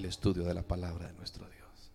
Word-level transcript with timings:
el 0.00 0.06
estudio 0.06 0.44
de 0.44 0.54
la 0.54 0.62
palabra 0.62 1.08
de 1.08 1.12
nuestro 1.12 1.46
Dios. 1.46 1.92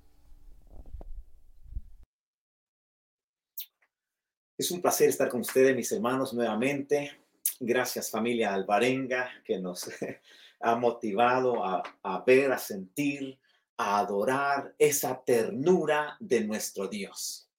Es 4.56 4.70
un 4.70 4.80
placer 4.80 5.10
estar 5.10 5.28
con 5.28 5.42
ustedes, 5.42 5.76
mis 5.76 5.92
hermanos, 5.92 6.32
nuevamente. 6.32 7.20
Gracias 7.60 8.12
familia 8.12 8.54
albarenga 8.54 9.32
que 9.44 9.58
nos 9.60 9.90
ha 10.60 10.76
motivado 10.76 11.66
a, 11.66 11.82
a 12.04 12.24
ver, 12.24 12.52
a 12.52 12.60
sentir, 12.60 13.40
a 13.76 13.98
adorar 13.98 14.76
esa 14.78 15.24
ternura 15.24 16.16
de 16.20 16.46
nuestro 16.46 16.88
Dios. 16.88 17.50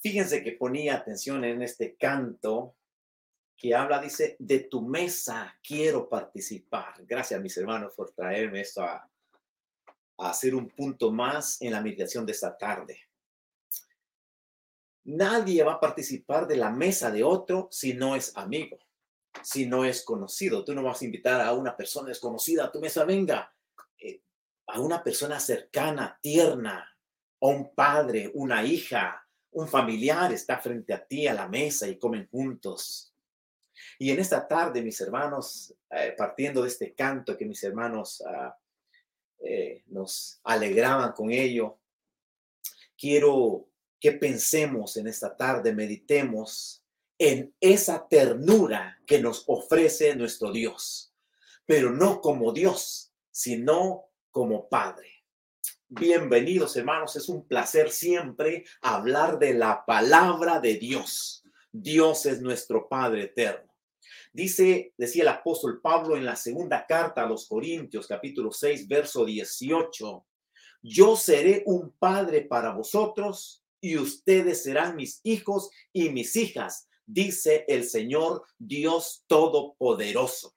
Fíjense 0.00 0.42
que 0.42 0.52
ponía 0.52 0.96
atención 0.96 1.44
en 1.44 1.62
este 1.62 1.94
canto 1.94 2.74
que 3.56 3.76
habla, 3.76 4.00
dice, 4.00 4.34
de 4.40 4.60
tu 4.60 4.82
mesa 4.82 5.56
quiero 5.62 6.08
participar. 6.08 6.94
Gracias, 7.06 7.40
mis 7.40 7.56
hermanos, 7.56 7.94
por 7.94 8.10
traerme 8.10 8.60
esto 8.60 8.82
a, 8.82 9.08
a 10.18 10.30
hacer 10.30 10.54
un 10.54 10.68
punto 10.68 11.10
más 11.10 11.60
en 11.62 11.72
la 11.72 11.80
meditación 11.80 12.26
de 12.26 12.32
esta 12.32 12.56
tarde. 12.56 13.00
Nadie 15.04 15.62
va 15.62 15.74
a 15.74 15.80
participar 15.80 16.46
de 16.46 16.56
la 16.56 16.70
mesa 16.70 17.10
de 17.10 17.24
otro 17.24 17.68
si 17.70 17.94
no 17.94 18.14
es 18.14 18.36
amigo, 18.36 18.78
si 19.42 19.66
no 19.66 19.84
es 19.84 20.04
conocido. 20.04 20.64
Tú 20.64 20.74
no 20.74 20.82
vas 20.82 21.00
a 21.00 21.04
invitar 21.04 21.40
a 21.40 21.52
una 21.54 21.76
persona 21.76 22.08
desconocida 22.08 22.64
a 22.64 22.72
tu 22.72 22.80
mesa, 22.80 23.04
venga, 23.04 23.54
eh, 23.98 24.20
a 24.66 24.80
una 24.80 25.02
persona 25.02 25.40
cercana, 25.40 26.18
tierna, 26.20 26.86
o 27.38 27.50
un 27.50 27.74
padre, 27.74 28.30
una 28.34 28.62
hija, 28.64 29.24
un 29.52 29.68
familiar 29.68 30.32
está 30.32 30.58
frente 30.58 30.92
a 30.92 31.04
ti 31.04 31.26
a 31.26 31.34
la 31.34 31.48
mesa 31.48 31.88
y 31.88 31.98
comen 31.98 32.28
juntos. 32.28 33.14
Y 33.98 34.10
en 34.10 34.18
esta 34.18 34.46
tarde, 34.46 34.82
mis 34.82 35.00
hermanos, 35.00 35.74
eh, 35.90 36.14
partiendo 36.16 36.62
de 36.62 36.68
este 36.68 36.94
canto 36.94 37.36
que 37.36 37.46
mis 37.46 37.62
hermanos 37.62 38.22
ah, 38.26 38.56
eh, 39.40 39.84
nos 39.86 40.40
alegraban 40.44 41.12
con 41.12 41.30
ello, 41.30 41.78
quiero 42.96 43.68
que 44.00 44.12
pensemos 44.12 44.96
en 44.96 45.06
esta 45.06 45.36
tarde, 45.36 45.74
meditemos 45.74 46.82
en 47.18 47.54
esa 47.60 48.06
ternura 48.08 49.00
que 49.06 49.20
nos 49.20 49.44
ofrece 49.46 50.14
nuestro 50.14 50.52
Dios, 50.52 51.12
pero 51.66 51.90
no 51.90 52.20
como 52.20 52.52
Dios, 52.52 53.12
sino 53.30 54.04
como 54.30 54.68
Padre. 54.68 55.24
Bienvenidos 55.88 56.76
hermanos, 56.76 57.16
es 57.16 57.28
un 57.28 57.46
placer 57.46 57.90
siempre 57.90 58.64
hablar 58.82 59.38
de 59.38 59.54
la 59.54 59.84
palabra 59.86 60.60
de 60.60 60.74
Dios. 60.74 61.44
Dios 61.72 62.26
es 62.26 62.40
nuestro 62.40 62.88
Padre 62.88 63.24
eterno. 63.24 63.67
Dice, 64.32 64.92
decía 64.96 65.22
el 65.22 65.28
apóstol 65.28 65.80
Pablo 65.80 66.16
en 66.16 66.24
la 66.24 66.36
segunda 66.36 66.86
carta 66.86 67.22
a 67.22 67.28
los 67.28 67.48
Corintios, 67.48 68.06
capítulo 68.06 68.52
6, 68.52 68.86
verso 68.86 69.24
18, 69.24 70.26
yo 70.82 71.16
seré 71.16 71.62
un 71.66 71.92
padre 71.98 72.42
para 72.42 72.72
vosotros 72.72 73.64
y 73.80 73.96
ustedes 73.96 74.62
serán 74.62 74.96
mis 74.96 75.20
hijos 75.24 75.70
y 75.92 76.10
mis 76.10 76.36
hijas, 76.36 76.88
dice 77.06 77.64
el 77.68 77.84
Señor 77.84 78.44
Dios 78.58 79.24
Todopoderoso. 79.26 80.54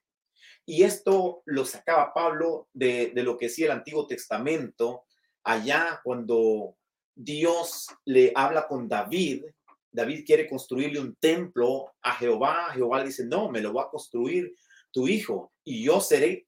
Y 0.64 0.84
esto 0.84 1.42
lo 1.46 1.64
sacaba 1.64 2.14
Pablo 2.14 2.68
de, 2.72 3.10
de 3.14 3.22
lo 3.22 3.36
que 3.36 3.46
decía 3.46 3.66
el 3.66 3.72
Antiguo 3.72 4.06
Testamento, 4.06 5.04
allá 5.42 6.00
cuando 6.04 6.76
Dios 7.14 7.88
le 8.04 8.32
habla 8.34 8.68
con 8.68 8.88
David 8.88 9.44
David 9.92 10.24
quiere 10.26 10.48
construirle 10.48 10.98
un 10.98 11.14
templo 11.16 11.92
a 12.02 12.14
Jehová. 12.14 12.70
Jehová 12.72 12.98
le 13.00 13.06
dice, 13.06 13.26
no, 13.26 13.50
me 13.50 13.60
lo 13.60 13.72
va 13.74 13.84
a 13.84 13.90
construir 13.90 14.54
tu 14.90 15.06
hijo 15.06 15.52
y 15.64 15.84
yo 15.84 16.00
seré 16.00 16.46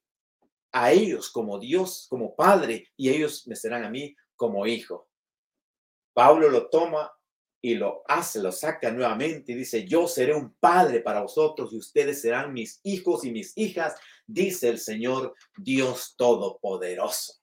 a 0.73 0.91
ellos 0.93 1.31
como 1.31 1.59
Dios, 1.59 2.07
como 2.11 2.35
padre, 2.35 2.89
y 2.97 3.09
ellos 3.09 3.47
me 3.47 3.55
serán 3.55 3.85
a 3.85 3.91
mí 3.91 4.15
como 4.35 4.67
hijo. 4.67 5.09
Pablo 6.13 6.51
lo 6.51 6.69
toma 6.69 7.13
y 7.61 7.77
lo 7.77 8.03
hace, 8.07 8.41
lo 8.41 8.51
saca 8.51 8.91
nuevamente 8.91 9.53
y 9.53 9.55
dice, 9.55 9.87
yo 9.87 10.09
seré 10.09 10.35
un 10.35 10.55
padre 10.55 11.01
para 11.01 11.23
vosotros 11.23 11.73
y 11.73 11.79
ustedes 11.79 12.21
serán 12.21 12.53
mis 12.53 12.81
hijos 12.83 13.25
y 13.25 13.31
mis 13.31 13.57
hijas, 13.57 13.95
dice 14.27 14.69
el 14.69 14.79
Señor 14.79 15.35
Dios 15.57 16.15
Todopoderoso. 16.17 17.35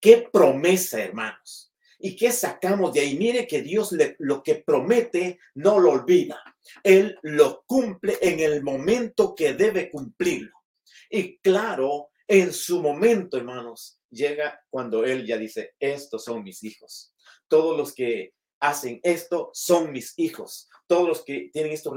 Qué 0.00 0.28
promesa, 0.30 1.02
hermanos. 1.02 1.67
¿Y 2.00 2.14
qué 2.14 2.30
sacamos 2.30 2.92
de 2.92 3.00
ahí? 3.00 3.18
Mire 3.18 3.46
que 3.46 3.60
Dios 3.60 3.94
lo 4.18 4.42
que 4.42 4.56
promete 4.56 5.40
no 5.54 5.80
lo 5.80 5.92
olvida. 5.92 6.40
Él 6.82 7.18
lo 7.22 7.64
cumple 7.66 8.18
en 8.20 8.38
el 8.38 8.62
momento 8.62 9.34
que 9.34 9.54
debe 9.54 9.90
cumplirlo. 9.90 10.52
Y 11.10 11.38
claro, 11.38 12.10
en 12.28 12.52
su 12.52 12.80
momento, 12.80 13.36
hermanos, 13.36 14.00
llega 14.10 14.64
cuando 14.70 15.04
Él 15.04 15.26
ya 15.26 15.36
dice, 15.36 15.74
estos 15.80 16.24
son 16.24 16.44
mis 16.44 16.62
hijos. 16.62 17.12
Todos 17.48 17.76
los 17.76 17.92
que 17.92 18.32
hacen 18.60 19.00
esto 19.02 19.50
son 19.52 19.90
mis 19.90 20.16
hijos. 20.18 20.68
Todos 20.86 21.08
los 21.08 21.24
que 21.24 21.50
tienen 21.52 21.72
estos 21.72 21.94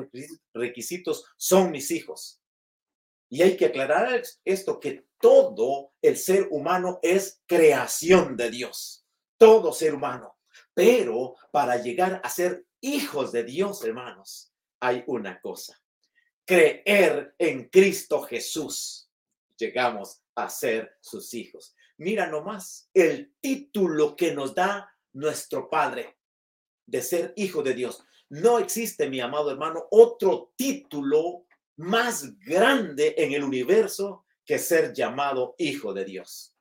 requisitos 0.54 1.26
son 1.38 1.70
mis 1.70 1.92
hijos. 1.92 2.42
Y 3.30 3.44
hay 3.44 3.56
que 3.56 3.66
aclarar 3.66 4.24
esto, 4.44 4.80
que 4.80 5.06
todo 5.20 5.94
el 6.02 6.18
ser 6.18 6.48
humano 6.50 7.00
es 7.04 7.42
creación 7.46 8.36
de 8.36 8.50
Dios 8.50 9.01
todo 9.42 9.74
ser 9.74 9.96
humano. 9.96 10.38
Pero 10.72 11.36
para 11.52 11.78
llegar 11.78 12.22
a 12.24 12.30
ser 12.30 12.64
hijos 12.80 13.32
de 13.32 13.44
Dios, 13.44 13.84
hermanos, 13.84 14.54
hay 14.80 15.04
una 15.08 15.42
cosa. 15.42 15.82
Creer 16.46 17.34
en 17.40 17.68
Cristo 17.70 18.22
Jesús. 18.22 19.10
Llegamos 19.58 20.22
a 20.36 20.48
ser 20.48 20.96
sus 21.02 21.34
hijos. 21.34 21.76
Mira 21.98 22.28
nomás 22.28 22.88
el 22.94 23.34
título 23.42 24.16
que 24.16 24.32
nos 24.32 24.54
da 24.54 24.96
nuestro 25.14 25.72
Padre 25.72 26.20
de 26.86 27.02
ser 27.02 27.34
hijo 27.36 27.64
de 27.64 27.74
Dios. 27.74 28.04
No 28.30 28.60
existe, 28.60 29.10
mi 29.10 29.22
amado 29.22 29.50
hermano, 29.50 29.88
otro 29.90 30.54
título 30.56 31.48
más 31.78 32.38
grande 32.38 33.16
en 33.18 33.32
el 33.32 33.44
universo 33.44 34.24
que 34.46 34.60
ser 34.60 34.94
llamado 34.94 35.56
hijo 35.58 35.94
de 35.94 36.06
Dios. 36.06 36.56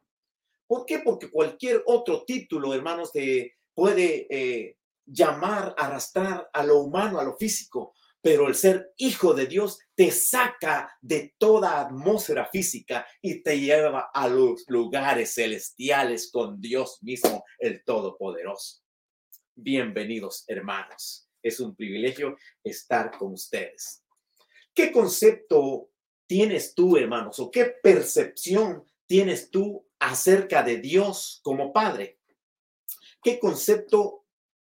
¿Por 0.71 0.87
qué? 0.87 1.01
Porque 1.01 1.29
cualquier 1.29 1.83
otro 1.85 2.23
título, 2.25 2.73
hermanos, 2.73 3.11
te 3.11 3.57
puede 3.75 4.29
eh, 4.31 4.77
llamar, 5.05 5.75
arrastrar 5.77 6.49
a 6.53 6.63
lo 6.63 6.79
humano, 6.79 7.19
a 7.19 7.25
lo 7.25 7.37
físico, 7.37 7.93
pero 8.21 8.47
el 8.47 8.55
ser 8.55 8.93
hijo 8.97 9.35
de 9.35 9.47
Dios 9.49 9.81
te 9.97 10.13
saca 10.13 10.97
de 11.01 11.35
toda 11.39 11.81
atmósfera 11.81 12.49
física 12.53 13.05
y 13.21 13.43
te 13.43 13.59
lleva 13.59 14.11
a 14.15 14.29
los 14.29 14.63
lugares 14.69 15.35
celestiales 15.35 16.31
con 16.31 16.61
Dios 16.61 16.99
mismo, 17.03 17.43
el 17.59 17.83
Todopoderoso. 17.83 18.85
Bienvenidos, 19.57 20.45
hermanos. 20.47 21.29
Es 21.43 21.59
un 21.59 21.75
privilegio 21.75 22.37
estar 22.63 23.19
con 23.19 23.33
ustedes. 23.33 24.05
¿Qué 24.73 24.93
concepto 24.93 25.91
tienes 26.29 26.77
tú, 26.77 26.97
hermanos, 26.97 27.41
o 27.41 27.51
qué 27.51 27.75
percepción 27.83 28.85
tienes 29.09 29.51
tú 29.51 29.90
acerca 30.00 30.62
de 30.62 30.78
Dios 30.78 31.41
como 31.44 31.72
Padre? 31.72 32.19
¿Qué 33.22 33.38
concepto 33.38 34.25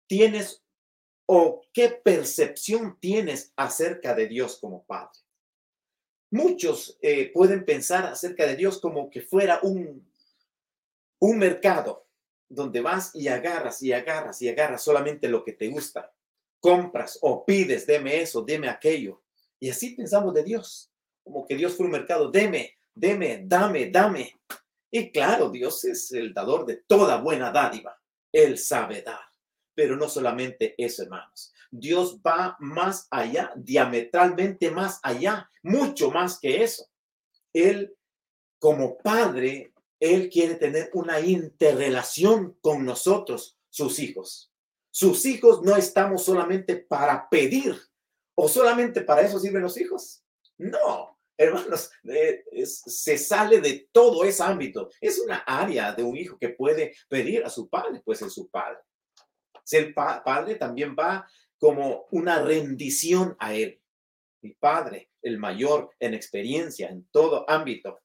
tienes 0.07 0.63
o 1.27 1.61
qué 1.71 1.89
percepción 1.89 2.97
tienes 2.99 3.53
acerca 3.55 4.13
de 4.13 4.27
Dios 4.27 4.57
como 4.59 4.83
Padre? 4.83 5.19
Muchos 6.31 6.97
eh, 7.01 7.31
pueden 7.33 7.65
pensar 7.65 8.05
acerca 8.05 8.45
de 8.45 8.55
Dios 8.55 8.79
como 8.79 9.09
que 9.09 9.21
fuera 9.21 9.59
un, 9.63 10.07
un 11.19 11.37
mercado 11.37 12.07
donde 12.47 12.81
vas 12.81 13.15
y 13.15 13.27
agarras 13.27 13.81
y 13.83 13.93
agarras 13.93 14.41
y 14.41 14.49
agarras 14.49 14.83
solamente 14.83 15.27
lo 15.27 15.43
que 15.43 15.53
te 15.53 15.67
gusta. 15.67 16.11
Compras 16.59 17.17
o 17.21 17.45
pides, 17.45 17.85
deme 17.87 18.21
eso, 18.21 18.41
deme 18.41 18.67
aquello. 18.67 19.21
Y 19.59 19.69
así 19.69 19.91
pensamos 19.95 20.33
de 20.33 20.43
Dios, 20.43 20.91
como 21.23 21.45
que 21.45 21.55
Dios 21.55 21.75
fue 21.75 21.85
un 21.85 21.91
mercado, 21.91 22.31
deme, 22.31 22.77
deme, 22.93 23.43
dame, 23.45 23.89
dame. 23.89 24.35
Y 24.91 25.11
claro, 25.11 25.49
Dios 25.49 25.83
es 25.85 26.11
el 26.11 26.33
dador 26.33 26.65
de 26.65 26.77
toda 26.77 27.17
buena 27.17 27.51
dádiva. 27.51 27.99
Él 28.31 28.57
sabe 28.57 29.01
dar. 29.01 29.21
Pero 29.75 29.95
no 29.95 30.09
solamente 30.09 30.75
eso, 30.77 31.03
hermanos. 31.03 31.53
Dios 31.71 32.19
va 32.25 32.57
más 32.59 33.07
allá, 33.11 33.53
diametralmente 33.55 34.71
más 34.71 34.99
allá, 35.03 35.49
mucho 35.61 36.09
más 36.11 36.39
que 36.39 36.63
eso. 36.63 36.89
Él, 37.53 37.95
como 38.59 38.97
padre, 38.97 39.73
Él 39.99 40.29
quiere 40.29 40.55
tener 40.55 40.89
una 40.93 41.19
interrelación 41.19 42.57
con 42.61 42.83
nosotros, 42.85 43.57
sus 43.69 43.99
hijos. 43.99 44.51
Sus 44.91 45.25
hijos 45.25 45.61
no 45.61 45.75
estamos 45.75 46.25
solamente 46.25 46.75
para 46.75 47.29
pedir 47.29 47.79
o 48.35 48.47
solamente 48.47 49.01
para 49.01 49.21
eso 49.21 49.39
sirven 49.39 49.61
los 49.61 49.77
hijos. 49.79 50.23
No, 50.57 51.18
hermanos, 51.39 51.89
eh, 52.03 52.43
se 52.65 53.17
sale 53.17 53.61
de 53.61 53.87
todo 53.91 54.23
ese 54.25 54.43
ámbito. 54.43 54.89
Es 54.99 55.19
una 55.19 55.37
área 55.37 55.93
de 55.93 56.03
un 56.03 56.17
hijo 56.17 56.37
que 56.37 56.49
puede 56.49 56.93
pedir 57.07 57.45
a 57.45 57.49
su 57.49 57.69
padre, 57.69 58.01
pues 58.03 58.21
es 58.21 58.33
su 58.33 58.49
padre. 58.49 58.79
el 59.71 59.93
padre 59.93 60.55
también 60.55 60.95
va 60.97 61.27
como 61.57 62.07
una 62.11 62.41
rendición 62.41 63.35
a 63.39 63.53
él. 63.53 63.81
Mi 64.41 64.51
padre, 64.51 65.11
el 65.21 65.37
mayor 65.37 65.91
en 65.99 66.13
experiencia, 66.13 66.89
en 66.89 67.05
todo 67.11 67.49
ámbito. 67.49 68.01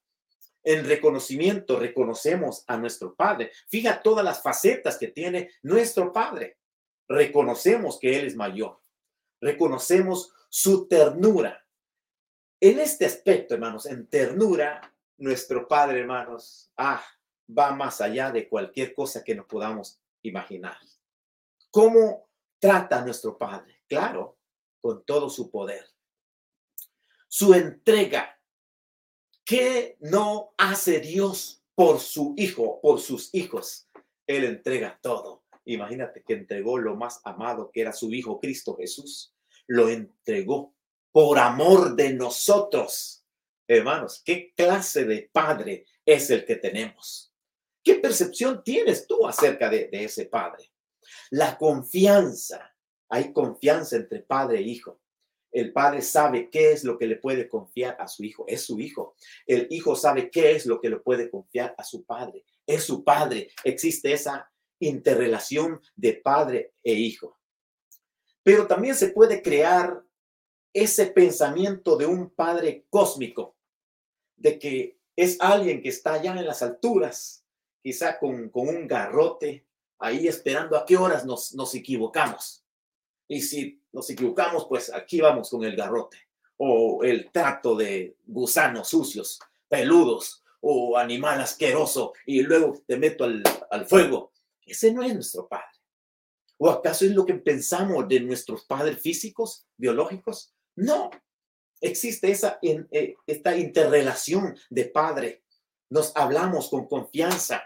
En 0.62 0.84
reconocimiento 0.86 1.78
reconocemos 1.78 2.64
a 2.66 2.76
nuestro 2.76 3.14
Padre. 3.14 3.52
Fija 3.68 4.02
todas 4.02 4.24
las 4.24 4.42
facetas 4.42 4.96
que 4.96 5.08
tiene 5.08 5.50
nuestro 5.62 6.12
Padre. 6.12 6.56
Reconocemos 7.06 7.98
que 8.00 8.18
Él 8.18 8.26
es 8.26 8.34
mayor. 8.34 8.80
Reconocemos 9.40 10.32
su 10.48 10.88
ternura. 10.88 11.63
En 12.64 12.78
este 12.78 13.04
aspecto, 13.04 13.52
hermanos, 13.52 13.84
en 13.84 14.06
ternura, 14.06 14.80
nuestro 15.18 15.68
Padre, 15.68 16.00
hermanos, 16.00 16.72
ah, 16.78 17.04
va 17.46 17.74
más 17.74 18.00
allá 18.00 18.32
de 18.32 18.48
cualquier 18.48 18.94
cosa 18.94 19.22
que 19.22 19.34
nos 19.34 19.44
podamos 19.44 20.00
imaginar. 20.22 20.78
¿Cómo 21.70 22.26
trata 22.58 23.04
nuestro 23.04 23.36
Padre? 23.36 23.82
Claro, 23.86 24.38
con 24.80 25.04
todo 25.04 25.28
su 25.28 25.50
poder. 25.50 25.84
Su 27.28 27.52
entrega. 27.52 28.40
¿Qué 29.44 29.98
no 30.00 30.54
hace 30.56 31.00
Dios 31.00 31.62
por 31.74 32.00
su 32.00 32.32
hijo, 32.38 32.80
por 32.80 32.98
sus 32.98 33.28
hijos? 33.34 33.90
Él 34.26 34.42
entrega 34.42 34.98
todo. 35.02 35.44
Imagínate 35.66 36.22
que 36.22 36.32
entregó 36.32 36.78
lo 36.78 36.96
más 36.96 37.20
amado 37.24 37.70
que 37.70 37.82
era 37.82 37.92
su 37.92 38.10
hijo 38.10 38.40
Cristo 38.40 38.74
Jesús. 38.74 39.34
Lo 39.66 39.90
entregó 39.90 40.73
por 41.14 41.38
amor 41.38 41.94
de 41.94 42.12
nosotros. 42.12 43.24
Hermanos, 43.68 44.20
¿qué 44.24 44.52
clase 44.52 45.04
de 45.04 45.30
padre 45.32 45.86
es 46.04 46.28
el 46.30 46.44
que 46.44 46.56
tenemos? 46.56 47.32
¿Qué 47.84 47.94
percepción 47.94 48.64
tienes 48.64 49.06
tú 49.06 49.24
acerca 49.24 49.70
de, 49.70 49.88
ese 49.92 50.26
padre? 50.26 50.72
La 51.30 51.56
confianza. 51.56 52.74
Hay 53.08 53.32
confianza 53.32 53.94
entre 53.94 54.22
padre 54.22 54.58
e 54.58 54.62
hijo. 54.62 54.98
El 55.52 55.72
padre 55.72 56.02
sabe 56.02 56.50
qué 56.50 56.72
es 56.72 56.82
lo 56.82 56.98
que 56.98 57.06
le 57.06 57.14
puede 57.14 57.48
confiar 57.48 57.96
a 58.00 58.08
su 58.08 58.24
hijo. 58.24 58.44
Es 58.48 58.62
su 58.62 58.80
hijo. 58.80 59.14
El 59.46 59.68
hijo 59.70 59.94
sabe 59.94 60.32
qué 60.32 60.50
es 60.56 60.66
lo 60.66 60.80
que 60.80 60.90
le 60.90 60.96
puede 60.96 61.30
confiar 61.30 61.76
a 61.78 61.84
su 61.84 62.04
padre. 62.04 62.44
Es 62.66 62.82
su 62.82 63.04
padre. 63.04 63.52
Existe 63.62 64.12
esa 64.12 64.50
interrelación 64.80 65.80
de 65.94 66.14
padre 66.14 66.72
e 66.82 66.94
hijo. 66.94 67.38
Pero 68.42 68.66
también 68.66 68.96
se 68.96 69.10
puede 69.10 69.40
crear 69.42 70.02
ese 70.74 71.06
pensamiento 71.06 71.96
de 71.96 72.04
un 72.04 72.30
padre 72.30 72.84
cósmico, 72.90 73.54
de 74.36 74.58
que 74.58 74.98
es 75.16 75.40
alguien 75.40 75.80
que 75.80 75.88
está 75.88 76.14
allá 76.14 76.32
en 76.32 76.44
las 76.44 76.62
alturas, 76.62 77.44
quizá 77.80 78.18
con, 78.18 78.50
un 78.52 78.88
garrote, 78.88 79.64
ahí 80.00 80.26
esperando 80.26 80.76
a 80.76 80.84
qué 80.84 80.96
horas 80.96 81.24
nos, 81.24 81.54
nos 81.54 81.74
equivocamos. 81.76 82.64
Y 83.28 83.40
si 83.40 83.80
nos 83.92 84.10
equivocamos, 84.10 84.66
pues 84.68 84.92
aquí 84.92 85.20
vamos 85.20 85.48
con 85.48 85.64
el 85.64 85.76
garrote 85.76 86.18
o 86.56 87.04
el 87.04 87.30
trato 87.30 87.76
de 87.76 88.16
gusanos 88.26 88.88
sucios, 88.88 89.38
peludos 89.68 90.42
o 90.60 90.98
animal 90.98 91.40
asqueroso 91.40 92.12
y 92.26 92.42
luego 92.42 92.82
te 92.86 92.96
meto 92.96 93.24
al, 93.24 93.42
al 93.70 93.86
fuego. 93.86 94.32
Ese 94.66 94.92
no 94.92 95.02
es 95.02 95.14
nuestro 95.14 95.46
padre. 95.46 95.66
¿O 96.58 96.70
acaso 96.70 97.04
es 97.04 97.12
lo 97.12 97.24
que 97.24 97.34
pensamos 97.34 98.08
de 98.08 98.20
nuestros 98.20 98.64
padres 98.64 99.00
físicos, 99.00 99.66
biológicos? 99.76 100.53
No, 100.76 101.10
existe 101.80 102.30
esa, 102.30 102.58
eh, 102.62 103.14
esta 103.26 103.56
interrelación 103.56 104.56
de 104.70 104.86
padre. 104.86 105.44
Nos 105.90 106.12
hablamos 106.16 106.68
con 106.68 106.88
confianza. 106.88 107.62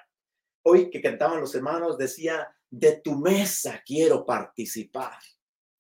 Hoy 0.63 0.91
que 0.91 1.01
cantaban 1.01 1.41
los 1.41 1.55
hermanos 1.55 1.97
decía, 1.97 2.55
de 2.71 3.01
tu 3.01 3.17
mesa 3.17 3.83
quiero 3.85 4.25
participar. 4.25 5.19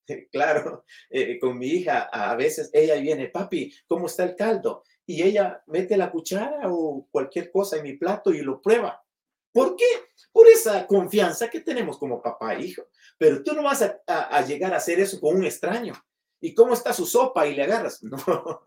Claro, 0.33 0.87
eh, 1.11 1.39
con 1.39 1.59
mi 1.59 1.67
hija 1.67 2.09
a 2.11 2.35
veces 2.35 2.71
ella 2.73 2.95
viene, 2.95 3.29
papi, 3.29 3.75
¿cómo 3.87 4.07
está 4.07 4.25
el 4.25 4.37
caldo? 4.37 4.83
Y 5.05 5.23
ella 5.23 5.63
mete 5.67 5.99
la 5.99 6.11
cuchara 6.11 6.61
o 6.73 7.07
cualquier 7.11 7.51
cosa 7.51 7.77
en 7.77 7.83
mi 7.83 7.93
plato 7.93 8.33
y 8.33 8.41
lo 8.41 8.63
prueba. 8.63 9.05
¿Por 9.53 9.77
qué? 9.77 9.85
Por 10.33 10.49
esa 10.49 10.87
confianza 10.87 11.51
que 11.51 11.61
tenemos 11.61 11.99
como 11.99 12.23
papá 12.23 12.55
e 12.55 12.65
hijo. 12.65 12.85
Pero 13.19 13.43
tú 13.43 13.53
no 13.53 13.63
vas 13.63 13.83
a 14.07 14.43
llegar 14.47 14.73
a 14.73 14.79
hacer 14.79 14.99
eso 14.99 15.21
con 15.21 15.37
un 15.37 15.45
extraño. 15.45 15.93
¿Y 16.41 16.55
cómo 16.55 16.75
está 16.75 16.93
su 16.93 17.07
sopa? 17.07 17.47
Y 17.47 17.55
le 17.55 17.65
agarras. 17.65 18.03
No, 18.09 18.63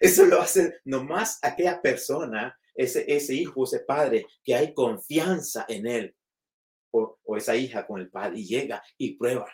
eso 0.00 0.24
lo 0.24 0.40
hace 0.40 0.80
nomás 0.84 1.38
aquella 1.42 1.82
persona, 1.82 2.58
ese, 2.74 3.04
ese 3.14 3.34
hijo, 3.34 3.64
ese 3.64 3.80
padre, 3.80 4.26
que 4.42 4.54
hay 4.54 4.72
confianza 4.72 5.66
en 5.68 5.86
él. 5.86 6.16
O, 6.92 7.18
esa 7.36 7.54
hija 7.54 7.86
con 7.86 8.00
el 8.00 8.08
padre 8.08 8.38
y 8.38 8.46
llega 8.46 8.82
y 8.96 9.16
prueba. 9.16 9.46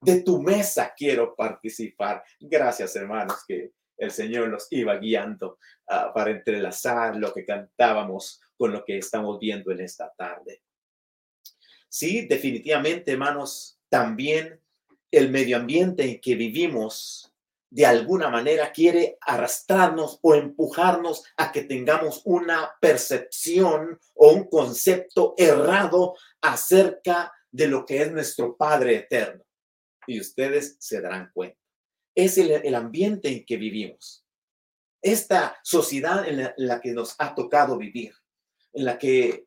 De 0.00 0.22
tu 0.22 0.42
mesa 0.42 0.92
quiero 0.96 1.36
participar. 1.36 2.24
Gracias, 2.40 2.96
hermanos, 2.96 3.44
que 3.46 3.72
el 3.96 4.10
Señor 4.10 4.48
nos 4.48 4.66
iba 4.72 4.96
guiando 4.96 5.58
ah, 5.88 6.12
para 6.12 6.32
entrelazar 6.32 7.14
lo 7.14 7.32
que 7.32 7.46
cantábamos 7.46 8.40
con 8.56 8.72
lo 8.72 8.84
que 8.84 8.98
estamos 8.98 9.38
viendo 9.38 9.70
en 9.70 9.80
esta 9.80 10.12
tarde. 10.16 10.62
Sí, 11.88 12.26
definitivamente, 12.26 13.12
hermanos, 13.12 13.78
también 13.88 14.61
el 15.12 15.30
medio 15.30 15.58
ambiente 15.58 16.04
en 16.04 16.20
que 16.20 16.34
vivimos 16.34 17.32
de 17.72 17.86
alguna 17.86 18.28
manera 18.28 18.70
quiere 18.70 19.16
arrastrarnos 19.20 20.18
o 20.20 20.34
empujarnos 20.34 21.24
a 21.38 21.52
que 21.52 21.62
tengamos 21.62 22.20
una 22.26 22.70
percepción 22.80 23.98
o 24.14 24.32
un 24.32 24.44
concepto 24.50 25.34
errado 25.38 26.14
acerca 26.42 27.32
de 27.50 27.68
lo 27.68 27.86
que 27.86 28.02
es 28.02 28.12
nuestro 28.12 28.56
Padre 28.58 28.96
eterno. 28.96 29.42
Y 30.06 30.20
ustedes 30.20 30.76
se 30.80 31.00
darán 31.00 31.30
cuenta. 31.32 31.58
Es 32.14 32.36
el, 32.36 32.74
ambiente 32.74 33.28
en 33.28 33.46
que 33.46 33.56
vivimos. 33.56 34.22
Esta 35.00 35.58
sociedad 35.62 36.28
en 36.28 36.42
la, 36.42 36.54
en 36.56 36.66
la 36.66 36.78
que 36.78 36.92
nos 36.92 37.14
ha 37.18 37.34
tocado 37.34 37.78
vivir, 37.78 38.14
en 38.74 38.84
la 38.84 38.98
que 38.98 39.46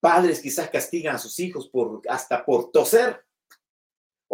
padres 0.00 0.42
quizás 0.42 0.68
castigan 0.68 1.16
a 1.16 1.18
sus 1.18 1.40
hijos 1.40 1.70
por 1.70 2.02
hasta 2.10 2.44
por 2.44 2.70
toser 2.70 3.23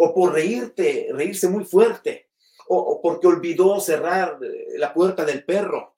o 0.03 0.15
por 0.15 0.33
reírte, 0.33 1.09
reírse 1.11 1.47
muy 1.47 1.63
fuerte, 1.63 2.31
o, 2.69 2.99
porque 3.03 3.27
olvidó 3.27 3.79
cerrar 3.79 4.39
eh, 4.43 4.79
la 4.79 4.91
puerta 4.95 5.23
del 5.23 5.45
perro, 5.45 5.95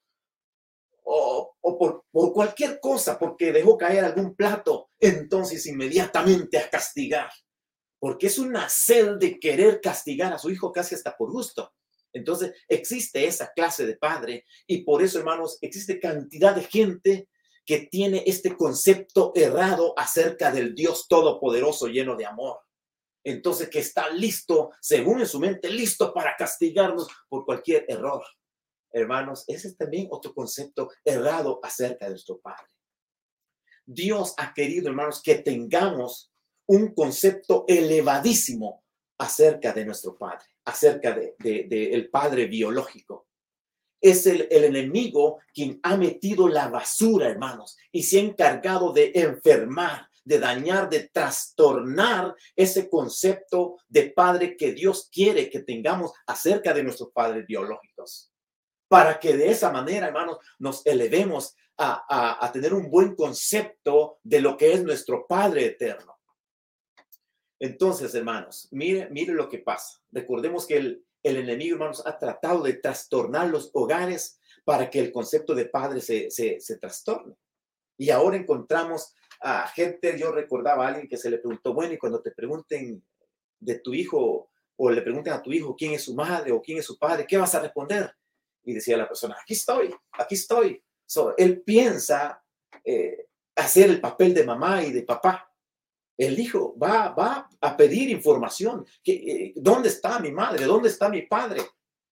o, 1.06 1.56
por, 1.80 2.04
por, 2.12 2.34
cualquier 2.34 2.82
cosa, 2.82 3.18
porque 3.18 3.54
dejó 3.54 3.78
caer 3.78 4.04
algún 4.04 4.36
plato, 4.36 4.90
entonces 5.00 5.66
inmediatamente 5.68 6.58
a 6.58 6.70
castigar, 6.70 7.32
porque 7.98 8.28
es 8.28 8.38
una 8.38 8.68
sed 8.68 9.20
de 9.20 9.40
querer 9.40 9.80
castigar 9.80 10.34
a 10.34 10.38
su 10.38 10.50
hijo 10.50 10.74
casi 10.74 10.96
hasta 10.96 11.16
por 11.16 11.32
gusto. 11.32 11.72
Entonces 12.12 12.54
existe 12.68 13.26
esa 13.26 13.54
clase 13.54 13.88
de 13.88 13.96
padre 13.96 14.46
y 14.68 14.84
por 14.84 15.02
eso, 15.02 15.18
hermanos, 15.18 15.58
existe 15.62 16.00
cantidad 16.00 16.54
de 16.54 16.64
gente 16.64 17.30
que 17.66 17.88
tiene 17.90 18.24
este 18.28 18.58
concepto 18.58 19.32
errado 19.34 19.94
acerca 19.98 20.52
del 20.52 20.76
Dios 20.76 21.08
Todopoderoso 21.08 21.88
lleno 21.88 22.18
de 22.18 22.26
amor 22.26 22.60
entonces 23.24 23.70
que 23.70 23.80
está 23.80 24.10
listo, 24.10 24.72
según 24.82 25.22
en 25.22 25.28
su 25.28 25.40
mente, 25.40 25.70
listo 25.70 26.14
para 26.14 26.36
castigarnos 26.36 27.08
por 27.30 27.46
cualquier 27.46 27.86
error. 27.88 28.24
Hermanos, 28.92 29.44
ese 29.48 29.70
es 29.70 29.78
también 29.78 30.08
otro 30.12 30.34
concepto 30.34 30.90
errado 31.04 31.60
acerca 31.64 32.06
de 32.06 32.12
nuestro 32.12 32.40
Padre. 32.40 32.68
Dios 33.86 34.34
ha 34.38 34.54
querido, 34.54 34.90
hermanos, 34.90 35.22
que 35.22 35.36
tengamos 35.36 36.32
un 36.68 36.94
concepto 36.94 37.66
elevadísimo 37.68 38.84
acerca 39.18 39.74
de 39.74 39.86
nuestro 39.86 40.18
Padre, 40.18 40.46
acerca 40.66 41.14
del 41.14 41.34
de, 41.40 42.10
Padre 42.12 42.46
biológico. 42.46 43.28
Es 44.00 44.28
el, 44.28 44.48
el 44.52 44.66
enemigo 44.66 45.40
quien 45.54 45.80
ha 45.84 45.98
metido 45.98 46.48
la 46.48 46.68
basura, 46.68 47.30
hermanos, 47.30 47.78
y 47.92 48.04
se 48.04 48.20
ha 48.20 48.22
encargado 48.22 48.92
de 48.92 49.12
enfermar, 49.16 50.10
de 50.24 50.40
dañar, 50.40 50.90
de 50.90 51.10
trastornar 51.10 52.36
ese 52.56 52.90
concepto 52.90 53.78
de 53.88 54.12
padre 54.12 54.56
que 54.56 54.72
Dios 54.74 55.10
quiere 55.12 55.50
que 55.50 55.60
tengamos 55.62 56.12
acerca 56.26 56.74
de 56.74 56.84
nuestros 56.84 57.12
padres 57.12 57.46
biológicos. 57.46 58.32
Para 58.88 59.20
que 59.20 59.36
de 59.36 59.50
esa 59.50 59.72
manera, 59.72 60.08
hermanos, 60.08 60.38
nos 60.60 60.86
elevemos 60.86 61.56
a, 61.78 62.50
tener 62.54 62.74
un 62.74 62.90
buen 62.90 63.16
concepto 63.16 64.20
de 64.24 64.42
lo 64.42 64.56
que 64.56 64.74
es 64.74 64.84
nuestro 64.84 65.26
Padre 65.28 65.66
eterno. 65.66 66.20
Entonces, 67.60 68.14
hermanos, 68.14 68.68
mire, 68.72 69.10
mire 69.10 69.34
lo 69.34 69.50
que 69.50 69.60
pasa. 69.60 70.02
Recordemos 70.12 70.68
que 70.68 70.78
el, 70.78 71.06
el 71.24 71.38
enemigo, 71.38 71.76
hermanos, 71.76 72.04
ha 72.06 72.18
tratado 72.20 72.62
de 72.64 72.74
trastornar 72.74 73.48
los 73.48 73.72
hogares 73.74 74.40
para 74.66 74.90
que 74.90 75.00
el 75.00 75.12
concepto 75.12 75.56
de 75.56 75.66
padre 75.66 76.02
se, 76.02 76.30
se, 76.30 76.60
se 76.60 76.78
trastorne. 76.78 77.36
Y 77.98 78.10
ahora 78.10 78.38
encontramos 78.38 79.14
a 79.44 79.68
gente, 79.68 80.18
yo 80.18 80.32
recordaba 80.32 80.86
a 80.86 80.88
alguien 80.90 81.08
que 81.08 81.18
se 81.18 81.30
le 81.30 81.38
preguntó, 81.38 81.74
bueno, 81.74 81.94
y 81.94 81.98
cuando 81.98 82.22
te 82.22 82.32
pregunten 82.32 83.04
de 83.60 83.80
tu 83.80 83.94
hijo 83.94 84.50
o 84.78 84.90
le 84.90 85.02
pregunten 85.02 85.34
a 85.34 85.42
tu 85.42 85.52
hijo 85.52 85.76
quién 85.76 85.94
es 85.94 86.04
su 86.04 86.16
madre 86.16 86.52
o 86.52 86.62
quién 86.62 86.78
es 86.78 86.86
su 86.86 86.98
padre, 86.98 87.28
¿qué 87.28 87.38
vas 87.38 87.54
a 87.54 87.60
responder? 87.60 88.12
Y 88.64 88.74
decía 88.74 88.98
la 88.98 89.08
persona, 89.08 89.36
aquí 89.42 89.54
estoy, 89.54 89.94
aquí 90.14 90.36
estoy. 90.36 90.82
él 91.38 91.62
piensa 91.62 92.42
eh, 92.84 93.28
hacer 93.56 93.90
el 93.90 94.00
papel 94.00 94.34
de 94.34 94.46
mamá 94.46 94.84
y 94.84 94.92
de 94.92 95.04
papá. 95.04 95.50
El 96.18 96.40
hijo 96.40 96.78
va, 96.78 97.10
va 97.10 97.50
a 97.60 97.76
pedir 97.76 98.10
información. 98.10 98.86
Eh, 99.06 99.54
¿Dónde 99.56 99.90
está 99.90 100.20
mi 100.20 100.32
madre? 100.32 100.66
¿Dónde 100.66 100.90
está 100.90 101.10
mi 101.10 101.24
padre? 101.24 101.62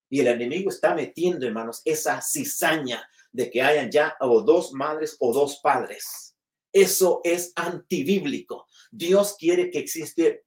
Y 0.10 0.20
el 0.20 0.28
enemigo 0.28 0.70
está 0.70 0.94
metiendo, 0.94 1.48
hermanos, 1.48 1.82
esa 1.86 2.22
cizaña 2.22 3.08
de 3.32 3.50
que 3.50 3.62
hayan 3.62 3.90
ya 3.90 4.18
o 4.20 4.42
dos 4.42 4.74
madres 4.74 5.16
o 5.20 5.34
dos 5.34 5.62
padres. 5.64 6.31
Eso 6.72 7.22
es 7.24 7.52
antibíblico. 7.56 8.68
Dios 8.92 9.36
quiere 9.38 9.70
que, 9.70 9.86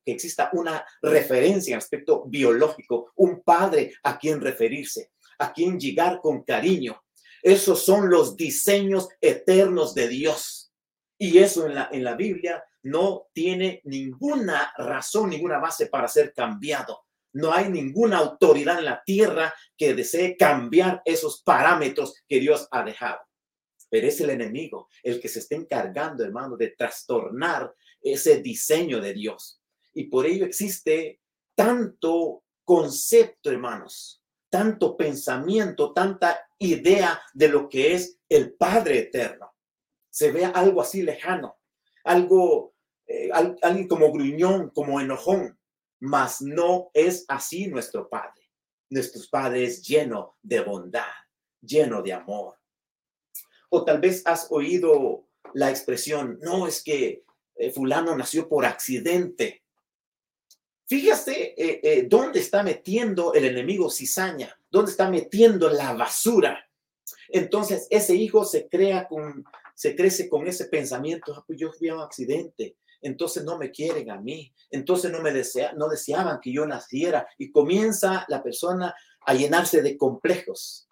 exista 0.05 0.51
una 0.53 0.85
referencia 1.03 1.73
en 1.73 1.79
aspecto 1.79 2.25
biológico, 2.27 3.13
un 3.17 3.43
padre 3.43 3.95
a 4.03 4.19
quien 4.19 4.41
referirse, 4.41 5.13
a 5.39 5.53
quien 5.53 5.79
llegar 5.79 6.21
con 6.21 6.43
cariño. 6.43 7.03
Esos 7.43 7.85
son 7.85 8.11
los 8.11 8.37
diseños 8.37 9.09
eternos 9.21 9.95
de 9.95 10.09
Dios. 10.09 10.73
Y 11.19 11.39
eso 11.39 11.67
en 11.67 11.75
la, 11.75 11.89
en 11.93 12.05
la 12.05 12.15
Biblia 12.15 12.65
no 12.83 13.29
tiene 13.33 13.81
ninguna 13.85 14.73
razón, 14.77 15.31
ninguna 15.31 15.59
base 15.59 15.87
para 15.87 16.09
ser 16.09 16.33
cambiado. 16.33 17.05
No 17.33 17.53
hay 17.53 17.69
ninguna 17.69 18.19
autoridad 18.19 18.79
en 18.79 18.85
la 18.85 19.03
tierra 19.05 19.55
que 19.77 19.95
desee 19.95 20.37
cambiar 20.37 21.03
esos 21.05 21.43
parámetros 21.43 22.15
que 22.29 22.41
Dios 22.41 22.69
ha 22.71 22.85
dejado. 22.85 23.21
Pero 23.95 24.09
es 24.09 24.21
el 24.21 24.31
enemigo 24.31 24.89
el 25.05 25.21
que 25.21 25.29
se 25.29 25.39
está 25.39 25.55
encargando, 25.55 26.25
hermano, 26.25 26.57
de 26.57 26.71
trastornar 26.71 27.73
ese 28.03 28.43
diseño 28.43 29.01
de 29.01 29.15
Dios. 29.15 29.63
Y 29.93 30.09
por 30.09 30.27
ello 30.27 30.45
existe 30.47 31.21
tanto 31.55 32.43
concepto, 32.65 33.53
hermanos, 33.53 34.21
tanto 34.51 34.97
pensamiento, 34.97 35.93
tanta 35.93 36.45
idea 36.59 37.23
de 37.35 37.47
lo 37.47 37.69
que 37.69 37.95
es 37.95 38.19
el 38.29 38.55
Padre 38.55 38.99
eterno. 38.99 39.55
Se 40.11 40.33
ve 40.33 40.45
algo 40.45 40.83
así 40.83 41.03
lejano, 41.03 41.59
algo, 42.03 42.75
eh, 43.07 43.31
alguien 43.33 43.87
como 43.87 44.11
gruñón, 44.11 44.71
como 44.71 45.01
enojón, 45.01 45.57
mas 46.01 46.43
no 46.43 46.91
es 46.95 47.25
así 47.29 47.69
nuestro 47.69 48.09
Padre. 48.09 48.51
Nuestro 48.91 49.23
Padre 49.31 49.63
es 49.63 49.87
lleno 49.87 50.37
de 50.43 50.63
bondad, 50.63 51.13
lleno 51.61 52.03
de 52.03 52.13
amor. 52.13 52.57
O 53.77 53.85
tal 53.85 54.01
vez 54.01 54.23
has 54.25 54.47
oído 54.51 55.27
la 55.53 55.69
expresión, 55.69 56.39
no 56.41 56.69
es 56.69 56.81
que 56.81 57.25
eh, 57.57 57.73
fulano 57.73 58.17
nació 58.17 58.49
por 58.49 58.65
accidente. 58.65 59.65
Fíjate 60.87 61.61
eh, 61.61 61.81
eh, 61.83 62.07
dónde 62.09 62.39
está 62.39 62.63
metiendo 62.63 63.35
el 63.35 63.47
enemigo 63.47 63.91
cizaña, 63.91 64.57
dónde 64.71 64.93
está 64.93 65.11
metiendo 65.11 65.69
la 65.71 65.93
basura. 65.93 66.65
Entonces 67.31 67.89
ese 67.91 68.15
hijo 68.15 68.45
se 68.45 68.69
crea 68.69 69.09
con, 69.09 69.45
se 69.75 69.97
crece 69.97 70.29
con 70.29 70.47
ese 70.47 70.67
pensamiento, 70.67 71.35
ah, 71.37 71.43
pues 71.45 71.59
yo 71.59 71.73
fui 71.73 71.89
a 71.89 71.97
un 71.97 72.03
accidente, 72.03 72.77
entonces 73.03 73.43
no 73.43 73.59
me 73.59 73.73
quieren 73.73 74.09
a 74.09 74.21
mí, 74.21 74.55
entonces 74.71 75.11
no 75.11 75.21
me 75.21 75.33
desea, 75.33 75.73
no 75.73 75.89
deseaban 75.89 76.39
que 76.41 76.53
yo 76.53 76.65
naciera 76.65 77.27
y 77.39 77.51
comienza 77.51 78.25
la 78.29 78.41
persona 78.41 78.95
a 79.27 79.35
llenarse 79.35 79.83
de 79.83 79.97
complejos 79.97 80.87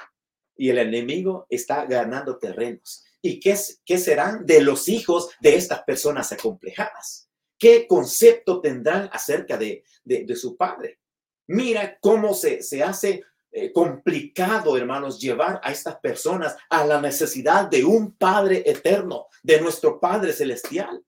y 0.56 0.70
el 0.70 0.78
enemigo 0.78 1.46
está 1.48 1.86
ganando 1.86 2.38
terrenos. 2.38 3.04
¿Y 3.20 3.38
qué, 3.38 3.56
qué 3.84 3.98
serán 3.98 4.44
de 4.46 4.60
los 4.60 4.88
hijos 4.88 5.30
de 5.40 5.56
estas 5.56 5.82
personas 5.84 6.32
acomplejadas? 6.32 7.28
¿Qué 7.58 7.86
concepto 7.86 8.60
tendrán 8.60 9.08
acerca 9.12 9.56
de, 9.56 9.84
de, 10.04 10.34
su 10.34 10.56
padre? 10.56 10.98
Mira 11.46 11.96
cómo 12.00 12.34
se, 12.34 12.62
se 12.62 12.82
hace 12.82 13.22
eh, 13.52 13.72
complicado, 13.72 14.76
hermanos, 14.76 15.20
llevar 15.20 15.60
a 15.62 15.70
estas 15.70 15.96
personas 16.00 16.56
a 16.70 16.84
la 16.84 17.00
necesidad 17.00 17.66
de 17.66 17.84
un 17.84 18.16
Padre 18.16 18.64
eterno, 18.66 19.26
de 19.42 19.60
nuestro 19.60 20.00
Padre 20.00 20.32
celestial. 20.32 21.04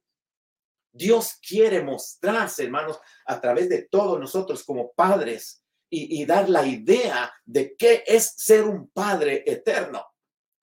Dios 0.92 1.38
quiere 1.46 1.82
mostrarse, 1.82 2.64
hermanos, 2.64 3.00
a 3.26 3.40
través 3.40 3.68
de 3.68 3.82
todos 3.82 4.20
nosotros 4.20 4.62
como 4.62 4.92
padres 4.92 5.63
y, 5.96 6.24
dar 6.24 6.48
la 6.48 6.66
idea 6.66 7.32
de 7.44 7.76
qué 7.76 8.02
es 8.06 8.34
ser 8.36 8.64
un 8.64 8.88
Padre 8.88 9.44
eterno 9.46 10.04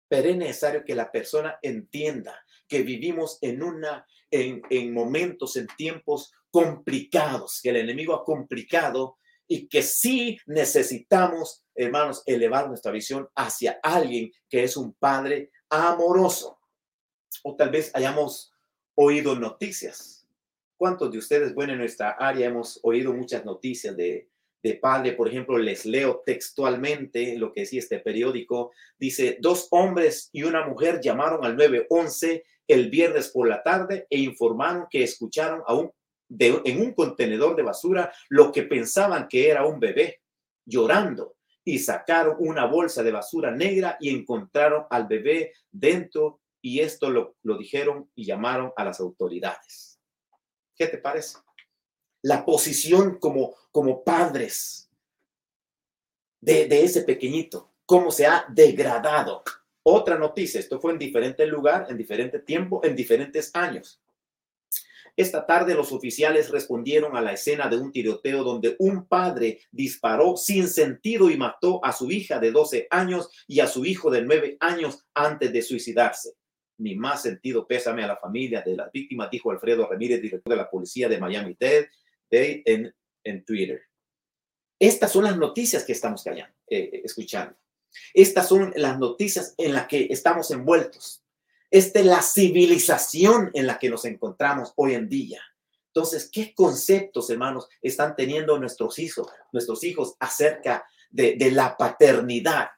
pero 0.07 0.27
es 0.27 0.35
necesario 0.35 0.83
que 0.83 0.93
la 0.93 1.09
persona 1.09 1.57
entienda 1.61 2.43
que 2.67 2.81
vivimos 2.81 3.37
en 3.41 3.63
una 3.63 4.05
en, 4.29 4.61
en, 4.69 4.93
momentos, 4.93 5.55
en 5.55 5.67
tiempos 5.77 6.33
complicados, 6.49 7.61
que 7.63 7.69
el 7.69 7.77
enemigo 7.77 8.13
ha 8.13 8.25
complicado 8.25 9.17
y 9.47 9.69
que 9.69 9.81
sí 9.81 10.37
necesitamos, 10.47 11.63
hermanos, 11.75 12.23
elevar 12.25 12.67
nuestra 12.67 12.91
visión 12.91 13.29
hacia 13.35 13.79
alguien 13.81 14.31
que 14.49 14.63
es 14.63 14.75
un 14.75 14.93
padre 14.93 15.51
amoroso. 15.69 16.59
O 17.43 17.55
tal 17.55 17.69
vez 17.69 17.91
hayamos 17.93 18.53
oído 18.95 19.35
noticias. 19.35 20.27
¿Cuántos 20.77 21.11
de 21.11 21.19
ustedes, 21.19 21.53
bueno, 21.53 21.73
en 21.73 21.79
nuestra 21.79 22.11
área 22.11 22.47
hemos 22.47 22.79
oído 22.83 23.13
muchas 23.13 23.45
noticias 23.45 23.95
de 23.95 24.30
de 24.63 24.75
padre, 24.75 25.13
por 25.13 25.27
ejemplo, 25.27 25.57
les 25.57 25.85
leo 25.85 26.21
textualmente 26.25 27.37
lo 27.37 27.51
que 27.51 27.61
decía 27.61 27.79
este 27.79 27.99
periódico. 27.99 28.71
Dice, 28.97 29.37
dos 29.39 29.67
hombres 29.71 30.29
y 30.31 30.43
una 30.43 30.65
mujer 30.67 30.99
llamaron 31.01 31.43
al 31.45 31.55
911 31.55 32.43
el 32.67 32.89
viernes 32.89 33.29
por 33.29 33.47
la 33.47 33.63
tarde 33.63 34.07
e 34.09 34.19
informaron 34.19 34.85
que 34.89 35.03
escucharon 35.03 35.61
a 35.65 35.73
un, 35.73 35.91
en 36.39 36.81
un 36.81 36.93
contenedor 36.93 37.55
de 37.55 37.63
basura 37.63 38.13
lo 38.29 38.51
que 38.51 38.63
pensaban 38.63 39.27
que 39.27 39.49
era 39.49 39.65
un 39.65 39.79
bebé 39.79 40.21
llorando 40.65 41.35
y 41.63 41.79
sacaron 41.79 42.35
una 42.39 42.65
bolsa 42.65 43.03
de 43.03 43.11
basura 43.11 43.51
negra 43.51 43.97
y 43.99 44.09
encontraron 44.09 44.85
al 44.89 45.07
bebé 45.07 45.53
dentro 45.69 46.39
y 46.61 46.79
esto 46.79 47.09
lo, 47.09 47.35
lo 47.43 47.57
dijeron 47.57 48.09
y 48.15 48.25
llamaron 48.25 48.71
a 48.75 48.85
las 48.85 48.99
autoridades. 48.99 49.99
¿Qué 50.75 50.87
te 50.87 50.97
parece? 50.97 51.39
La 52.21 52.45
posición 52.45 53.17
como, 53.19 53.55
como 53.71 54.03
padres 54.03 54.89
de, 56.39 56.67
de 56.67 56.83
ese 56.83 57.03
pequeñito, 57.03 57.71
cómo 57.85 58.11
se 58.11 58.25
ha 58.25 58.45
degradado. 58.49 59.43
Otra 59.83 60.17
noticia, 60.17 60.59
esto 60.59 60.79
fue 60.79 60.91
en 60.91 60.99
diferente 60.99 61.45
lugar, 61.47 61.87
en 61.89 61.97
diferente 61.97 62.39
tiempo, 62.39 62.81
en 62.83 62.95
diferentes 62.95 63.51
años. 63.55 64.01
Esta 65.15 65.45
tarde 65.45 65.75
los 65.75 65.91
oficiales 65.91 66.49
respondieron 66.49 67.17
a 67.17 67.21
la 67.21 67.33
escena 67.33 67.67
de 67.67 67.77
un 67.77 67.91
tiroteo 67.91 68.43
donde 68.43 68.75
un 68.79 69.05
padre 69.05 69.59
disparó 69.71 70.37
sin 70.37 70.67
sentido 70.67 71.29
y 71.29 71.37
mató 71.37 71.83
a 71.83 71.91
su 71.91 72.09
hija 72.09 72.39
de 72.39 72.51
12 72.51 72.87
años 72.89 73.29
y 73.47 73.59
a 73.59 73.67
su 73.67 73.85
hijo 73.85 74.09
de 74.09 74.21
9 74.21 74.57
años 74.61 75.05
antes 75.13 75.51
de 75.51 75.61
suicidarse. 75.61 76.33
Ni 76.77 76.95
más 76.95 77.21
sentido 77.21 77.67
pésame 77.67 78.03
a 78.03 78.07
la 78.07 78.17
familia 78.17 78.61
de 78.61 78.75
las 78.75 78.91
víctimas, 78.91 79.29
dijo 79.29 79.51
Alfredo 79.51 79.87
Ramírez, 79.87 80.21
director 80.21 80.53
de 80.53 80.57
la 80.57 80.69
policía 80.69 81.09
de 81.09 81.19
Miami-Dade, 81.19 81.89
en, 82.31 82.93
en 83.23 83.45
Twitter. 83.45 83.81
Estas 84.79 85.11
son 85.11 85.25
las 85.25 85.37
noticias 85.37 85.83
que 85.83 85.91
estamos 85.91 86.23
callando, 86.23 86.55
eh, 86.67 87.01
escuchando. 87.03 87.55
Estas 88.13 88.47
son 88.47 88.73
las 88.75 88.97
noticias 88.97 89.53
en 89.57 89.73
las 89.73 89.87
que 89.87 90.07
estamos 90.09 90.49
envueltos. 90.51 91.23
Esta 91.69 91.99
es 91.99 92.05
la 92.05 92.21
civilización 92.21 93.51
en 93.53 93.67
la 93.67 93.77
que 93.77 93.89
nos 93.89 94.05
encontramos 94.05 94.73
hoy 94.75 94.95
en 94.95 95.07
día. 95.07 95.41
Entonces, 95.87 96.29
¿qué 96.31 96.53
conceptos, 96.55 97.29
hermanos, 97.29 97.67
están 97.81 98.15
teniendo 98.15 98.57
nuestros 98.57 98.97
hijos, 98.97 99.27
nuestros 99.51 99.83
hijos 99.83 100.15
acerca 100.19 100.85
de, 101.09 101.35
de 101.35 101.51
la 101.51 101.75
paternidad? 101.77 102.69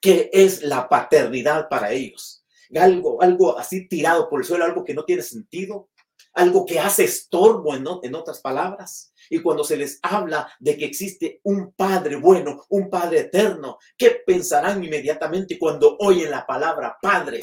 ¿Qué 0.00 0.30
es 0.32 0.62
la 0.62 0.88
paternidad 0.88 1.68
para 1.68 1.92
ellos? 1.92 2.44
Algo, 2.74 3.22
algo 3.22 3.58
así 3.58 3.86
tirado 3.86 4.28
por 4.28 4.40
el 4.40 4.46
suelo, 4.46 4.64
algo 4.64 4.82
que 4.82 4.94
no 4.94 5.04
tiene 5.04 5.22
sentido, 5.22 5.90
algo 6.34 6.66
que 6.66 6.78
hace 6.78 7.04
estorbo 7.04 7.74
en, 7.74 7.86
en 8.02 8.14
otras 8.14 8.40
palabras. 8.40 9.12
Y 9.30 9.40
cuando 9.40 9.64
se 9.64 9.76
les 9.76 9.98
habla 10.02 10.52
de 10.58 10.76
que 10.76 10.84
existe 10.84 11.40
un 11.44 11.72
Padre 11.72 12.16
bueno, 12.16 12.64
un 12.70 12.90
Padre 12.90 13.20
eterno, 13.20 13.78
¿qué 13.96 14.22
pensarán 14.26 14.82
inmediatamente 14.82 15.58
cuando 15.58 15.96
oyen 16.00 16.30
la 16.30 16.44
palabra 16.44 16.98
Padre? 17.00 17.40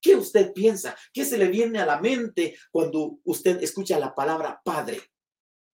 ¿Qué 0.00 0.14
usted 0.14 0.52
piensa? 0.52 0.96
¿Qué 1.12 1.24
se 1.24 1.36
le 1.36 1.48
viene 1.48 1.80
a 1.80 1.86
la 1.86 2.00
mente 2.00 2.56
cuando 2.70 3.18
usted 3.24 3.62
escucha 3.62 3.98
la 3.98 4.14
palabra 4.14 4.60
Padre? 4.64 5.00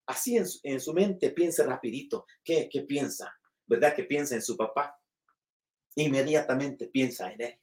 Así 0.07 0.37
en 0.37 0.81
su, 0.81 0.93
mente 0.93 1.31
piense 1.31 1.63
rapidito. 1.63 2.27
¿Qué, 2.43 2.69
¿Qué 2.71 2.83
piensa? 2.83 3.35
¿Verdad 3.67 3.95
que 3.95 4.05
piensa 4.05 4.35
en 4.35 4.43
su 4.43 4.57
papá? 4.57 4.99
Inmediatamente 5.97 6.89
piensa 6.89 7.33
en 7.33 7.41
él. 7.41 7.61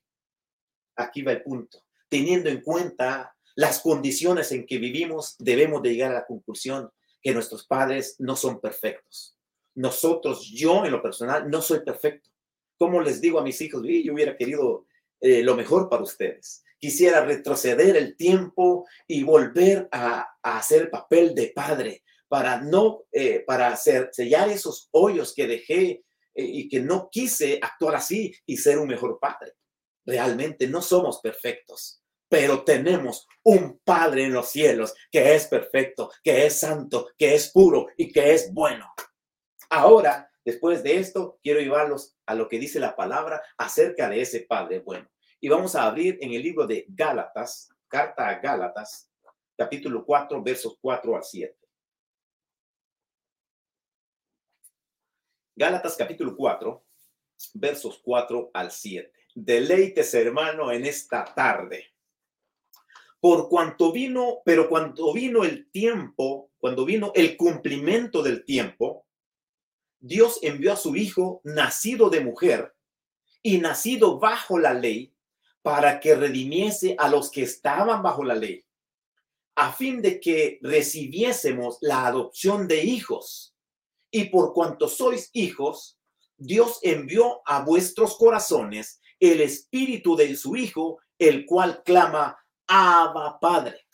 Aquí 0.95 1.21
va 1.21 1.33
el 1.33 1.43
punto. 1.43 1.85
Teniendo 2.09 2.49
en 2.49 2.61
cuenta 2.61 3.35
las 3.55 3.79
condiciones 3.79 4.51
en 4.51 4.65
que 4.65 4.77
vivimos, 4.77 5.35
debemos 5.39 5.81
de 5.81 5.91
llegar 5.93 6.11
a 6.11 6.15
la 6.15 6.25
conclusión 6.25 6.89
que 7.21 7.33
nuestros 7.33 7.65
padres 7.67 8.15
no 8.19 8.35
son 8.35 8.59
perfectos. 8.59 9.37
Nosotros, 9.75 10.49
yo 10.53 10.85
en 10.85 10.91
lo 10.91 11.01
personal, 11.01 11.49
no 11.49 11.61
soy 11.61 11.81
perfecto. 11.81 12.29
Como 12.77 13.01
les 13.01 13.21
digo 13.21 13.39
a 13.39 13.43
mis 13.43 13.61
hijos, 13.61 13.83
yo 13.83 14.13
hubiera 14.13 14.35
querido 14.35 14.85
eh, 15.19 15.43
lo 15.43 15.55
mejor 15.55 15.87
para 15.89 16.03
ustedes. 16.03 16.63
Quisiera 16.79 17.23
retroceder 17.23 17.95
el 17.95 18.15
tiempo 18.17 18.87
y 19.07 19.23
volver 19.23 19.87
a, 19.91 20.27
hacer 20.41 20.83
el 20.83 20.89
papel 20.89 21.35
de 21.35 21.51
padre 21.55 22.03
para 22.27 22.59
no, 22.59 23.03
eh, 23.11 23.43
para 23.45 23.67
hacer, 23.67 24.09
sellar 24.11 24.49
esos 24.49 24.87
hoyos 24.91 25.33
que 25.35 25.45
dejé 25.45 26.03
eh, 26.33 26.43
y 26.43 26.69
que 26.69 26.79
no 26.79 27.09
quise 27.11 27.59
actuar 27.61 27.95
así 27.95 28.33
y 28.45 28.57
ser 28.57 28.79
un 28.79 28.87
mejor 28.87 29.19
padre. 29.19 29.53
Realmente 30.05 30.67
no 30.67 30.81
somos 30.81 31.19
perfectos 31.19 32.00
pero 32.31 32.63
tenemos 32.63 33.27
un 33.43 33.81
Padre 33.83 34.23
en 34.23 34.31
los 34.31 34.47
cielos 34.47 34.95
que 35.11 35.35
es 35.35 35.47
perfecto, 35.47 36.09
que 36.23 36.45
es 36.45 36.61
santo, 36.61 37.09
que 37.17 37.35
es 37.35 37.51
puro 37.51 37.87
y 37.97 38.09
que 38.09 38.33
es 38.33 38.53
bueno. 38.53 38.89
Ahora, 39.69 40.31
después 40.45 40.81
de 40.81 40.97
esto, 40.97 41.39
quiero 41.43 41.59
llevarlos 41.59 42.15
a 42.25 42.33
lo 42.35 42.47
que 42.47 42.57
dice 42.57 42.79
la 42.79 42.95
palabra 42.95 43.41
acerca 43.57 44.07
de 44.07 44.21
ese 44.21 44.45
Padre 44.47 44.79
bueno. 44.79 45.09
Y 45.41 45.49
vamos 45.49 45.75
a 45.75 45.83
abrir 45.83 46.19
en 46.21 46.31
el 46.31 46.41
libro 46.41 46.65
de 46.65 46.85
Gálatas, 46.87 47.69
carta 47.89 48.29
a 48.29 48.39
Gálatas, 48.39 49.11
capítulo 49.57 50.05
4, 50.05 50.41
versos 50.41 50.77
4 50.79 51.17
al 51.17 51.23
7. 51.25 51.57
Gálatas 55.57 55.97
capítulo 55.97 56.33
4, 56.37 56.85
versos 57.55 57.99
4 58.01 58.51
al 58.53 58.71
7. 58.71 59.11
Deleites, 59.35 60.13
hermano, 60.13 60.71
en 60.71 60.85
esta 60.85 61.25
tarde. 61.25 61.91
Por 63.21 63.47
cuanto 63.47 63.93
vino, 63.93 64.39
pero 64.43 64.67
cuando 64.67 65.13
vino 65.13 65.45
el 65.45 65.71
tiempo, 65.71 66.49
cuando 66.57 66.83
vino 66.83 67.13
el 67.15 67.37
cumplimiento 67.37 68.21
del 68.21 68.43
tiempo, 68.43 69.05
Dios 69.99 70.39
envió 70.41 70.73
a 70.73 70.75
su 70.75 70.95
Hijo, 70.97 71.39
nacido 71.45 72.09
de 72.09 72.19
mujer 72.19 72.75
y 73.41 73.59
nacido 73.59 74.19
bajo 74.19 74.59
la 74.59 74.73
ley, 74.73 75.13
para 75.61 75.99
que 75.99 76.15
redimiese 76.15 76.95
a 76.97 77.07
los 77.07 77.29
que 77.29 77.43
estaban 77.43 78.01
bajo 78.01 78.23
la 78.23 78.35
ley, 78.35 78.65
a 79.55 79.71
fin 79.71 80.01
de 80.01 80.19
que 80.19 80.59
recibiésemos 80.61 81.77
la 81.81 82.07
adopción 82.07 82.67
de 82.67 82.83
hijos. 82.83 83.55
Y 84.09 84.25
por 84.25 84.53
cuanto 84.53 84.87
sois 84.87 85.29
hijos, 85.33 85.99
Dios 86.35 86.79
envió 86.81 87.41
a 87.45 87.63
vuestros 87.63 88.17
corazones 88.17 88.99
el 89.19 89.41
espíritu 89.41 90.15
de 90.15 90.35
su 90.35 90.55
Hijo, 90.55 90.99
el 91.19 91.45
cual 91.45 91.83
clama, 91.83 92.40
Abba 92.73 93.37
Padre. 93.37 93.85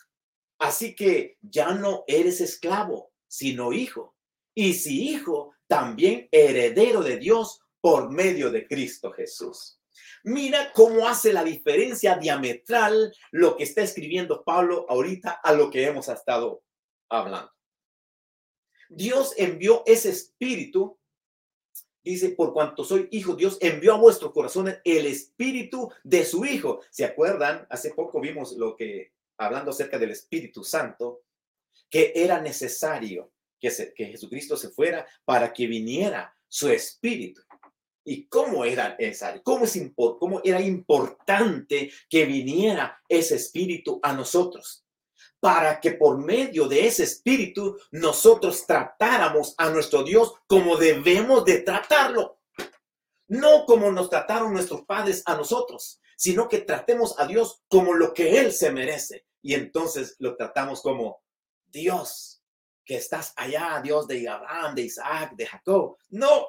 Así 0.60 0.94
que 0.94 1.36
ya 1.40 1.72
no 1.72 2.04
eres 2.06 2.40
esclavo, 2.40 3.12
sino 3.26 3.72
hijo. 3.72 4.14
Y 4.54 4.74
si 4.74 5.10
hijo, 5.10 5.54
también 5.66 6.28
heredero 6.30 7.02
de 7.02 7.16
Dios 7.18 7.60
por 7.80 8.10
medio 8.10 8.50
de 8.52 8.66
Cristo 8.68 9.12
Jesús. 9.12 9.80
Mira 10.22 10.72
cómo 10.72 11.08
hace 11.08 11.32
la 11.32 11.42
diferencia 11.42 12.16
diametral 12.16 13.12
lo 13.32 13.56
que 13.56 13.64
está 13.64 13.82
escribiendo 13.82 14.44
Pablo 14.44 14.86
ahorita 14.88 15.40
a 15.42 15.52
lo 15.52 15.70
que 15.70 15.84
hemos 15.84 16.08
estado 16.08 16.62
hablando. 17.08 17.50
Dios 18.88 19.34
envió 19.36 19.82
ese 19.86 20.10
espíritu, 20.10 20.97
dice, 22.04 22.30
por 22.30 22.52
cuanto 22.52 22.84
soy 22.84 23.08
hijo, 23.10 23.34
Dios 23.34 23.58
envió 23.60 23.94
a 23.94 23.98
vuestros 23.98 24.32
corazones 24.32 24.78
el 24.84 25.06
espíritu 25.06 25.90
de 26.02 26.24
su 26.24 26.44
hijo. 26.44 26.80
¿Se 26.90 27.04
acuerdan? 27.04 27.66
Hace 27.70 27.90
poco 27.90 28.20
vimos 28.20 28.52
lo 28.52 28.76
que, 28.76 29.12
hablando 29.36 29.70
acerca 29.70 29.98
del 29.98 30.10
Espíritu 30.10 30.64
Santo, 30.64 31.22
que 31.90 32.12
era 32.14 32.40
necesario 32.40 33.32
que, 33.60 33.70
que 33.94 34.06
Jesucristo 34.06 34.56
se 34.56 34.70
fuera 34.70 35.06
para 35.24 35.52
que 35.52 35.66
viniera 35.66 36.34
su 36.46 36.68
espíritu. 36.70 37.42
¿Y 38.04 38.24
cómo 38.26 38.64
era 38.64 38.96
necesario? 38.98 39.42
¿Cómo, 39.42 39.64
es 39.64 39.78
¿Cómo 39.94 40.40
era 40.42 40.62
importante 40.62 41.90
que 42.08 42.24
viniera 42.24 42.98
ese 43.06 43.36
espíritu 43.36 44.00
a 44.02 44.14
nosotros? 44.14 44.87
Para 45.40 45.80
que 45.80 45.92
por 45.92 46.18
medio 46.18 46.66
de 46.66 46.86
ese 46.86 47.04
espíritu 47.04 47.78
nosotros 47.92 48.66
tratáramos 48.66 49.54
a 49.56 49.70
nuestro 49.70 50.02
Dios 50.02 50.34
como 50.46 50.76
debemos 50.76 51.44
de 51.44 51.58
tratarlo. 51.58 52.40
No 53.28 53.64
como 53.66 53.92
nos 53.92 54.10
trataron 54.10 54.52
nuestros 54.52 54.82
padres 54.82 55.22
a 55.26 55.36
nosotros, 55.36 56.00
sino 56.16 56.48
que 56.48 56.58
tratemos 56.58 57.18
a 57.18 57.26
Dios 57.26 57.62
como 57.68 57.94
lo 57.94 58.12
que 58.14 58.38
Él 58.40 58.52
se 58.52 58.72
merece. 58.72 59.26
Y 59.42 59.54
entonces 59.54 60.16
lo 60.18 60.36
tratamos 60.36 60.82
como 60.82 61.22
Dios 61.66 62.42
que 62.84 62.96
estás 62.96 63.34
allá, 63.36 63.80
Dios 63.82 64.08
de 64.08 64.26
Abraham, 64.28 64.74
de 64.74 64.82
Isaac, 64.82 65.34
de 65.36 65.46
Jacob. 65.46 65.98
No, 66.08 66.46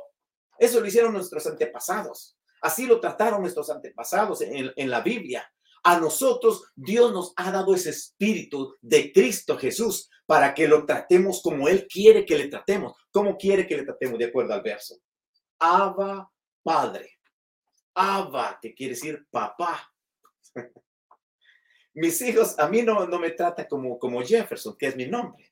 eso 0.58 0.80
lo 0.80 0.88
hicieron 0.88 1.14
nuestros 1.14 1.46
antepasados. 1.46 2.38
Así 2.62 2.86
lo 2.86 3.00
trataron 3.00 3.42
nuestros 3.42 3.70
antepasados 3.70 4.42
en, 4.42 4.72
en 4.76 4.90
la 4.90 5.02
Biblia. 5.02 5.52
A 5.84 6.00
nosotros 6.00 6.72
Dios 6.76 7.12
nos 7.12 7.34
ha 7.36 7.52
dado 7.52 7.74
ese 7.74 7.92
espíritu 7.92 8.76
de 8.82 9.12
Cristo 9.12 9.58
Jesús 9.58 10.10
para 10.26 10.54
que 10.54 10.68
lo 10.68 10.86
tratemos 10.86 11.42
como 11.42 11.68
Él 11.68 11.88
quiere 11.88 12.26
que 12.26 12.38
le 12.38 12.48
tratemos. 12.48 12.94
¿Cómo 13.12 13.38
quiere 13.38 13.68
que 13.68 13.78
le 13.78 13.84
tratemos? 13.84 14.20
De 14.20 14.26
acuerdo 14.26 14.54
al 14.54 14.62
verso. 14.62 14.98
Abba 15.60 16.32
Padre. 16.64 17.20
Abba, 17.94 18.60
que 18.62 18.74
quiere 18.74 18.94
decir 18.94 19.26
papá. 19.32 19.92
Mis 21.94 22.22
hijos, 22.22 22.58
a 22.60 22.68
mí 22.68 22.82
no, 22.82 23.08
no 23.08 23.20
me 23.20 23.32
trata 23.32 23.68
como, 23.68 23.98
como 23.98 24.22
Jefferson, 24.22 24.78
que 24.78 24.88
es 24.88 24.96
mi 24.96 25.08
nombre. 25.08 25.52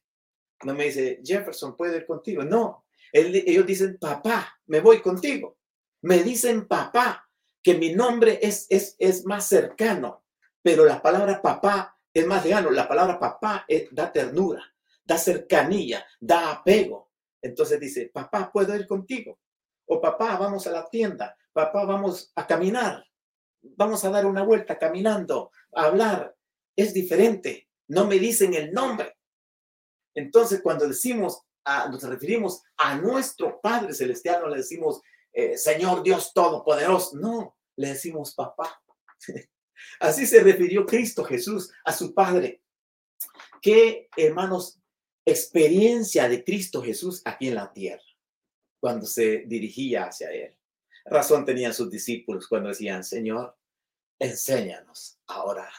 No 0.64 0.74
me 0.74 0.86
dice, 0.86 1.20
Jefferson, 1.24 1.76
¿puedo 1.76 1.96
ir 1.96 2.06
contigo? 2.06 2.44
No, 2.44 2.86
ellos 3.12 3.66
dicen, 3.66 3.98
papá, 4.00 4.58
me 4.68 4.80
voy 4.80 5.02
contigo. 5.02 5.58
Me 6.02 6.24
dicen, 6.24 6.68
papá, 6.68 7.27
que 7.68 7.76
mi 7.76 7.94
nombre 7.94 8.40
es, 8.42 8.66
es, 8.70 8.96
es 8.98 9.26
más 9.26 9.46
cercano, 9.46 10.24
pero 10.62 10.86
la 10.86 11.02
palabra 11.02 11.42
papá 11.42 12.00
es 12.14 12.26
más 12.26 12.46
lejano. 12.46 12.72
La 12.72 12.88
palabra 12.88 13.20
papá 13.20 13.66
da 13.92 14.10
ternura, 14.10 14.64
da 15.04 15.18
cercanía, 15.18 16.06
da 16.18 16.52
apego. 16.52 17.12
Entonces 17.42 17.78
dice, 17.78 18.10
papá, 18.14 18.50
¿puedo 18.54 18.74
ir 18.74 18.88
contigo? 18.88 19.42
O 19.86 20.00
papá, 20.00 20.38
vamos 20.38 20.66
a 20.66 20.72
la 20.72 20.90
tienda. 20.90 21.36
Papá, 21.52 21.84
vamos 21.84 22.32
a 22.36 22.48
caminar. 22.48 23.06
Vamos 23.62 24.06
a 24.06 24.12
dar 24.12 24.26
una 24.26 24.44
vuelta 24.44 24.80
caminando, 24.80 25.52
a 25.76 25.88
hablar. 25.88 26.34
Es 26.74 26.94
diferente. 26.94 27.68
No 27.90 28.08
me 28.08 28.18
dicen 28.18 28.54
el 28.54 28.72
nombre. 28.72 29.18
Entonces, 30.16 30.62
cuando 30.62 30.88
decimos, 30.88 31.42
a, 31.66 31.90
nos 31.90 32.02
referimos 32.04 32.64
a 32.78 32.96
nuestro 32.96 33.60
Padre 33.60 33.94
Celestial, 33.94 34.44
no 34.44 34.48
le 34.48 34.60
decimos, 34.60 35.02
eh, 35.34 35.58
Señor 35.58 36.02
Dios 36.02 36.32
Todopoderoso, 36.34 37.18
no, 37.18 37.57
le 37.78 37.90
decimos 37.90 38.34
papá. 38.34 38.82
Así 40.00 40.26
se 40.26 40.42
refirió 40.42 40.86
Cristo 40.86 41.24
Jesús 41.24 41.72
a 41.86 41.94
su 41.94 42.14
Padre. 42.14 42.62
Qué, 43.62 44.10
hermanos, 44.18 44.80
experiencia 45.26 46.28
de 46.28 46.44
Cristo 46.44 46.82
Jesús 46.82 47.22
aquí 47.26 47.48
en 47.50 47.56
la 47.56 47.72
tierra, 47.72 48.04
cuando 48.80 49.06
se 49.06 49.44
dirigía 49.48 50.06
hacia 50.06 50.32
Él. 50.32 50.58
Razón 51.06 51.46
tenían 51.46 51.74
sus 51.74 51.90
discípulos 51.90 52.48
cuando 52.48 52.70
decían, 52.70 53.04
Señor, 53.04 53.58
enséñanos 54.20 55.20
a 55.28 55.44
orar. 55.44 55.72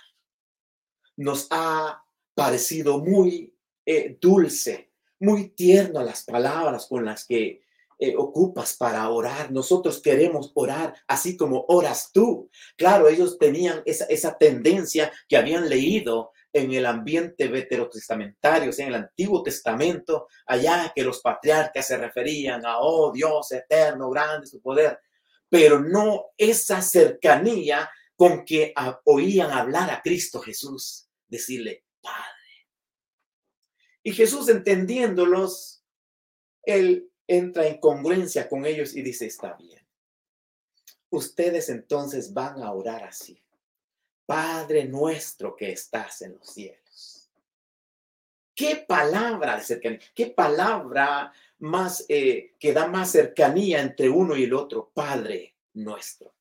Nos 1.16 1.48
ha 1.50 2.02
parecido 2.34 2.98
muy 2.98 3.54
eh, 3.84 4.16
dulce, 4.20 4.92
muy 5.18 5.50
tierno 5.50 6.02
las 6.02 6.24
palabras 6.24 6.87
con 6.87 7.04
las 7.04 7.26
que 7.26 7.62
eh, 7.98 8.14
ocupas 8.16 8.76
para 8.76 9.08
orar. 9.08 9.50
Nosotros 9.50 10.00
queremos 10.00 10.52
orar 10.54 10.94
así 11.06 11.37
como 11.37 11.64
oras 11.68 12.11
tú. 12.12 12.50
Claro, 12.76 13.08
ellos 13.08 13.38
tenían 13.38 13.82
esa, 13.84 14.04
esa 14.06 14.37
tendencia 14.37 15.12
que 15.28 15.37
habían 15.37 15.68
leído 15.68 16.32
en 16.52 16.72
el 16.72 16.87
ambiente 16.87 17.48
veterotestamentario, 17.48 18.70
o 18.70 18.72
sea, 18.72 18.87
en 18.87 18.94
el 18.94 19.00
Antiguo 19.02 19.42
Testamento, 19.42 20.28
allá 20.46 20.92
que 20.94 21.04
los 21.04 21.20
patriarcas 21.20 21.87
se 21.87 21.96
referían 21.96 22.64
a, 22.64 22.78
oh 22.78 23.12
Dios 23.12 23.52
eterno, 23.52 24.11
grande 24.11 24.46
su 24.46 24.61
poder, 24.62 24.98
pero 25.48 25.78
no 25.78 26.26
esa 26.37 26.80
cercanía 26.80 27.88
con 28.16 28.44
que 28.44 28.72
oían 29.04 29.50
hablar 29.50 29.90
a 29.90 30.00
Cristo 30.00 30.40
Jesús, 30.40 31.08
decirle, 31.28 31.84
Padre 32.00 32.38
y 34.08 34.12
Jesús 34.12 34.48
entendiéndolos, 34.48 35.84
él 36.62 37.11
entra 37.28 37.66
en 37.66 37.78
congruencia 37.78 38.48
con 38.48 38.64
ellos 38.64 38.96
y 38.96 39.02
dice, 39.02 39.26
está 39.26 39.52
bien. 39.52 39.86
Ustedes 41.10 41.68
entonces 41.68 42.32
van 42.32 42.62
a 42.62 42.72
orar 42.72 43.04
así. 43.04 43.40
Padre 44.26 44.84
nuestro 44.86 45.54
que 45.54 45.70
estás 45.70 46.22
en 46.22 46.34
los 46.34 46.46
cielos. 46.48 47.30
Qué 48.54 48.76
palabra 48.76 49.56
de 49.56 49.62
cercanía, 49.62 50.00
qué 50.14 50.26
palabra 50.26 51.32
más 51.58 52.04
eh, 52.08 52.54
que 52.58 52.72
da 52.72 52.88
más 52.88 53.12
cercanía 53.12 53.80
entre 53.80 54.08
uno 54.08 54.36
y 54.36 54.44
el 54.44 54.54
otro. 54.54 54.90
Padre 54.92 55.54
nuestro. 55.74 56.34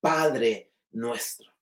Padre 0.00 0.72
nuestro. 0.90 1.52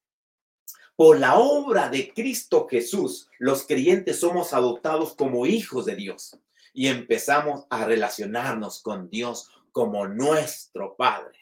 Por 0.97 1.19
la 1.19 1.39
obra 1.39 1.89
de 1.89 2.13
Cristo 2.13 2.67
Jesús, 2.69 3.29
los 3.39 3.67
creyentes 3.67 4.21
somos 4.21 4.53
adoptados 4.53 5.15
como 5.15 5.47
hijos 5.47 5.87
de 5.87 5.97
Dios 5.97 6.39
y 6.73 6.89
empezamos 6.89 7.67
a 7.71 7.85
relacionarnos 7.85 8.83
con 8.83 9.11
Dios 9.11 9.51
como 9.73 10.07
nuestro 10.07 10.97
Padre. 10.97 11.39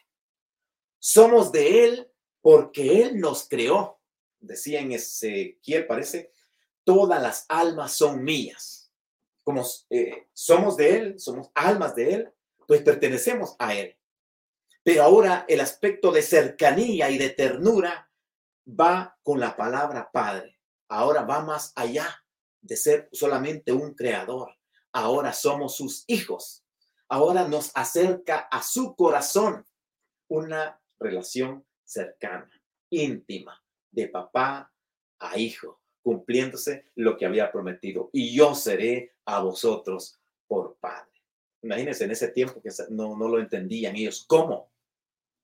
Somos 0.99 1.53
de 1.53 1.85
Él 1.85 2.11
porque 2.41 3.03
Él 3.03 3.19
nos 3.19 3.49
creó. 3.49 4.01
Decía 4.39 4.81
en 4.81 4.93
Ezequiel, 4.93 5.87
parece, 5.87 6.33
todas 6.85 7.23
las 7.23 7.47
almas 7.49 7.93
son 7.93 8.25
mías. 8.25 8.93
Como 9.43 9.65
eh, 9.91 10.29
somos 10.33 10.77
de 10.77 10.97
Él, 10.97 11.21
somos 11.21 11.51
almas 11.55 11.95
de 11.95 12.15
Él, 12.15 12.33
pues 12.67 12.83
pertenecemos 12.83 13.57
a 13.59 13.75
Él. 13.75 13.97
Pero 14.83 15.03
ahora 15.03 15.45
el 15.49 15.61
aspecto 15.61 16.11
de 16.11 16.23
cercanía 16.23 17.11
y 17.11 17.19
de 17.19 17.31
ternura 17.31 18.11
va 18.69 19.19
con 19.23 19.41
la 19.41 19.57
palabra 19.57 20.11
Padre. 20.13 20.59
Ahora 20.89 21.23
va 21.23 21.41
más 21.41 21.73
allá 21.77 22.25
de 22.61 22.77
ser 22.77 23.09
solamente 23.13 23.73
un 23.73 23.95
creador. 23.95 24.60
Ahora 24.93 25.33
somos 25.33 25.77
sus 25.77 26.05
hijos. 26.07 26.65
ahora 27.09 27.49
nos 27.49 27.73
acerca 27.75 28.39
a 28.53 28.63
su 28.63 28.95
corazón 28.95 29.67
una 30.29 30.81
relación 31.01 31.67
cercana, 31.85 32.49
íntima, 32.89 33.61
de 33.91 34.07
papá 34.07 34.73
a 35.19 35.37
hijo, 35.37 35.81
cumpliéndose 36.03 36.87
lo 36.95 37.17
que 37.17 37.27
había 37.27 37.51
prometido. 37.51 38.11
Y 38.13 38.33
yo 38.33 38.55
seré 38.55 39.17
a 39.25 39.41
vosotros 39.41 40.21
por 40.47 40.77
padre. 40.77 41.11
Imagínense 41.63 42.05
en 42.05 42.13
ese 42.13 42.29
tiempo 42.29 42.63
que 42.63 42.71
no, 42.91 43.17
no 43.17 43.29
lo 43.29 43.41
entendían 43.41 43.97
ellos. 43.97 44.25
¿Cómo? 44.27 44.71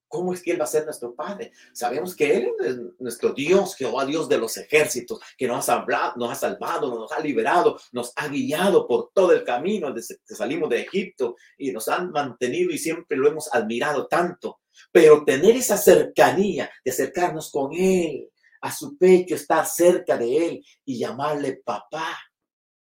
¿Cómo 0.09 0.33
es 0.33 0.43
que 0.43 0.53
Él 0.53 0.61
va 0.61 0.65
a 0.65 0.69
ser 0.69 0.85
nuestro 0.85 1.15
Padre? 1.15 1.53
Sabemos 1.73 2.15
que 2.15 2.37
Él 2.37 2.53
es 2.61 2.77
nuestro 2.99 3.33
Dios, 3.33 3.75
Jehová 3.77 4.05
Dios 4.05 4.29
de 4.29 4.39
los 4.39 4.57
ejércitos, 4.57 5.21
que 5.37 5.49
nos 5.49 5.69
ha, 5.69 5.81
hablado, 5.81 6.15
nos 6.17 6.31
ha 6.31 6.35
salvado, 6.35 6.99
nos 6.99 7.13
ha 7.13 7.21
liberado, 7.21 7.79
nos 7.93 8.13
ha 8.17 8.29
guiado 8.29 8.87
por 8.87 9.11
todo 9.13 9.33
el 9.33 9.43
camino 9.43 9.93
desde 9.93 10.19
que 10.27 10.35
salimos 10.35 10.71
de 10.71 10.83
Egipto 10.83 11.37
y 11.59 11.73
nos 11.73 11.89
han 11.89 12.11
mantenido 12.11 12.71
y 12.71 12.79
siempre 12.79 13.17
lo 13.17 13.29
hemos 13.29 13.53
admirado 13.53 14.07
tanto. 14.07 14.61
Pero 14.93 15.25
tener 15.25 15.57
esa 15.57 15.77
cercanía 15.77 16.71
de 16.85 16.91
acercarnos 16.91 17.51
con 17.51 17.73
Él, 17.73 18.31
a 18.61 18.73
su 18.73 18.97
pecho, 18.97 19.35
estar 19.35 19.67
cerca 19.67 20.17
de 20.17 20.47
Él 20.47 20.67
y 20.85 20.99
llamarle 20.99 21.61
papá, 21.65 22.17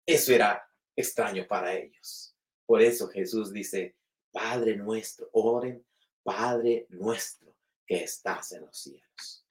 eso 0.06 0.34
era 0.34 0.62
extraño 0.96 1.46
para 1.48 1.74
ellos. 1.74 2.36
Por 2.66 2.82
eso 2.82 3.08
Jesús 3.08 3.52
dice, 3.52 3.96
Padre 4.32 4.76
nuestro, 4.76 5.30
oren 5.34 5.86
Padre 6.24 6.88
nuestro 6.90 7.56
que 7.86 8.04
estás 8.04 8.54
en 8.54 8.62
los 8.66 8.78
cielos. 8.78 9.46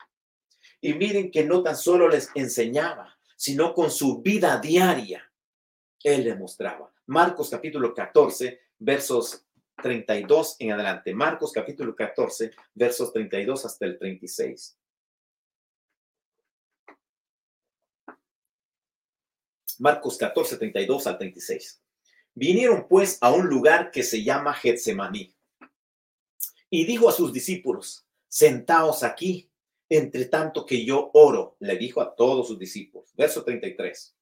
Y 0.80 0.94
miren 0.94 1.30
que 1.30 1.44
no 1.44 1.62
tan 1.62 1.76
solo 1.76 2.08
les 2.08 2.30
enseñaba, 2.34 3.16
sino 3.36 3.74
con 3.74 3.90
su 3.90 4.20
vida 4.20 4.58
diaria, 4.58 5.30
Él 6.02 6.24
les 6.24 6.38
mostraba. 6.38 6.92
Marcos 7.06 7.50
capítulo 7.50 7.94
14, 7.94 8.60
versos 8.78 9.46
32 9.82 10.56
en 10.58 10.72
adelante. 10.72 11.14
Marcos 11.14 11.52
capítulo 11.52 11.94
14, 11.94 12.50
versos 12.74 13.12
32 13.12 13.64
hasta 13.64 13.84
el 13.86 13.98
36. 13.98 14.78
Marcos 19.78 20.16
14, 20.16 20.56
32 20.58 21.06
al 21.06 21.18
36. 21.18 21.82
Vinieron 22.34 22.86
pues 22.88 23.18
a 23.20 23.32
un 23.32 23.46
lugar 23.46 23.90
que 23.90 24.02
se 24.02 24.22
llama 24.22 24.54
Getsemaní 24.54 25.34
y 26.74 26.86
dijo 26.86 27.06
a 27.06 27.12
sus 27.12 27.34
discípulos, 27.34 28.06
sentaos 28.28 29.02
aquí, 29.02 29.50
entre 29.90 30.24
tanto 30.24 30.64
que 30.64 30.86
yo 30.86 31.10
oro, 31.12 31.54
le 31.60 31.76
dijo 31.76 32.00
a 32.00 32.14
todos 32.14 32.48
sus 32.48 32.58
discípulos. 32.58 33.12
Verso 33.14 33.44
33. 33.44 34.16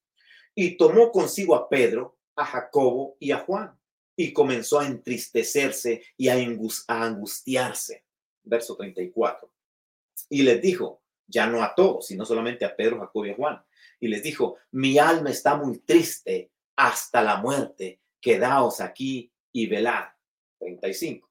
Y 0.57 0.77
tomó 0.77 1.13
consigo 1.13 1.55
a 1.55 1.69
Pedro, 1.69 2.19
a 2.35 2.45
Jacobo 2.45 3.17
y 3.21 3.31
a 3.31 3.39
Juan, 3.39 3.79
y 4.17 4.33
comenzó 4.33 4.81
a 4.81 4.87
entristecerse 4.89 6.03
y 6.17 6.27
a, 6.27 6.35
angustiarse. 6.89 8.05
Verso 8.43 8.75
34. 8.75 9.49
Y 10.29 10.43
les 10.43 10.61
dijo, 10.61 11.05
ya 11.29 11.47
no 11.47 11.63
a 11.63 11.73
todos, 11.73 12.09
sino 12.09 12.25
solamente 12.25 12.65
a 12.65 12.75
Pedro, 12.75 12.99
Jacobo 12.99 13.27
y 13.27 13.31
a 13.31 13.37
Juan. 13.37 13.63
Y 14.01 14.09
les 14.09 14.25
dijo, 14.25 14.57
mi 14.73 14.99
alma 14.99 15.31
está 15.31 15.55
muy 15.55 15.79
triste 15.79 16.51
hasta 16.75 17.23
la 17.23 17.37
muerte, 17.37 18.01
quedaos 18.21 18.81
aquí 18.81 19.31
y 19.53 19.69
velad. 19.69 20.07
35. 20.59 21.30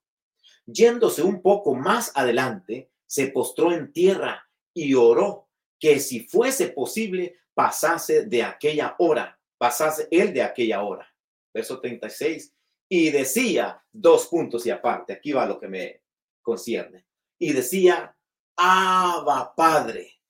Yéndose 0.72 1.24
un 1.24 1.42
poco 1.42 1.74
más 1.74 2.12
adelante, 2.16 2.92
se 3.08 3.28
postró 3.28 3.72
en 3.72 3.92
tierra 3.92 4.48
y 4.74 4.94
oró 4.94 5.50
que 5.80 6.00
si 6.00 6.22
fuese 6.28 6.70
posible 6.70 7.40
pasase 7.54 8.26
de 8.26 8.44
aquella 8.44 8.96
hora, 9.00 9.40
pasase 9.58 10.08
él 10.12 10.34
de 10.34 10.44
aquella 10.44 10.84
hora. 10.84 11.08
Verso 11.54 11.80
36. 11.80 12.54
Y 12.88 13.10
decía, 13.10 13.84
dos 13.92 14.28
puntos 14.28 14.66
y 14.66 14.70
aparte, 14.70 15.14
aquí 15.14 15.32
va 15.32 15.46
lo 15.46 15.60
que 15.60 15.68
me 15.68 16.04
concierne. 16.42 17.06
Y 17.40 17.54
decía, 17.54 18.16
Abba 18.56 19.56
Padre, 19.56 20.22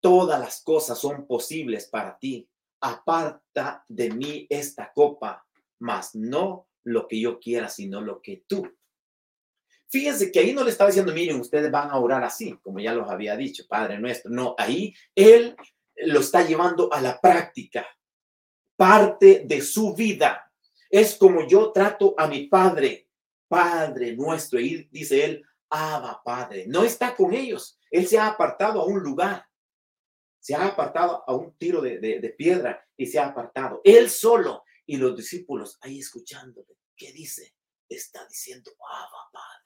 todas 0.00 0.40
las 0.40 0.62
cosas 0.62 0.98
son 0.98 1.26
posibles 1.26 1.86
para 1.86 2.18
ti. 2.18 2.48
Aparta 2.82 3.84
de 3.88 4.10
mí 4.10 4.46
esta 4.50 4.92
copa, 4.92 5.46
mas 5.78 6.14
no 6.14 6.68
lo 6.84 7.06
que 7.06 7.20
yo 7.20 7.38
quiera, 7.38 7.68
sino 7.68 8.00
lo 8.00 8.20
que 8.20 8.44
tú 8.46 8.66
Fíjense 9.90 10.30
que 10.30 10.38
ahí 10.38 10.52
no 10.52 10.62
le 10.62 10.70
estaba 10.70 10.88
diciendo, 10.88 11.12
miren, 11.12 11.40
ustedes 11.40 11.70
van 11.70 11.90
a 11.90 11.98
orar 11.98 12.22
así, 12.22 12.56
como 12.62 12.78
ya 12.78 12.94
los 12.94 13.10
había 13.10 13.36
dicho, 13.36 13.64
Padre 13.68 13.98
nuestro. 13.98 14.30
No, 14.30 14.54
ahí 14.56 14.94
él 15.14 15.56
lo 15.96 16.20
está 16.20 16.46
llevando 16.46 16.92
a 16.92 17.00
la 17.00 17.20
práctica, 17.20 17.86
parte 18.76 19.42
de 19.44 19.60
su 19.60 19.94
vida. 19.94 20.50
Es 20.88 21.16
como 21.16 21.46
yo 21.46 21.72
trato 21.72 22.14
a 22.16 22.26
mi 22.26 22.46
Padre, 22.46 23.08
Padre 23.48 24.14
nuestro. 24.16 24.60
Y 24.60 24.88
dice 24.90 25.24
él, 25.24 25.44
Abba 25.70 26.20
Padre. 26.24 26.66
No 26.66 26.84
está 26.84 27.14
con 27.14 27.32
ellos. 27.32 27.78
Él 27.90 28.06
se 28.06 28.18
ha 28.18 28.26
apartado 28.26 28.80
a 28.80 28.84
un 28.84 29.00
lugar. 29.00 29.46
Se 30.38 30.54
ha 30.54 30.66
apartado 30.66 31.22
a 31.26 31.34
un 31.34 31.56
tiro 31.56 31.80
de, 31.80 32.34
piedra 32.36 32.84
y 32.96 33.06
se 33.06 33.18
ha 33.18 33.26
apartado. 33.26 33.80
Él 33.84 34.08
solo 34.08 34.64
y 34.86 34.96
los 34.96 35.16
discípulos 35.16 35.78
ahí 35.82 35.98
escuchándole. 35.98 36.78
¿Qué 36.96 37.12
dice? 37.12 37.54
Está 37.88 38.26
diciendo, 38.26 38.70
Abba 38.88 39.30
Padre. 39.32 39.59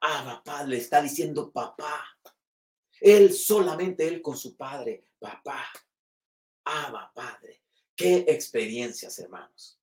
Ah, 0.00 0.22
papá, 0.24 0.64
le 0.64 0.78
está 0.78 1.02
diciendo 1.02 1.50
papá. 1.50 2.04
Él 3.00 3.32
solamente 3.32 4.06
él 4.06 4.20
con 4.20 4.36
su 4.36 4.56
padre, 4.56 5.04
papá. 5.18 5.66
Abba, 6.64 7.10
Padre. 7.14 7.62
Qué 7.96 8.24
experiencias, 8.28 9.18
hermanos. 9.18 9.78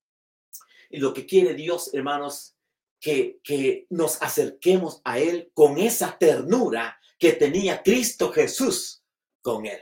Y 0.90 0.98
lo 0.98 1.12
que 1.12 1.26
quiere 1.26 1.54
Dios, 1.54 1.92
hermanos, 1.92 2.54
que, 3.00 3.40
que 3.44 3.86
nos 3.90 4.20
acerquemos 4.22 5.00
a 5.04 5.18
Él 5.18 5.50
con 5.54 5.78
esa 5.78 6.16
ternura 6.18 6.98
que 7.18 7.32
tenía 7.32 7.82
Cristo 7.82 8.32
Jesús 8.32 9.02
con 9.42 9.66
Él. 9.66 9.80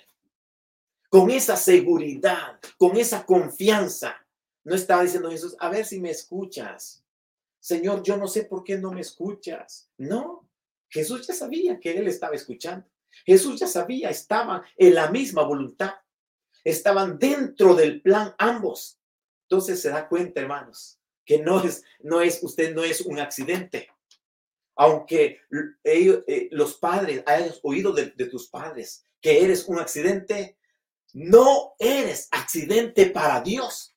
Con 1.08 1.30
esa 1.30 1.56
seguridad, 1.56 2.58
con 2.76 2.96
esa 2.96 3.24
confianza. 3.24 4.16
No 4.64 4.74
estaba 4.74 5.02
diciendo 5.02 5.30
Jesús, 5.30 5.56
a 5.60 5.70
ver 5.70 5.86
si 5.86 6.00
me 6.00 6.10
escuchas. 6.10 7.04
Señor, 7.66 8.04
yo 8.04 8.16
no 8.16 8.28
sé 8.28 8.44
por 8.44 8.62
qué 8.62 8.78
no 8.78 8.92
me 8.92 9.00
escuchas. 9.00 9.90
No, 9.98 10.48
Jesús 10.88 11.26
ya 11.26 11.34
sabía 11.34 11.80
que 11.80 11.98
él 11.98 12.06
estaba 12.06 12.36
escuchando. 12.36 12.86
Jesús 13.24 13.58
ya 13.58 13.66
sabía, 13.66 14.08
estaban 14.08 14.62
en 14.76 14.94
la 14.94 15.10
misma 15.10 15.42
voluntad. 15.42 15.94
Estaban 16.62 17.18
dentro 17.18 17.74
del 17.74 18.02
plan 18.02 18.36
ambos. 18.38 19.00
Entonces 19.48 19.82
se 19.82 19.88
da 19.88 20.08
cuenta, 20.08 20.40
hermanos, 20.40 21.00
que 21.24 21.40
no 21.40 21.60
es, 21.60 21.82
no 21.98 22.20
es, 22.20 22.40
usted 22.40 22.72
no 22.72 22.84
es 22.84 23.00
un 23.00 23.18
accidente. 23.18 23.88
Aunque 24.76 25.40
ellos, 25.82 26.22
eh, 26.28 26.48
los 26.52 26.76
padres, 26.76 27.24
hayas 27.26 27.58
oído 27.64 27.92
de 27.92 28.26
tus 28.26 28.46
padres 28.46 29.04
que 29.20 29.42
eres 29.42 29.64
un 29.66 29.80
accidente, 29.80 30.56
no 31.14 31.74
eres 31.80 32.28
accidente 32.30 33.06
para 33.06 33.40
Dios. 33.40 33.95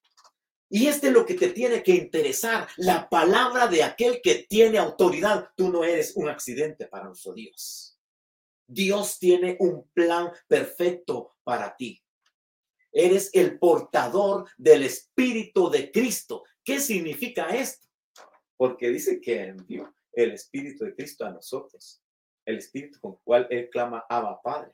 Y 0.69 0.85
este 0.85 1.07
es 1.07 1.13
lo 1.13 1.25
que 1.25 1.33
te 1.33 1.49
tiene 1.49 1.81
que 1.81 1.95
interesar, 1.95 2.67
la 2.77 3.09
palabra 3.09 3.67
de 3.67 3.83
aquel 3.83 4.21
que 4.21 4.45
tiene 4.47 4.77
autoridad. 4.77 5.49
Tú 5.55 5.69
no 5.69 5.83
eres 5.83 6.15
un 6.15 6.29
accidente 6.29 6.85
para 6.85 7.05
nuestro 7.05 7.33
Dios. 7.33 7.97
Dios 8.67 9.17
tiene 9.17 9.57
un 9.59 9.89
plan 9.89 10.31
perfecto 10.47 11.37
para 11.43 11.75
ti. 11.75 11.99
Eres 12.91 13.31
el 13.33 13.57
portador 13.57 14.47
del 14.57 14.83
Espíritu 14.83 15.71
de 15.71 15.91
Cristo. 15.91 16.43
¿Qué 16.63 16.79
significa 16.79 17.49
esto? 17.49 17.87
Porque 18.55 18.89
dice 18.89 19.19
que 19.19 19.45
envió 19.45 19.91
el 20.13 20.31
Espíritu 20.31 20.85
de 20.85 20.95
Cristo 20.95 21.25
a 21.25 21.31
nosotros, 21.31 22.03
el 22.45 22.57
Espíritu 22.57 22.99
con 22.99 23.13
el 23.13 23.19
cual 23.23 23.47
Él 23.49 23.69
clama 23.71 24.05
Abba 24.07 24.39
Padre. 24.41 24.71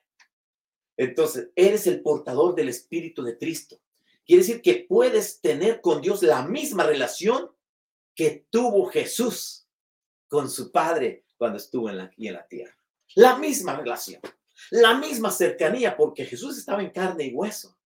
Entonces, 0.97 1.51
eres 1.55 1.87
el 1.87 2.01
portador 2.01 2.53
del 2.53 2.69
Espíritu 2.69 3.23
de 3.23 3.37
Cristo. 3.37 3.79
Quiere 4.25 4.41
decir 4.41 4.61
que 4.61 4.85
puedes 4.89 5.39
tener 5.39 5.81
con 5.81 6.01
Dios 6.01 6.23
la 6.23 6.41
misma 6.41 6.83
relación 6.83 7.51
que 8.15 8.47
tuvo 8.49 8.87
Jesús 8.87 9.67
con 10.27 10.49
su 10.49 10.71
Padre 10.71 11.25
cuando 11.37 11.57
estuvo 11.57 11.89
en 11.89 11.97
la, 11.97 12.03
aquí 12.05 12.27
en 12.27 12.33
la 12.33 12.47
tierra. 12.47 12.75
La 13.15 13.37
misma 13.37 13.75
relación, 13.75 14.19
la 14.71 14.95
misma 14.95 15.31
cercanía, 15.31 15.95
porque 15.95 16.25
Jesús 16.25 16.57
estaba 16.57 16.81
en 16.81 16.89
carne 16.89 17.25
y 17.25 17.33
hueso 17.33 17.77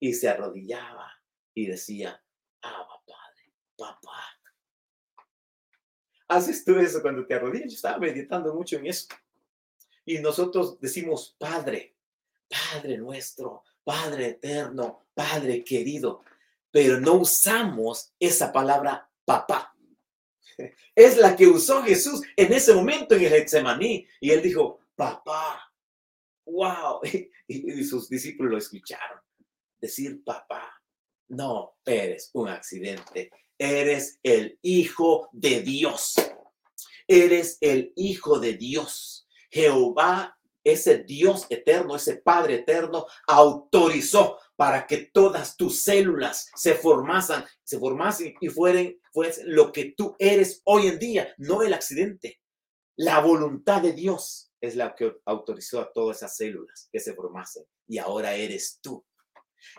y 0.00 0.12
se 0.14 0.28
arrodillaba 0.28 1.10
y 1.54 1.66
decía, 1.66 2.22
Abba 2.60 3.00
Padre, 3.06 3.54
papá. 3.76 4.24
¿Haces 6.28 6.64
tú 6.64 6.76
eso 6.78 7.00
cuando 7.00 7.24
te 7.24 7.34
arrodillas? 7.34 7.70
Yo 7.70 7.76
estaba 7.76 7.98
meditando 7.98 8.52
mucho 8.52 8.76
en 8.76 8.86
eso. 8.86 9.06
Y 10.04 10.18
nosotros 10.18 10.80
decimos, 10.80 11.36
Padre, 11.38 11.96
Padre 12.48 12.98
nuestro, 12.98 13.62
Padre 13.84 14.28
eterno, 14.28 15.06
Padre 15.14 15.62
querido, 15.62 16.24
pero 16.70 16.98
no 16.98 17.14
usamos 17.14 18.12
esa 18.18 18.52
palabra 18.52 19.08
papá. 19.24 19.74
Es 20.94 21.16
la 21.16 21.36
que 21.36 21.46
usó 21.46 21.82
Jesús 21.82 22.22
en 22.36 22.52
ese 22.52 22.74
momento 22.74 23.14
en 23.14 23.22
el 23.22 23.30
Getsemaní 23.30 24.06
y 24.20 24.30
él 24.30 24.42
dijo, 24.42 24.80
papá, 24.96 25.72
wow, 26.46 27.00
y, 27.48 27.84
sus 27.84 28.08
discípulos 28.08 28.52
lo 28.52 28.58
escucharon 28.58 29.20
decir 29.80 30.22
papá. 30.24 30.80
No 31.28 31.76
eres 31.84 32.30
un 32.34 32.48
accidente, 32.48 33.30
eres 33.58 34.18
el 34.22 34.58
Hijo 34.62 35.28
de 35.32 35.60
Dios. 35.62 36.14
Eres 37.06 37.58
el 37.60 37.92
Hijo 37.96 38.38
de 38.38 38.54
Dios. 38.54 39.26
Jehová, 39.50 40.38
ese 40.64 41.04
Dios 41.04 41.46
eterno, 41.50 41.94
ese 41.94 42.16
Padre 42.16 42.56
eterno, 42.56 43.06
autorizó 43.26 44.38
para 44.56 44.86
que 44.86 45.10
todas 45.12 45.56
tus 45.56 45.82
células 45.82 46.50
se 46.56 46.74
formasen, 46.74 47.44
se 47.62 47.78
formasen 47.78 48.34
y 48.40 48.48
fueran 48.48 48.96
pues 49.12 49.40
lo 49.44 49.70
que 49.70 49.94
tú 49.96 50.16
eres 50.18 50.62
hoy 50.64 50.88
en 50.88 50.98
día, 50.98 51.34
no 51.36 51.62
el 51.62 51.74
accidente. 51.74 52.40
La 52.96 53.20
voluntad 53.20 53.82
de 53.82 53.92
Dios 53.92 54.52
es 54.60 54.76
la 54.76 54.94
que 54.94 55.16
autorizó 55.26 55.80
a 55.80 55.92
todas 55.92 56.18
esas 56.18 56.36
células 56.36 56.88
que 56.90 57.00
se 57.00 57.14
formasen 57.14 57.64
y 57.86 57.98
ahora 57.98 58.34
eres 58.34 58.78
tú. 58.80 59.04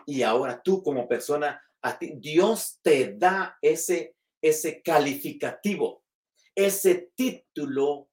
Y 0.06 0.22
ahora 0.22 0.62
tú 0.62 0.82
como 0.82 1.08
persona, 1.08 1.60
a 1.82 1.98
ti, 1.98 2.14
Dios 2.16 2.78
te 2.82 3.14
da 3.16 3.58
ese, 3.60 4.16
ese 4.40 4.82
calificativo, 4.82 6.04
ese 6.54 7.10
título 7.14 8.08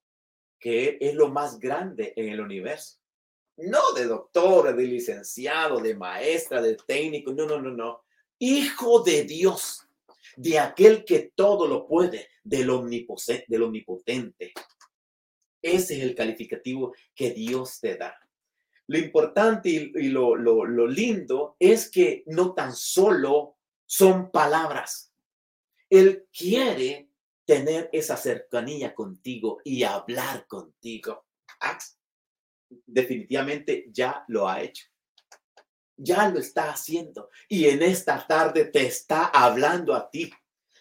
que 0.63 0.97
es 1.01 1.13
lo 1.13 1.27
más 1.27 1.59
grande 1.59 2.13
en 2.15 2.29
el 2.29 2.39
universo. 2.39 2.97
No 3.57 3.91
de 3.91 4.05
doctor, 4.05 4.73
de 4.73 4.87
licenciado, 4.87 5.81
de 5.81 5.93
maestra, 5.93 6.61
de 6.61 6.77
técnico, 6.87 7.33
no, 7.33 7.45
no, 7.45 7.61
no, 7.61 7.69
no. 7.69 8.03
Hijo 8.39 9.03
de 9.03 9.25
Dios, 9.25 9.85
de 10.37 10.59
aquel 10.59 11.03
que 11.03 11.33
todo 11.35 11.67
lo 11.67 11.85
puede, 11.85 12.29
del, 12.45 12.69
del 13.47 13.63
omnipotente. 13.63 14.53
Ese 15.61 15.97
es 15.97 16.01
el 16.01 16.15
calificativo 16.15 16.95
que 17.13 17.31
Dios 17.31 17.81
te 17.81 17.97
da. 17.97 18.17
Lo 18.87 18.97
importante 18.97 19.69
y, 19.69 20.07
lo, 20.07 20.37
lo 20.37 20.87
lindo 20.87 21.57
es 21.59 21.91
que 21.91 22.23
no 22.27 22.53
tan 22.53 22.73
solo 22.73 23.57
son 23.85 24.31
palabras. 24.31 25.11
Él 25.89 26.25
quiere 26.31 27.09
tener 27.45 27.89
esa 27.91 28.17
cercanía 28.17 28.93
contigo 28.93 29.59
y 29.63 29.83
hablar 29.83 30.47
contigo. 30.47 31.25
Ah, 31.59 31.77
definitivamente 32.85 33.85
ya 33.91 34.23
lo 34.27 34.47
ha 34.47 34.61
hecho. 34.61 34.87
Ya 35.95 36.29
lo 36.29 36.39
está 36.39 36.71
haciendo. 36.71 37.29
Y 37.47 37.65
en 37.65 37.83
esta 37.83 38.25
tarde 38.25 38.65
te 38.65 38.85
está 38.85 39.25
hablando 39.25 39.93
a 39.93 40.09
ti, 40.09 40.31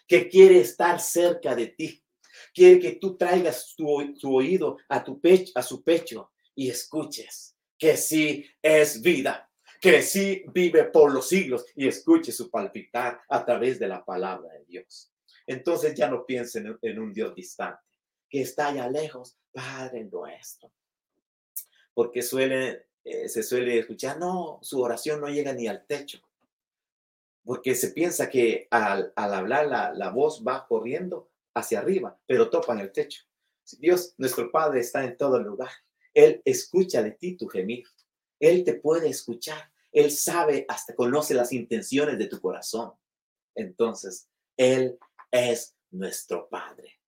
que 0.07 0.27
quiere 0.27 0.59
estar 0.59 0.99
cerca 0.99 1.55
de 1.55 1.67
ti. 1.67 2.03
Quiere 2.53 2.79
que 2.79 2.91
tú 2.93 3.15
traigas 3.15 3.75
tu, 3.75 3.87
oído 4.35 4.77
a, 4.89 5.03
tu 5.03 5.19
pecho, 5.19 5.51
a 5.55 5.61
su 5.61 5.83
pecho 5.83 6.31
y 6.55 6.69
escuches 6.69 7.55
que 7.77 7.97
sí 7.97 8.45
es 8.61 9.01
vida, 9.01 9.49
que 9.79 10.01
sí 10.01 10.43
vive 10.53 10.85
por 10.85 11.11
los 11.11 11.27
siglos 11.27 11.65
y 11.75 11.87
escuche 11.87 12.31
su 12.31 12.49
palpitar 12.49 13.21
a 13.27 13.45
través 13.45 13.79
de 13.79 13.87
la 13.87 14.03
palabra 14.03 14.53
de 14.53 14.65
Dios. 14.65 15.12
Entonces 15.45 15.95
ya 15.95 16.09
no 16.09 16.25
piensen 16.25 16.77
en 16.81 16.99
un 16.99 17.13
Dios 17.13 17.35
distante, 17.35 17.81
que 18.29 18.41
está 18.41 18.67
allá 18.67 18.89
lejos, 18.89 19.37
Padre 19.51 20.05
nuestro. 20.05 20.71
Porque 21.93 22.21
suele, 22.21 22.87
eh, 23.03 23.29
se 23.29 23.43
suele 23.43 23.79
escuchar, 23.79 24.17
no, 24.19 24.59
su 24.61 24.81
oración 24.81 25.21
no 25.21 25.27
llega 25.27 25.53
ni 25.53 25.67
al 25.67 25.85
techo. 25.85 26.19
Porque 27.43 27.75
se 27.75 27.89
piensa 27.89 28.29
que 28.29 28.67
al, 28.71 29.11
hablar 29.15 29.67
la, 29.67 29.93
la 29.93 30.09
voz 30.09 30.43
va 30.47 30.65
corriendo 30.65 31.29
hacia 31.53 31.79
arriba, 31.79 32.17
pero 32.25 32.49
topa 32.49 32.73
en 32.73 32.79
el 32.79 32.91
techo. 32.91 33.23
Dios, 33.79 34.13
nuestro 34.17 34.51
Padre, 34.51 34.79
está 34.79 35.03
en 35.03 35.17
todo 35.17 35.39
lugar. 35.39 35.71
Él 36.13 36.41
escucha 36.45 37.01
de 37.03 37.11
ti 37.11 37.35
tu 37.35 37.47
gemido. 37.47 37.89
Él 38.39 38.63
te 38.63 38.75
puede 38.75 39.09
escuchar. 39.09 39.71
Él 39.91 40.11
sabe, 40.11 40.65
hasta 40.67 40.95
conoce 40.95 41.33
las 41.33 41.53
intenciones 41.53 42.17
de 42.17 42.27
tu 42.27 42.41
corazón. 42.41 42.93
Entonces, 43.55 44.27
Él 44.57 44.97
es 45.33 45.75
nuestro 45.89 46.47
Padre. 46.47 46.99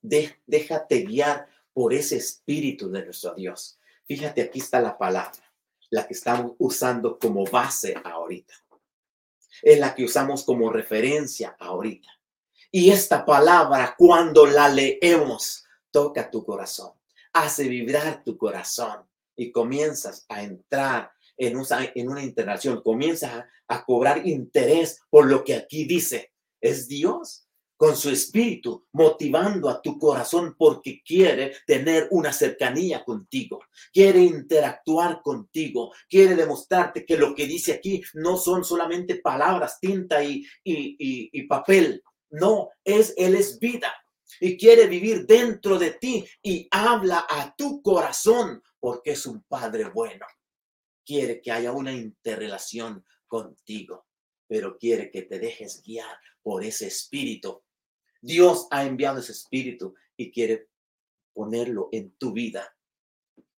déjate 0.00 1.00
guiar 1.00 1.48
por 1.72 1.94
ese 1.94 2.16
espíritu 2.16 2.90
de 2.90 3.06
nuestro 3.06 3.34
Dios. 3.34 3.78
Fíjate, 4.06 4.42
aquí 4.42 4.60
está 4.60 4.80
la 4.80 4.98
palabra, 4.98 5.42
la 5.88 6.06
que 6.06 6.12
estamos 6.12 6.52
usando 6.58 7.18
como 7.18 7.44
base 7.44 7.96
ahorita. 8.04 8.54
Es 9.62 9.78
la 9.78 9.94
que 9.94 10.04
usamos 10.04 10.44
como 10.44 10.70
referencia 10.70 11.56
ahorita. 11.58 12.08
Y 12.70 12.90
esta 12.90 13.24
palabra, 13.24 13.94
cuando 13.96 14.44
la 14.46 14.68
leemos, 14.68 15.64
toca 15.90 16.30
tu 16.30 16.44
corazón, 16.44 16.92
hace 17.32 17.66
vibrar 17.66 18.22
tu 18.24 18.36
corazón 18.36 19.08
y 19.36 19.50
comienzas 19.50 20.26
a 20.28 20.42
entrar 20.42 21.12
en 21.38 21.56
una, 21.56 21.92
en 21.94 22.10
una 22.10 22.22
interacción, 22.22 22.82
comienzas 22.82 23.46
a 23.68 23.84
cobrar 23.84 24.26
interés 24.26 25.00
por 25.08 25.26
lo 25.26 25.42
que 25.44 25.54
aquí 25.54 25.84
dice. 25.84 26.32
Es 26.60 26.88
Dios 26.88 27.43
con 27.76 27.96
su 27.96 28.10
espíritu, 28.10 28.86
motivando 28.92 29.68
a 29.68 29.82
tu 29.82 29.98
corazón 29.98 30.54
porque 30.56 31.02
quiere 31.04 31.56
tener 31.66 32.08
una 32.10 32.32
cercanía 32.32 33.04
contigo, 33.04 33.60
quiere 33.92 34.20
interactuar 34.20 35.20
contigo, 35.22 35.92
quiere 36.08 36.36
demostrarte 36.36 37.04
que 37.04 37.16
lo 37.16 37.34
que 37.34 37.46
dice 37.46 37.72
aquí 37.72 38.02
no 38.14 38.36
son 38.36 38.64
solamente 38.64 39.16
palabras, 39.16 39.78
tinta 39.80 40.22
y, 40.22 40.46
y, 40.62 41.42
papel, 41.46 42.02
no, 42.30 42.70
es, 42.84 43.12
Él 43.16 43.34
es 43.34 43.58
vida 43.58 43.92
y 44.40 44.56
quiere 44.56 44.86
vivir 44.86 45.26
dentro 45.26 45.78
de 45.78 45.92
ti 45.92 46.24
y 46.42 46.66
habla 46.70 47.26
a 47.28 47.54
tu 47.56 47.82
corazón 47.82 48.62
porque 48.78 49.12
es 49.12 49.26
un 49.26 49.42
Padre 49.42 49.84
bueno. 49.88 50.26
Quiere 51.04 51.40
que 51.40 51.52
haya 51.52 51.72
una 51.72 51.92
interrelación 51.92 53.04
contigo, 53.26 54.06
pero 54.46 54.78
quiere 54.78 55.10
que 55.10 55.22
te 55.22 55.38
dejes 55.38 55.82
guiar 55.82 56.18
por 56.44 56.62
ese 56.62 56.86
espíritu. 56.86 57.64
Dios 58.20 58.68
ha 58.70 58.84
enviado 58.84 59.18
ese 59.18 59.32
espíritu 59.32 59.94
y 60.16 60.30
quiere 60.30 60.68
ponerlo 61.32 61.88
en 61.90 62.12
tu 62.12 62.32
vida 62.32 62.76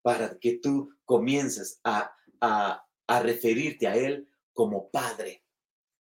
para 0.01 0.37
que 0.39 0.59
tú 0.59 0.95
comiences 1.03 1.81
a, 1.83 2.15
a, 2.39 2.87
referirte 3.21 3.87
a 3.87 3.95
Él 3.95 4.29
como 4.53 4.89
Padre. 4.89 5.43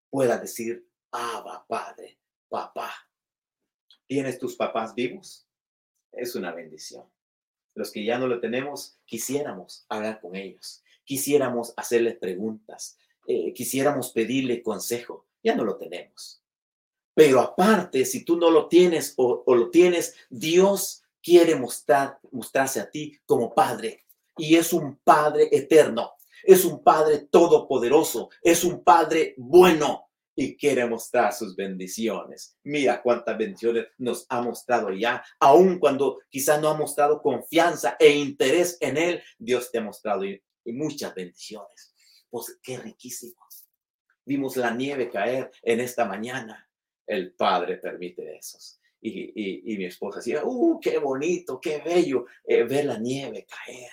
Pueda 0.09 0.37
decir, 0.37 0.87
Abba, 1.11 1.65
Padre, 1.67 2.19
papá. 2.47 2.93
¿Tienes 4.07 4.37
tus 4.37 4.55
papás 4.55 4.93
vivos? 4.93 5.47
Es 6.11 6.35
una 6.35 6.53
bendición. 6.53 7.11
Los 7.73 7.91
que 7.91 8.05
ya 8.05 8.19
no 8.19 8.27
lo 8.27 8.39
tenemos, 8.39 8.99
quisiéramos 9.05 9.85
hablar 9.89 10.21
con 10.21 10.35
ellos, 10.35 10.83
quisiéramos 11.03 11.73
hacerles 11.75 12.17
preguntas, 12.17 12.97
eh, 13.27 13.53
quisiéramos 13.53 14.11
pedirle 14.11 14.61
consejo. 14.61 15.27
Ya 15.43 15.55
no 15.55 15.63
lo 15.63 15.77
tenemos. 15.77 16.44
Pero 17.15 17.39
aparte, 17.39 18.05
si 18.05 18.25
tú 18.25 18.37
no 18.37 18.51
lo 18.51 18.67
tienes 18.67 19.13
o, 19.15 19.43
lo 19.47 19.71
tienes, 19.71 20.13
Dios 20.29 21.01
quiere 21.23 21.55
mostrar, 21.55 22.19
mostrarse 22.31 22.81
a 22.81 22.91
ti 22.91 23.17
como 23.25 23.55
Padre. 23.55 24.05
Y 24.37 24.55
es 24.57 24.73
un 24.73 24.97
Padre 24.97 25.47
eterno, 25.49 26.11
es 26.43 26.65
un 26.65 26.83
Padre 26.83 27.19
todopoderoso, 27.31 28.29
es 28.43 28.65
un 28.65 28.83
Padre 28.83 29.33
bueno 29.37 30.09
y 30.35 30.57
quiere 30.57 30.85
mostrar 30.85 31.31
sus 31.31 31.55
bendiciones. 31.55 32.57
Mira 32.63 33.01
cuántas 33.01 33.37
bendiciones 33.37 33.87
nos 33.97 34.25
ha 34.27 34.41
mostrado 34.41 34.91
ya, 34.91 35.23
aun 35.39 35.79
cuando 35.79 36.19
quizás 36.29 36.61
no 36.61 36.67
ha 36.67 36.73
mostrado 36.73 37.21
confianza 37.21 37.95
e 37.97 38.09
interés 38.09 38.77
en 38.81 38.97
Él, 38.97 39.23
Dios 39.37 39.71
te 39.71 39.77
ha 39.77 39.81
mostrado 39.81 40.25
y, 40.25 40.43
muchas 40.65 41.15
bendiciones. 41.15 41.93
Pues 42.29 42.59
qué 42.61 42.77
riquísimos. 42.77 43.69
Vimos 44.25 44.57
la 44.57 44.71
nieve 44.71 45.09
caer 45.09 45.51
en 45.61 45.79
esta 45.79 46.03
mañana 46.03 46.64
el 47.07 47.33
Padre 47.33 47.77
permite 47.77 48.37
esos. 48.37 48.79
Y, 49.01 49.77
mi 49.77 49.85
esposa 49.85 50.17
decía, 50.17 50.41
¡uh, 50.43 50.79
qué 50.79 50.97
bonito, 50.97 51.59
qué 51.61 51.79
bello 51.79 52.25
eh, 52.43 52.63
ver 52.63 52.85
la 52.85 52.97
nieve 52.97 53.45
caer! 53.45 53.91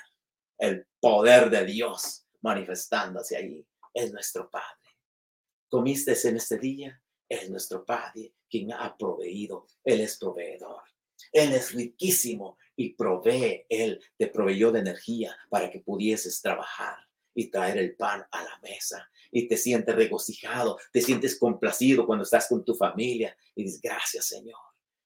El 0.57 0.87
poder 0.99 1.51
de 1.51 1.67
Dios 1.67 2.25
manifestándose 2.41 3.37
ahí. 3.37 3.67
Es 3.93 4.13
nuestro 4.13 4.49
Padre. 4.49 4.79
¿Comiste 5.69 6.17
en 6.27 6.37
este 6.37 6.59
día? 6.59 7.03
Es 7.29 7.51
nuestro 7.51 7.85
Padre 7.85 8.35
quien 8.49 8.73
ha 8.73 8.97
proveído. 8.97 9.67
Él 9.85 10.01
es 10.01 10.17
proveedor. 10.17 10.83
Él 11.31 11.53
es 11.53 11.73
riquísimo 11.73 12.57
y 12.77 12.95
provee. 12.95 13.67
Él 13.69 14.03
te 14.17 14.29
proveyó 14.29 14.73
de 14.73 14.81
energía 14.81 15.37
para 15.51 15.71
que 15.71 15.81
pudieses 15.81 16.41
trabajar 16.41 16.97
y 17.35 17.51
traer 17.51 17.79
el 17.79 17.97
pan 17.97 18.25
a 18.31 18.43
la 18.43 18.59
mesa 18.63 19.11
y 19.33 19.49
te 19.49 19.57
sientes 19.57 19.97
regocijado, 19.97 20.79
te 20.93 21.01
sientes 21.01 21.39
complacido 21.39 22.07
cuando 22.07 22.23
estás 22.23 22.47
con 22.47 22.65
tu 22.65 22.75
familia 22.75 23.35
y 23.57 23.65
dices, 23.65 23.81
gracias 23.81 24.27
Señor, 24.27 24.61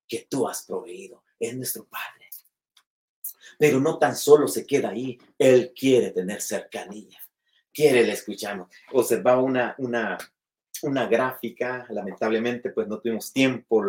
que 0.06 0.26
tú 0.28 0.46
has 0.48 0.64
proveído, 0.64 1.22
es 1.38 1.56
nuestro 1.56 1.86
Padre. 1.86 2.28
Pero 3.58 3.80
no 3.80 3.98
tan 3.98 4.16
solo 4.16 4.48
se 4.48 4.66
queda 4.66 4.90
ahí, 4.90 5.16
Él 5.38 5.72
quiere 5.74 6.10
tener 6.10 6.42
cercanía, 6.42 7.18
quiere 7.72 8.00
el 8.00 8.10
escucharnos. 8.10 8.68
Observaba 8.92 9.40
una, 9.40 9.74
una, 9.78 10.18
una 10.82 11.06
gráfica, 11.06 11.86
lamentablemente 11.88 12.70
pues 12.70 12.88
no 12.88 12.98
tuvimos 12.98 13.32
tiempo, 13.32 13.82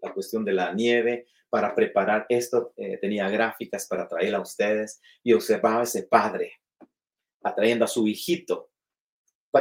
la 0.00 0.14
cuestión 0.14 0.44
de 0.44 0.52
la 0.52 0.72
nieve, 0.72 1.26
para 1.50 1.74
preparar 1.74 2.26
esto, 2.28 2.72
eh, 2.76 2.98
tenía 2.98 3.28
gráficas 3.28 3.86
para 3.86 4.08
traer 4.08 4.34
a 4.34 4.40
ustedes 4.40 5.00
y 5.22 5.32
observaba 5.32 5.82
ese 5.82 6.04
padre 6.04 6.60
atrayendo 7.42 7.84
a 7.84 7.88
su 7.88 8.08
hijito 8.08 8.70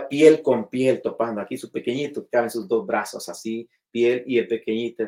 piel 0.10 0.42
con 0.42 0.70
piel 0.70 1.02
topando. 1.02 1.42
Aquí 1.42 1.58
su 1.58 1.72
pequeñito 1.72 2.28
caben 2.30 2.50
sus 2.50 2.68
dos 2.68 2.86
brazos 2.86 3.30
así, 3.30 3.70
piel 3.92 4.24
y 4.26 4.40
el 4.40 4.48
pequeñito, 4.48 5.04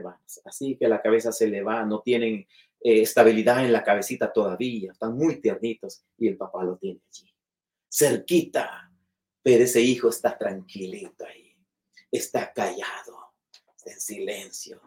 así 0.45 0.78
que 0.78 0.88
la 0.88 1.02
cabeza 1.02 1.32
se 1.32 1.48
le 1.48 1.62
va, 1.62 1.84
no 1.84 2.02
tienen 2.02 2.48
eh, 2.82 3.02
estabilidad 3.02 3.65
en 3.65 3.74
la 3.74 3.84
cabecita 3.84 4.32
todavía, 4.32 4.91
están 4.91 5.17
muy 5.17 5.41
tiernitos 5.41 6.04
y 6.17 6.28
el 6.28 6.38
papá 6.38 6.63
lo 6.63 6.78
tiene 6.78 7.02
allí, 7.12 7.34
cerquita, 7.89 8.91
pero 9.41 9.63
ese 9.63 9.82
hijo 9.82 10.10
está 10.10 10.38
tranquilito 10.38 11.26
ahí, 11.26 11.56
está 12.12 12.54
callado, 12.54 13.34
en 13.86 14.00
silencio. 14.00 14.82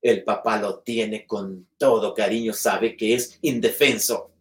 El 0.00 0.24
papá 0.24 0.60
lo 0.60 0.80
tiene 0.80 1.26
con 1.26 1.68
todo 1.76 2.14
cariño, 2.14 2.52
sabe 2.52 2.96
que 2.96 3.14
es 3.14 3.38
indefenso, 3.42 4.32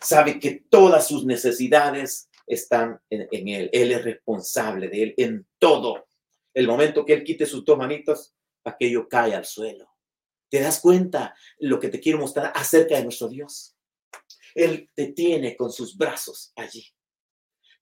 sabe 0.00 0.40
que 0.40 0.64
todas 0.68 1.06
sus 1.06 1.24
necesidades 1.24 2.25
están 2.46 3.00
en, 3.10 3.48
él, 3.48 3.70
él 3.72 3.92
es 3.92 4.04
responsable 4.04 4.88
de 4.88 5.02
él 5.02 5.14
en 5.16 5.46
todo. 5.58 6.06
El 6.54 6.66
momento 6.66 7.04
que 7.04 7.12
él 7.12 7.24
quite 7.24 7.46
sus 7.46 7.64
dos 7.64 7.76
manitos, 7.76 8.34
aquello 8.64 9.08
cae 9.08 9.34
al 9.34 9.44
suelo 9.44 9.96
¿Te 10.48 10.60
das 10.60 10.80
cuenta 10.80 11.34
lo 11.58 11.80
que 11.80 11.88
te 11.88 12.00
quiero 12.00 12.18
mostrar 12.18 12.52
acerca 12.54 12.96
de 12.96 13.04
nuestro 13.04 13.28
Dios? 13.28 13.76
Él 14.54 14.90
te 14.94 15.08
tiene 15.08 15.56
con 15.56 15.72
sus 15.72 15.96
brazos 15.96 16.52
allí. 16.56 16.86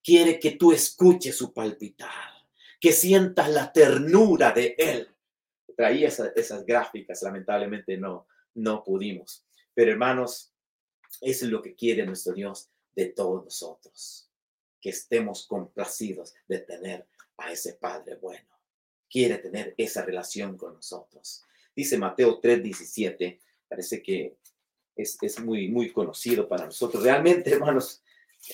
Quiere 0.02 0.38
que 0.38 0.52
tú 0.52 0.72
escuches 0.72 1.36
su 1.36 1.52
palpitar, 1.52 2.32
que 2.80 2.92
sientas 2.92 3.50
la 3.50 3.72
ternura 3.72 4.50
de 4.50 4.74
Él. 4.78 5.08
Traía 5.76 6.08
esas, 6.08 6.64
gráficas, 6.64 7.22
lamentablemente 7.22 7.96
no, 7.96 8.26
no 8.54 8.82
pudimos. 8.82 9.46
Pero 9.72 9.92
hermanos, 9.92 10.52
eso 11.20 11.44
es 11.44 11.50
lo 11.50 11.62
que 11.62 11.74
quiere 11.74 12.04
nuestro 12.06 12.32
Dios 12.32 12.70
de 12.94 13.06
todos 13.06 13.44
nosotros, 13.44 14.30
que 14.84 14.90
estemos 14.90 15.46
complacidos 15.46 16.34
de 16.46 16.58
tener 16.58 17.06
a 17.38 17.50
ese 17.50 17.72
Padre 17.72 18.16
bueno. 18.16 18.50
Quiere 19.08 19.38
tener 19.38 19.72
esa 19.78 20.04
relación 20.04 20.58
con 20.58 20.74
nosotros. 20.74 21.42
Dice 21.74 21.96
Mateo 21.96 22.38
3:17, 22.38 23.40
parece 23.66 24.02
que 24.02 24.36
es, 24.94 25.40
muy, 25.40 25.68
muy 25.68 25.90
conocido 25.90 26.46
para 26.46 26.66
nosotros. 26.66 27.02
Realmente, 27.02 27.50
hermanos, 27.54 28.02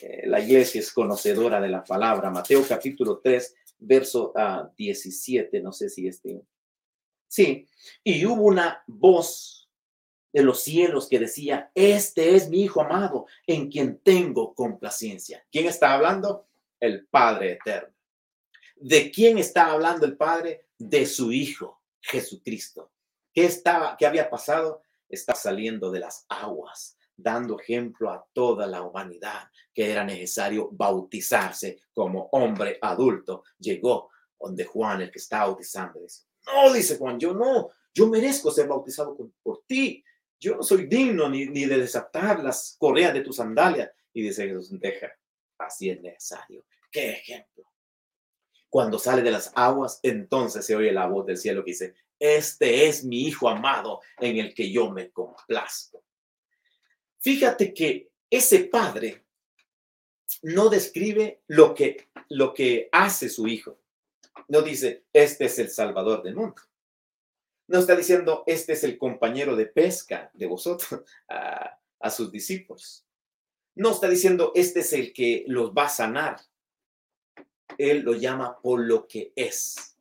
eh, 0.00 0.22
la 0.28 0.38
iglesia 0.38 0.78
es 0.80 0.92
conocedora 0.92 1.60
de 1.60 1.68
la 1.68 1.82
palabra. 1.82 2.30
Mateo 2.30 2.64
capítulo 2.64 3.18
3, 3.18 3.56
verso 3.80 4.32
17, 4.76 5.58
ah, 5.58 5.60
no 5.64 5.72
sé 5.72 5.88
si 5.88 6.06
este. 6.06 6.42
Sí, 7.26 7.66
y 8.04 8.24
hubo 8.24 8.44
una 8.44 8.84
voz 8.86 9.59
de 10.32 10.42
los 10.42 10.62
cielos 10.62 11.08
que 11.08 11.18
decía, 11.18 11.70
este 11.74 12.34
es 12.36 12.48
mi 12.48 12.62
Hijo 12.62 12.82
amado, 12.82 13.26
en 13.46 13.70
quien 13.70 13.98
tengo 13.98 14.54
complacencia. 14.54 15.44
¿Quién 15.50 15.66
está 15.66 15.94
hablando? 15.94 16.46
El 16.78 17.06
Padre 17.06 17.52
Eterno. 17.52 17.94
¿De 18.76 19.10
quién 19.10 19.38
está 19.38 19.70
hablando 19.70 20.06
el 20.06 20.16
Padre? 20.16 20.68
De 20.78 21.04
su 21.06 21.32
Hijo, 21.32 21.82
Jesucristo. 22.00 22.92
¿Qué, 23.32 23.44
estaba, 23.44 23.96
qué 23.96 24.06
había 24.06 24.30
pasado? 24.30 24.82
Está 25.08 25.34
saliendo 25.34 25.90
de 25.90 26.00
las 26.00 26.24
aguas, 26.28 26.96
dando 27.16 27.58
ejemplo 27.58 28.10
a 28.10 28.24
toda 28.32 28.66
la 28.66 28.82
humanidad 28.82 29.50
que 29.74 29.90
era 29.90 30.04
necesario 30.04 30.68
bautizarse 30.72 31.80
como 31.92 32.28
hombre 32.32 32.78
adulto. 32.80 33.44
Llegó 33.58 34.10
donde 34.38 34.64
Juan, 34.64 35.02
el 35.02 35.10
que 35.10 35.18
está 35.18 35.44
bautizando, 35.44 36.00
dice, 36.00 36.24
no, 36.46 36.72
dice 36.72 36.96
Juan, 36.96 37.18
yo 37.18 37.34
no, 37.34 37.70
yo 37.94 38.08
merezco 38.08 38.50
ser 38.50 38.68
bautizado 38.68 39.16
por, 39.42 39.62
ti. 39.66 40.02
Yo 40.40 40.56
no 40.56 40.62
soy 40.62 40.86
digno 40.86 41.28
ni, 41.28 41.46
ni 41.46 41.66
de 41.66 41.78
desatar 41.78 42.42
las 42.42 42.76
correas 42.78 43.12
de 43.12 43.20
tu 43.20 43.32
sandalia. 43.32 43.92
Y 44.12 44.22
dice 44.22 44.48
Jesús, 44.48 44.80
deja, 44.80 45.12
así 45.58 45.90
es 45.90 46.00
necesario. 46.00 46.64
¿Qué 46.90 47.10
ejemplo? 47.10 47.64
Cuando 48.68 48.98
sale 48.98 49.22
de 49.22 49.30
las 49.30 49.52
aguas, 49.54 50.00
entonces 50.02 50.64
se 50.64 50.74
oye 50.74 50.92
la 50.92 51.06
voz 51.06 51.26
del 51.26 51.36
cielo 51.36 51.64
que 51.64 51.72
dice, 51.72 51.94
este 52.18 52.86
es 52.86 53.04
mi 53.04 53.22
Hijo 53.26 53.48
amado 53.48 54.00
en 54.18 54.38
el 54.38 54.54
que 54.54 54.70
yo 54.70 54.90
me 54.90 55.10
complazco. 55.10 56.04
Fíjate 57.18 57.74
que 57.74 58.10
ese 58.30 58.60
padre 58.64 59.26
no 60.42 60.68
describe 60.68 61.42
lo 61.48 61.74
que, 61.74 62.08
lo 62.28 62.54
que 62.54 62.88
hace 62.92 63.28
su 63.28 63.46
hijo. 63.46 63.80
No 64.48 64.62
dice, 64.62 65.04
este 65.12 65.46
es 65.46 65.58
el 65.58 65.68
Salvador 65.68 66.22
del 66.22 66.36
mundo. 66.36 66.62
No 67.70 67.78
está 67.78 67.94
diciendo, 67.94 68.42
este 68.48 68.72
es 68.72 68.82
el 68.82 68.98
compañero 68.98 69.54
de 69.54 69.66
pesca 69.66 70.28
de 70.34 70.46
vosotros, 70.46 71.02
a, 71.28 72.10
sus 72.10 72.32
discípulos. 72.32 73.06
No 73.76 73.92
está 73.92 74.08
diciendo, 74.08 74.50
este 74.56 74.80
es 74.80 74.92
el 74.92 75.12
que 75.12 75.44
los 75.46 75.70
va 75.70 75.84
a 75.84 75.88
sanar. 75.88 76.40
Él 77.78 78.00
lo 78.00 78.14
llama 78.14 78.60
por 78.60 78.80
lo 78.80 79.06
que 79.06 79.32
es. 79.36 79.96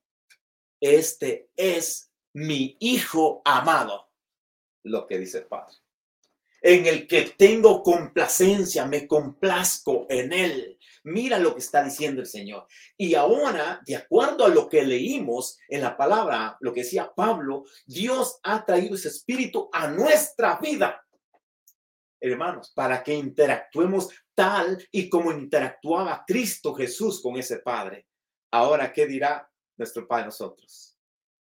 Este 0.81 1.51
es 1.55 2.11
mi 2.33 2.75
hijo 2.79 3.43
amado, 3.45 4.09
lo 4.81 5.05
que 5.05 5.19
dice 5.19 5.37
el 5.37 5.45
Padre, 5.45 5.75
en 6.63 6.87
el 6.87 7.07
que 7.07 7.35
tengo 7.37 7.83
complacencia, 7.83 8.87
me 8.87 9.05
complazco 9.05 10.07
en 10.09 10.33
él. 10.33 10.78
Mira 11.09 11.39
lo 11.39 11.53
que 11.53 11.59
está 11.59 11.83
diciendo 11.83 12.21
el 12.21 12.27
Señor. 12.27 12.67
Y 12.97 13.15
ahora, 13.15 13.81
de 13.85 13.95
acuerdo 13.95 14.45
a 14.45 14.49
lo 14.49 14.69
que 14.69 14.83
leímos 14.83 15.57
en 15.67 15.81
la 15.81 15.95
palabra, 15.97 16.57
lo 16.61 16.73
que 16.73 16.81
decía 16.81 17.11
Pablo, 17.15 17.65
Dios 17.85 18.39
ha 18.43 18.65
traído 18.65 18.95
ese 18.95 19.09
espíritu 19.09 19.69
a 19.71 19.87
nuestra 19.87 20.57
vida. 20.59 21.05
Hermanos, 22.21 22.71
para 22.75 23.01
que 23.03 23.13
interactuemos 23.13 24.09
tal 24.33 24.85
y 24.91 25.09
como 25.09 25.31
interactuaba 25.31 26.23
Cristo 26.27 26.73
Jesús 26.73 27.21
con 27.21 27.37
ese 27.37 27.59
Padre. 27.59 28.07
Ahora, 28.51 28.91
¿qué 28.91 29.05
dirá 29.05 29.49
nuestro 29.77 30.07
Padre 30.07 30.25
nosotros? 30.25 30.89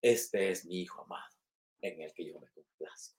este 0.04 0.52
es 0.52 0.66
mi 0.66 0.82
hijo 0.82 1.02
amado 1.02 1.34
en 1.82 2.02
el 2.02 2.14
que 2.14 2.28
yo 2.28 2.40
me 2.40 2.48
complazco. 2.50 3.18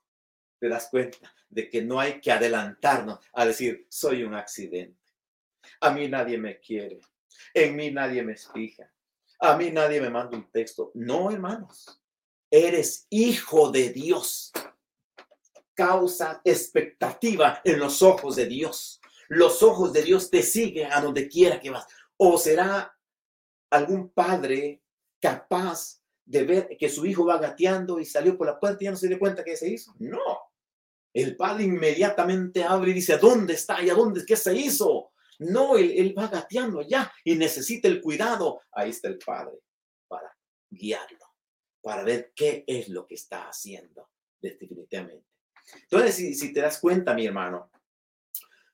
Te 0.60 0.68
das 0.68 0.88
cuenta 0.90 1.34
de 1.48 1.68
que 1.68 1.82
no 1.82 1.98
hay 1.98 2.20
que 2.20 2.30
adelantarnos 2.30 3.18
a 3.32 3.46
decir, 3.46 3.86
soy 3.90 4.22
un 4.22 4.34
accidente. 4.34 5.03
A 5.84 5.90
mí 5.90 6.08
nadie 6.08 6.38
me 6.38 6.58
quiere. 6.58 6.98
En 7.52 7.76
mí 7.76 7.90
nadie 7.90 8.22
me 8.22 8.36
fija. 8.38 8.90
A 9.38 9.54
mí 9.54 9.70
nadie 9.70 10.00
me 10.00 10.08
manda 10.08 10.34
un 10.34 10.50
texto. 10.50 10.90
No, 10.94 11.30
hermanos. 11.30 12.00
Eres 12.50 13.06
hijo 13.10 13.70
de 13.70 13.90
Dios. 13.90 14.50
Causa 15.74 16.40
expectativa 16.42 17.60
en 17.62 17.78
los 17.78 18.00
ojos 18.00 18.36
de 18.36 18.46
Dios. 18.46 18.98
Los 19.28 19.62
ojos 19.62 19.92
de 19.92 20.02
Dios 20.04 20.30
te 20.30 20.42
siguen 20.42 20.90
a 20.90 21.02
donde 21.02 21.28
quiera 21.28 21.60
que 21.60 21.68
vas. 21.68 21.86
O 22.16 22.38
será 22.38 22.96
algún 23.68 24.08
padre 24.08 24.80
capaz 25.20 26.00
de 26.24 26.44
ver 26.44 26.76
que 26.78 26.88
su 26.88 27.04
hijo 27.04 27.26
va 27.26 27.36
gateando 27.36 28.00
y 28.00 28.06
salió 28.06 28.38
por 28.38 28.46
la 28.46 28.58
puerta 28.58 28.78
y 28.80 28.84
ya 28.86 28.90
no 28.92 28.96
se 28.96 29.08
dio 29.08 29.18
cuenta 29.18 29.44
que 29.44 29.54
se 29.54 29.68
hizo. 29.68 29.94
No. 29.98 30.50
El 31.12 31.36
padre 31.36 31.64
inmediatamente 31.64 32.64
abre 32.64 32.92
y 32.92 32.94
dice, 32.94 33.18
¿dónde 33.18 33.52
está? 33.52 33.82
¿Y 33.82 33.90
a 33.90 33.94
dónde? 33.94 34.24
¿Qué 34.24 34.34
se 34.34 34.56
hizo? 34.56 35.10
No, 35.38 35.76
él, 35.76 35.92
él 35.96 36.14
va 36.16 36.28
gateando 36.28 36.80
allá 36.80 37.12
y 37.24 37.34
necesita 37.34 37.88
el 37.88 38.00
cuidado. 38.00 38.62
Ahí 38.72 38.90
está 38.90 39.08
el 39.08 39.18
padre 39.18 39.58
para 40.08 40.34
guiarlo, 40.70 41.26
para 41.82 42.02
ver 42.02 42.32
qué 42.34 42.64
es 42.66 42.88
lo 42.88 43.06
que 43.06 43.14
está 43.14 43.48
haciendo 43.48 44.10
definitivamente. 44.40 45.26
Entonces, 45.82 46.14
si, 46.14 46.34
si 46.34 46.52
te 46.52 46.60
das 46.60 46.78
cuenta, 46.78 47.14
mi 47.14 47.26
hermano, 47.26 47.70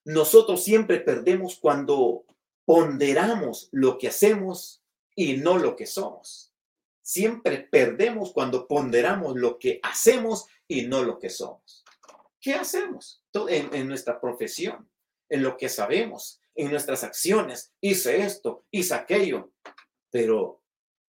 nosotros 0.05 0.63
siempre 0.65 1.01
perdemos 1.01 1.59
cuando 1.59 2.25
ponderamos 2.65 3.69
lo 3.73 3.99
que 3.99 4.09
hacemos 4.09 4.83
y 5.15 5.37
no 5.37 5.59
lo 5.59 5.77
que 5.77 5.87
somos. 5.87 6.53
Siempre 7.03 7.59
perdemos 7.59 8.33
cuando 8.33 8.67
ponderamos 8.67 9.37
lo 9.37 9.59
que 9.59 9.81
hacemos 9.83 10.47
y 10.69 10.83
no 10.83 11.03
lo 11.03 11.19
que 11.19 11.31
somos. 11.31 11.85
¿Qué 12.41 12.55
hacemos 12.55 13.25
en, 13.49 13.75
en 13.75 13.89
nuestra 13.89 14.21
profesión? 14.21 14.89
En 15.29 15.43
lo 15.43 15.57
que 15.57 15.69
sabemos, 15.69 16.40
en 16.55 16.71
nuestras 16.71 17.05
acciones. 17.05 17.73
Hice 17.81 18.23
esto, 18.23 18.65
hice 18.71 18.95
aquello. 18.95 19.53
Pero 20.11 20.63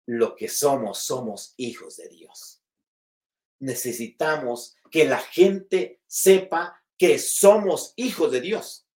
lo 0.06 0.36
que 0.36 0.48
somos, 0.48 1.00
somos 1.00 1.54
hijos 1.58 1.98
de 1.98 2.10
Dios. 2.10 2.62
Necesitamos 3.60 4.76
que 4.90 5.06
la 5.06 5.20
gente 5.20 6.02
sepa 6.08 6.82
que 6.98 7.20
somos 7.20 7.94
hijos 7.96 8.32
de 8.32 8.42
Dios. 8.42 8.88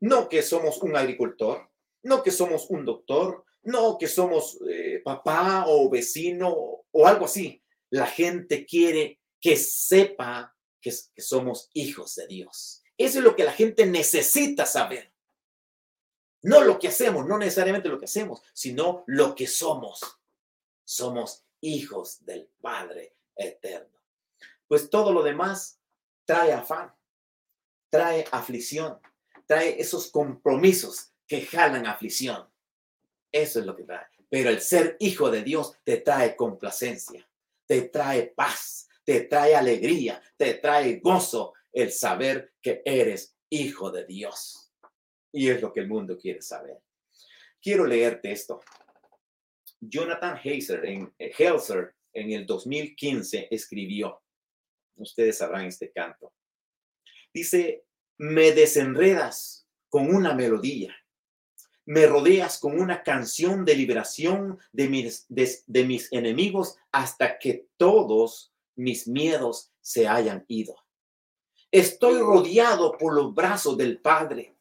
No 0.00 0.28
que 0.28 0.42
somos 0.42 0.78
un 0.78 0.96
agricultor, 0.96 1.70
no 2.02 2.22
que 2.22 2.30
somos 2.30 2.70
un 2.70 2.84
doctor, 2.84 3.44
no 3.62 3.98
que 3.98 4.08
somos 4.08 4.58
eh, 4.68 5.02
papá 5.04 5.64
o 5.66 5.90
vecino 5.90 6.54
o 6.90 7.06
algo 7.06 7.26
así. 7.26 7.62
La 7.90 8.06
gente 8.06 8.64
quiere 8.64 9.20
que 9.40 9.56
sepa 9.56 10.56
que, 10.80 10.90
que 11.14 11.22
somos 11.22 11.68
hijos 11.74 12.14
de 12.14 12.26
Dios. 12.26 12.82
Eso 12.96 13.18
es 13.18 13.24
lo 13.24 13.36
que 13.36 13.44
la 13.44 13.52
gente 13.52 13.86
necesita 13.86 14.66
saber. 14.66 15.09
No 16.42 16.62
lo 16.62 16.78
que 16.78 16.88
hacemos, 16.88 17.26
no 17.26 17.38
necesariamente 17.38 17.88
lo 17.88 17.98
que 17.98 18.06
hacemos, 18.06 18.42
sino 18.52 19.04
lo 19.06 19.34
que 19.34 19.46
somos. 19.46 20.00
Somos 20.84 21.44
hijos 21.60 22.24
del 22.24 22.48
Padre 22.60 23.16
eterno. 23.36 23.98
Pues 24.66 24.88
todo 24.88 25.12
lo 25.12 25.22
demás 25.22 25.80
trae 26.24 26.52
afán, 26.52 26.94
trae 27.90 28.24
aflicción, 28.30 28.98
trae 29.46 29.80
esos 29.80 30.10
compromisos 30.10 31.12
que 31.26 31.42
jalan 31.42 31.86
aflicción. 31.86 32.48
Eso 33.30 33.60
es 33.60 33.66
lo 33.66 33.76
que 33.76 33.84
trae. 33.84 34.06
Pero 34.28 34.48
el 34.50 34.60
ser 34.60 34.96
hijo 35.00 35.30
de 35.30 35.42
Dios 35.42 35.76
te 35.84 35.98
trae 35.98 36.36
complacencia, 36.36 37.28
te 37.66 37.82
trae 37.82 38.28
paz, 38.28 38.88
te 39.04 39.22
trae 39.22 39.56
alegría, 39.56 40.22
te 40.36 40.54
trae 40.54 41.00
gozo 41.00 41.52
el 41.72 41.92
saber 41.92 42.54
que 42.62 42.82
eres 42.84 43.36
hijo 43.48 43.90
de 43.90 44.06
Dios. 44.06 44.69
Y 45.32 45.48
es 45.48 45.60
lo 45.62 45.72
que 45.72 45.80
el 45.80 45.88
mundo 45.88 46.18
quiere 46.18 46.42
saber. 46.42 46.78
Quiero 47.62 47.86
leerte 47.86 48.32
esto. 48.32 48.60
Jonathan 49.80 50.38
Heiser 50.42 50.84
en, 50.84 51.12
eh, 51.18 51.32
Helser 51.36 51.94
en 52.12 52.32
el 52.32 52.46
2015 52.46 53.48
escribió, 53.50 54.20
ustedes 54.96 55.38
sabrán 55.38 55.66
este 55.66 55.90
canto, 55.90 56.32
dice, 57.32 57.84
me 58.18 58.52
desenredas 58.52 59.66
con 59.88 60.14
una 60.14 60.34
melodía, 60.34 60.94
me 61.86 62.06
rodeas 62.06 62.58
con 62.58 62.78
una 62.78 63.02
canción 63.02 63.64
de 63.64 63.74
liberación 63.74 64.58
de 64.72 64.88
mis, 64.88 65.26
de 65.28 65.84
mis 65.84 66.12
enemigos 66.12 66.76
hasta 66.92 67.38
que 67.38 67.68
todos 67.76 68.52
mis 68.76 69.08
miedos 69.08 69.72
se 69.80 70.06
hayan 70.06 70.44
ido. 70.48 70.76
Estoy 71.70 72.18
rodeado 72.18 72.96
por 72.98 73.14
los 73.14 73.34
brazos 73.34 73.76
del 73.76 74.00
Padre. 74.00 74.56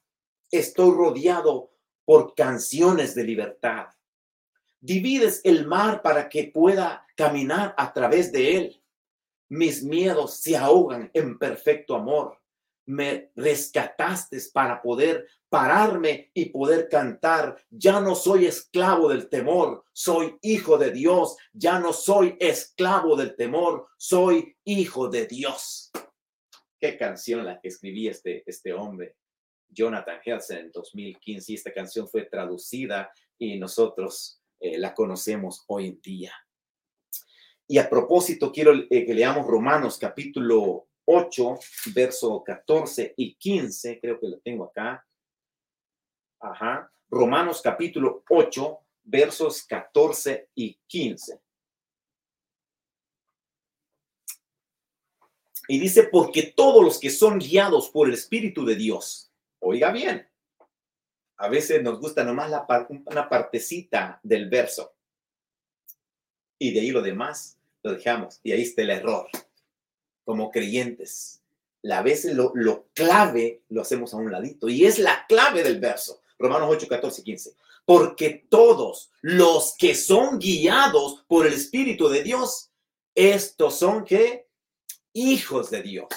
Estoy 0.52 0.91
rodeado 0.91 1.72
por 2.06 2.34
canciones 2.34 3.14
de 3.14 3.24
libertad. 3.24 3.88
Divides 4.82 5.41
el 5.43 5.68
mar 5.68 6.02
para 6.02 6.30
que 6.30 6.45
pueda 6.45 7.06
caminar 7.16 7.76
a 7.78 7.93
través 7.93 8.32
de 8.32 8.58
él. 8.58 8.84
Mis 9.50 9.84
miedos 9.84 10.38
se 10.38 10.56
ahogan 10.56 11.12
en 11.14 11.38
perfecto 11.38 11.95
amor. 11.95 12.39
Me 12.86 13.32
rescataste 13.36 14.39
para 14.52 14.82
poder 14.82 15.28
pararme 15.50 16.32
y 16.34 16.45
poder 16.45 16.89
cantar. 16.89 17.64
Ya 17.70 18.00
no 18.00 18.16
soy 18.16 18.47
esclavo 18.47 19.10
del 19.10 19.30
temor, 19.30 19.84
soy 19.93 20.38
hijo 20.41 20.78
de 20.78 20.91
Dios. 20.91 21.36
Ya 21.54 21.80
no 21.80 21.93
soy 21.93 22.38
esclavo 22.39 23.16
del 23.16 23.36
temor, 23.36 23.88
soy 23.97 24.56
hijo 24.64 25.10
de 25.10 25.28
Dios. 25.28 25.91
Qué 26.80 26.97
canción 26.97 27.45
la 27.45 27.60
que 27.60 27.68
escribí 27.68 28.08
este, 28.08 28.43
este 28.50 28.74
hombre, 28.74 29.18
Jonathan 29.70 30.20
Helsen, 30.24 30.58
en 30.58 30.72
2015. 30.72 31.52
Y 31.52 31.56
esta 31.56 31.74
canción 31.74 32.08
fue 32.08 32.26
traducida 32.26 33.12
y 33.38 33.58
nosotros 33.58 34.42
eh, 34.60 34.78
la 34.78 34.94
conocemos 34.94 35.64
hoy 35.68 35.88
en 35.88 36.02
día. 36.02 36.34
Y 37.68 37.78
a 37.78 37.90
propósito, 37.90 38.52
quiero 38.52 38.74
eh, 38.74 39.06
que 39.06 39.14
leamos 39.14 39.46
Romanos 39.46 39.98
capítulo 40.00 40.88
8, 41.06 41.60
verso 41.94 42.44
14 42.44 43.14
y 43.18 43.36
15, 43.36 44.00
creo 44.00 44.20
que 44.20 44.28
lo 44.28 44.40
tengo 44.40 44.66
acá. 44.66 45.06
Ajá. 46.40 46.92
Romanos 47.10 47.62
capítulo 47.62 48.24
8, 48.30 48.80
versos 49.04 49.64
14 49.64 50.50
y 50.56 50.80
15. 50.88 51.40
Y 55.68 55.80
dice, 55.80 56.04
porque 56.12 56.54
todos 56.56 56.84
los 56.84 57.00
que 57.00 57.12
son 57.12 57.38
guiados 57.38 57.90
por 57.90 58.08
el 58.08 58.16
Espíritu 58.16 58.66
de 58.66 58.76
Dios, 58.76 59.29
oiga 59.60 59.91
bien, 59.91 60.28
a 61.38 61.47
veces 61.47 61.82
nos 61.82 61.99
gusta 61.99 62.24
nomás 62.24 62.49
la 62.49 62.66
una 63.05 63.30
partecita 63.30 64.20
del 64.24 64.49
verso. 64.49 64.93
Y 66.57 66.74
de 66.74 66.82
ahí 66.82 66.91
lo 66.91 67.01
demás 67.01 67.57
lo 67.82 67.93
dejamos. 67.93 68.41
Y 68.43 68.51
ahí 68.51 68.64
está 68.64 68.82
el 68.82 68.89
error. 68.89 69.30
Como 70.26 70.51
creyentes, 70.51 71.41
a 71.89 72.01
veces 72.01 72.36
lo, 72.36 72.51
lo 72.55 72.88
clave 72.93 73.64
lo 73.70 73.82
hacemos 73.82 74.14
a 74.14 74.18
un 74.18 74.32
ladito. 74.32 74.68
Y 74.68 74.86
es 74.86 74.99
la 74.99 75.26
clave 75.28 75.64
del 75.64 75.80
verso. 75.80 76.22
Romanos 76.38 76.70
8, 76.72 76.88
14 76.89 77.24
15. 77.24 77.55
Porque 77.86 78.45
todos 78.49 79.10
los 79.22 79.76
que 79.78 79.95
son 79.95 80.39
guiados 80.39 81.24
por 81.28 81.47
el 81.47 81.53
Espíritu 81.53 82.10
de 82.10 82.22
Dios, 82.22 82.70
estos 83.16 83.80
son 83.80 84.03
que 84.03 84.47
hijos 85.14 85.72
de 85.72 85.82
Dios. 85.82 86.07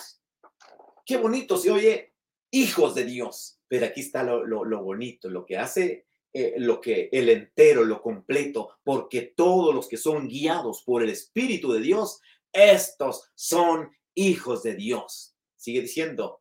Qué 1.07 1.17
bonito 1.17 1.57
se 1.57 1.71
oye, 1.71 2.12
hijos 2.53 2.95
de 2.95 3.05
Dios. 3.05 3.59
Pero 3.67 3.87
aquí 3.87 4.03
está 4.03 4.23
lo, 4.23 4.85
bonito, 4.85 5.29
lo 5.29 5.45
que 5.45 5.59
hace 5.59 6.07
eh, 6.33 6.55
lo 6.59 6.81
que 6.81 7.09
el 7.13 7.29
entero, 7.29 7.85
lo 7.85 8.01
completo, 8.01 8.79
porque 8.85 9.33
todos 9.37 9.75
los 9.75 9.89
que 9.89 9.97
son 9.99 10.29
guiados 10.29 10.83
por 10.83 11.03
el 11.03 11.11
Espíritu 11.11 11.73
de 11.73 11.81
Dios, 11.81 12.21
estos 12.53 13.31
son 13.35 13.91
hijos 14.15 14.63
de 14.63 14.75
Dios. 14.75 15.35
Sigue 15.57 15.83
diciendo, 15.83 16.41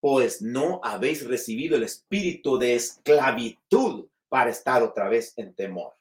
pues 0.00 0.42
no 0.42 0.80
habéis 0.84 1.26
recibido 1.26 1.76
el 1.76 1.82
espíritu 1.82 2.58
de 2.58 2.74
esclavitud 2.74 4.06
para 4.28 4.50
estar 4.50 4.82
otra 4.82 5.08
vez 5.08 5.32
en 5.36 5.54
temor. 5.54 5.94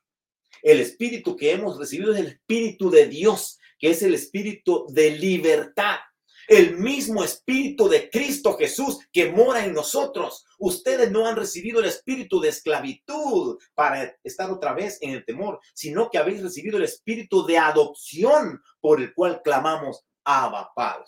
El 0.62 0.80
espíritu 0.80 1.36
que 1.36 1.52
hemos 1.52 1.78
recibido 1.78 2.14
es 2.14 2.20
el 2.20 2.28
espíritu 2.28 2.90
de 2.90 3.08
Dios, 3.08 3.60
que 3.80 3.90
es 3.90 4.02
el 4.04 4.14
espíritu 4.14 4.86
de 4.90 5.12
libertad 5.12 5.98
el 6.48 6.78
mismo 6.78 7.24
Espíritu 7.24 7.88
de 7.90 8.10
Cristo 8.10 8.58
Jesús 8.58 9.00
que 9.12 9.32
mora 9.32 9.66
en 9.66 9.74
nosotros. 9.74 10.46
Ustedes 10.60 11.12
no 11.12 11.28
han 11.28 11.36
recibido 11.36 11.80
el 11.80 11.86
espíritu 11.86 12.40
de 12.40 12.50
esclavitud 12.50 13.58
para 13.74 14.16
estar 14.24 14.50
otra 14.52 14.74
vez 14.74 14.98
en 15.02 15.12
el 15.12 15.26
temor, 15.26 15.60
sino 15.74 16.10
que 16.10 16.18
habéis 16.18 16.42
recibido 16.42 16.78
el 16.78 16.84
espíritu 16.84 17.46
de 17.46 17.58
adopción 17.58 18.62
por 18.80 19.02
el 19.02 19.14
cual 19.14 19.42
clamamos 19.44 20.06
Abba 20.24 20.72
Padre. 20.76 21.06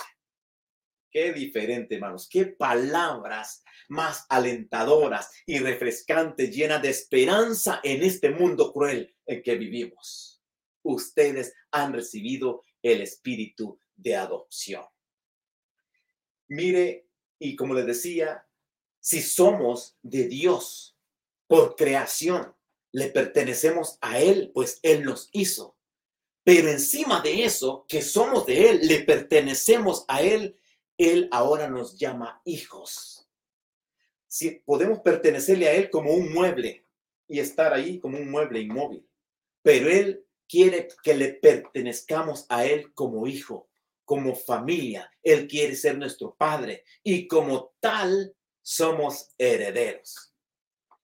Qué 1.10 1.34
diferente, 1.34 1.96
hermanos, 1.96 2.28
qué 2.30 2.46
palabras 2.46 3.64
más 3.88 4.26
alentadoras 4.30 5.32
y 5.46 5.60
refrescantes, 5.60 6.54
llenas 6.54 6.82
de 6.82 6.90
esperanza 6.90 7.80
en 7.84 8.04
este 8.04 8.30
mundo 8.30 8.74
cruel 8.74 9.16
en 9.26 9.42
que 9.42 9.56
vivimos. 9.56 10.42
Ustedes 10.84 11.54
han 11.72 11.94
recibido 11.94 12.64
el 12.82 13.02
espíritu 13.02 13.80
de 13.96 14.16
adopción. 14.16 14.84
Mire, 16.48 17.08
y 17.40 17.56
como 17.56 17.74
les 17.74 17.86
decía, 17.86 18.48
si 19.00 19.22
somos 19.22 19.98
de 20.02 20.28
Dios 20.28 20.98
por 21.48 21.76
creación, 21.76 22.56
le 22.92 23.08
pertenecemos 23.08 23.98
a 24.02 24.20
Él, 24.20 24.52
pues 24.54 24.80
Él 24.82 25.04
nos 25.04 25.30
hizo. 25.32 25.76
Pero 26.44 26.70
encima 26.70 27.22
de 27.22 27.44
eso, 27.44 27.86
que 27.88 28.02
somos 28.02 28.46
de 28.46 28.70
Él, 28.70 28.88
le 28.88 29.00
pertenecemos 29.00 30.06
a 30.08 30.22
Él, 30.22 30.58
Él 30.98 31.28
ahora 31.32 31.70
nos 31.70 31.98
llama 31.98 32.42
hijos. 32.46 33.30
Si 34.28 34.52
podemos 34.52 35.00
pertenecerle 35.00 35.68
a 35.68 35.74
Él 35.74 35.90
como 35.90 36.14
un 36.14 36.34
mueble 36.34 36.86
y 37.28 37.40
estar 37.40 37.74
ahí 37.74 38.00
como 38.00 38.18
un 38.18 38.32
mueble 38.32 38.62
inmóvil, 38.62 39.06
pero 39.62 39.90
Él 39.90 40.26
quiere 40.48 40.88
que 41.04 41.14
le 41.14 41.34
pertenezcamos 41.34 42.46
a 42.50 42.66
Él 42.66 42.94
como 42.94 43.28
hijo 43.28 43.67
como 44.08 44.34
familia. 44.34 45.12
Él 45.22 45.50
quiere 45.50 45.76
ser 45.76 45.98
nuestro 45.98 46.34
Padre 46.34 46.86
y 47.04 47.28
como 47.28 47.74
tal 47.82 48.34
somos 48.62 49.34
herederos. 49.38 50.34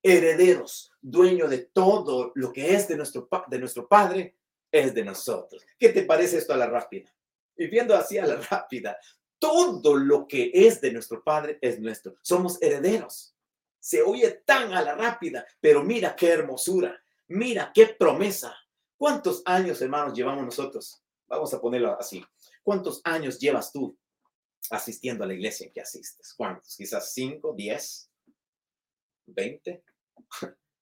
Herederos, 0.01 0.89
dueño 1.01 1.49
de 1.49 1.60
todo 1.60 2.32
lo 2.36 2.54
que 2.54 2.74
es 2.74 2.88
de 2.88 2.95
nuestro, 2.95 3.28
de 3.47 3.60
nuestro 3.60 3.89
Padre, 3.89 4.38
es 4.72 4.93
de 4.93 5.04
nosotros. 5.04 5.66
¿Qué 5.78 5.89
te 5.89 6.04
parece 6.04 6.38
esto 6.38 6.54
a 6.54 6.58
la 6.58 6.68
rápida? 6.68 7.14
Y 7.58 7.68
viendo 7.68 7.93
así 7.93 8.18
a 8.18 8.26
la 8.26 8.38
rápida, 8.38 8.97
todo 9.38 9.95
lo 9.95 10.26
que 10.26 10.49
es 10.54 10.80
de 10.80 10.93
nuestro 10.93 11.22
Padre 11.22 11.60
es 11.62 11.82
nuestro. 11.82 12.16
Somos 12.22 12.62
herederos. 12.62 13.36
Se 13.80 14.01
oye 14.01 14.32
tan 14.45 14.74
a 14.74 14.82
la 14.82 14.95
rápida, 14.95 15.45
pero 15.60 15.84
mira 15.84 16.16
qué 16.16 16.30
hermosura, 16.30 16.97
mira 17.28 17.70
qué 17.74 17.88
promesa. 17.88 18.56
¿Cuántos 18.95 19.41
años, 19.43 19.82
hermanos, 19.82 20.14
llevamos 20.14 20.45
nosotros? 20.45 21.04
Vamos 21.28 21.54
a 21.54 21.60
ponerlo 21.60 21.99
así. 21.99 22.24
¿Cuántos 22.64 23.01
años 23.03 23.39
llevas 23.39 23.72
tú 23.72 23.97
asistiendo 24.70 25.24
a 25.24 25.28
la 25.28 25.34
iglesia 25.34 25.68
en 25.68 25.74
que 25.74 25.82
asistes? 25.82 26.34
¿Cuántos? 26.34 26.76
Quizás 26.76 27.14
5, 27.14 27.53
10, 27.53 28.11
20, 29.28 29.84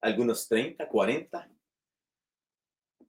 algunos 0.02 0.48
30, 0.48 0.88
40. 0.88 1.52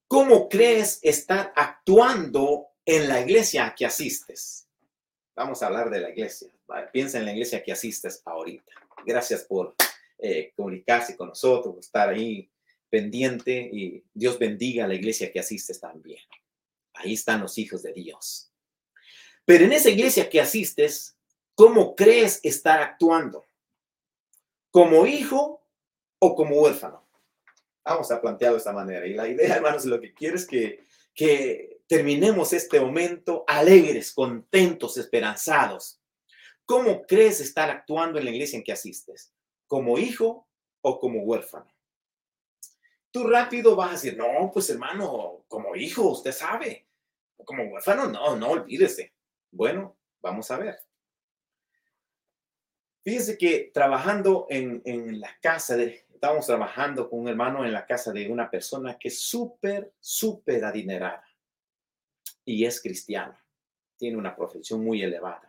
¿Cómo 0.08 0.48
crees 0.48 0.98
estar 1.02 1.52
actuando 1.56 2.68
en 2.84 3.08
la 3.08 3.20
iglesia 3.20 3.66
a 3.66 3.74
que 3.74 3.86
asistes? 3.86 4.68
Vamos 5.34 5.62
a 5.62 5.66
hablar 5.66 5.90
de 5.90 6.00
la 6.00 6.10
iglesia. 6.10 6.50
Piensa 6.92 7.18
en 7.18 7.24
la 7.24 7.32
iglesia 7.32 7.58
a 7.58 7.62
que 7.62 7.72
asistes 7.72 8.22
ahorita. 8.24 8.72
Gracias 9.06 9.44
por 9.44 9.74
eh, 10.18 10.52
comunicarse 10.54 11.16
con 11.16 11.28
nosotros, 11.28 11.78
estar 11.78 12.10
ahí 12.10 12.50
pendiente 12.90 13.70
y 13.72 14.04
Dios 14.12 14.38
bendiga 14.38 14.84
a 14.84 14.88
la 14.88 14.94
iglesia 14.94 15.32
que 15.32 15.40
asistes 15.40 15.80
también. 15.80 16.20
Ahí 16.92 17.14
están 17.14 17.40
los 17.40 17.56
hijos 17.56 17.82
de 17.82 17.94
Dios. 17.94 18.51
Pero 19.44 19.64
en 19.64 19.72
esa 19.72 19.90
iglesia 19.90 20.28
que 20.30 20.40
asistes, 20.40 21.16
¿cómo 21.54 21.94
crees 21.94 22.40
estar 22.42 22.80
actuando? 22.80 23.44
¿Como 24.70 25.06
hijo 25.06 25.62
o 26.18 26.34
como 26.34 26.60
huérfano? 26.60 27.06
Vamos 27.84 28.10
a 28.10 28.20
plantearlo 28.20 28.56
de 28.56 28.58
esta 28.58 28.72
manera. 28.72 29.06
Y 29.06 29.14
la 29.14 29.28
idea, 29.28 29.56
hermanos, 29.56 29.84
lo 29.84 30.00
que 30.00 30.14
quiero 30.14 30.36
es 30.36 30.46
que, 30.46 30.84
que 31.14 31.82
terminemos 31.86 32.52
este 32.52 32.80
momento 32.80 33.44
alegres, 33.46 34.12
contentos, 34.12 34.96
esperanzados. 34.96 36.00
¿Cómo 36.64 37.02
crees 37.02 37.40
estar 37.40 37.68
actuando 37.70 38.18
en 38.18 38.24
la 38.24 38.30
iglesia 38.30 38.56
en 38.56 38.64
que 38.64 38.72
asistes? 38.72 39.32
¿Como 39.66 39.98
hijo 39.98 40.46
o 40.80 41.00
como 41.00 41.22
huérfano? 41.22 41.72
tú 43.12 43.28
rápido 43.28 43.76
vas 43.76 43.90
a 43.90 43.92
decir, 43.92 44.16
no, 44.16 44.50
pues 44.52 44.68
hermano, 44.70 45.44
como 45.46 45.76
hijo, 45.76 46.10
usted 46.10 46.32
sabe. 46.32 46.86
Como 47.44 47.64
huérfano, 47.64 48.08
no, 48.08 48.36
no, 48.36 48.50
olvídese. 48.50 49.12
Bueno, 49.52 49.96
vamos 50.20 50.50
a 50.50 50.58
ver. 50.58 50.80
Fíjese 53.04 53.36
que 53.36 53.70
trabajando 53.72 54.46
en, 54.48 54.80
en 54.84 55.20
la 55.20 55.36
casa 55.40 55.76
de, 55.76 56.06
estábamos 56.22 56.46
trabajando 56.46 57.10
con 57.10 57.20
un 57.20 57.28
hermano 57.28 57.64
en 57.64 57.72
la 57.72 57.84
casa 57.84 58.12
de 58.12 58.30
una 58.30 58.48
persona 58.50 58.96
que 58.98 59.08
es 59.08 59.18
súper, 59.18 59.92
súper 60.00 60.64
adinerada 60.64 61.24
y 62.44 62.64
es 62.64 62.80
cristiana. 62.80 63.44
Tiene 63.96 64.16
una 64.16 64.34
profesión 64.34 64.82
muy 64.82 65.02
elevada. 65.02 65.48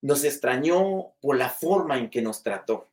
Nos 0.00 0.24
extrañó 0.24 1.14
por 1.20 1.36
la 1.36 1.48
forma 1.48 1.98
en 1.98 2.10
que 2.10 2.22
nos 2.22 2.42
trató. 2.42 2.90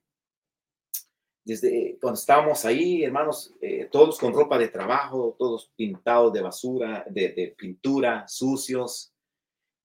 Desde 1.44 1.98
cuando 2.00 2.20
estábamos 2.20 2.66
ahí, 2.66 3.04
hermanos, 3.04 3.56
eh, 3.62 3.88
todos 3.92 4.20
con 4.20 4.34
ropa 4.34 4.58
de 4.60 4.68
trabajo, 4.68 5.36
todos 5.40 5.72
pintados 5.76 6.34
de 6.34 6.42
basura, 6.42 7.04
de 7.10 7.56
pintura, 7.58 8.28
sucios. 8.28 9.11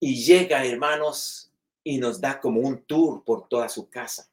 Y 0.01 0.25
llega, 0.25 0.65
hermanos, 0.65 1.51
y 1.83 1.99
nos 1.99 2.21
da 2.21 2.41
como 2.41 2.61
un 2.61 2.83
tour 2.83 3.25
por 3.25 3.49
toda 3.49 3.69
su 3.69 3.89
casa 3.89 4.29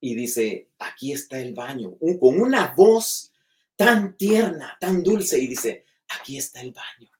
y 0.00 0.14
dice, 0.14 0.70
aquí 0.78 1.12
está 1.12 1.38
el 1.38 1.54
baño, 1.54 1.96
con 2.18 2.40
una 2.40 2.72
voz 2.74 3.32
tan 3.76 4.16
tierna, 4.16 4.76
tan 4.80 5.02
dulce, 5.02 5.38
y 5.38 5.46
dice, 5.46 5.84
aquí 6.08 6.38
está 6.38 6.62
el 6.62 6.72
baño. 6.72 7.10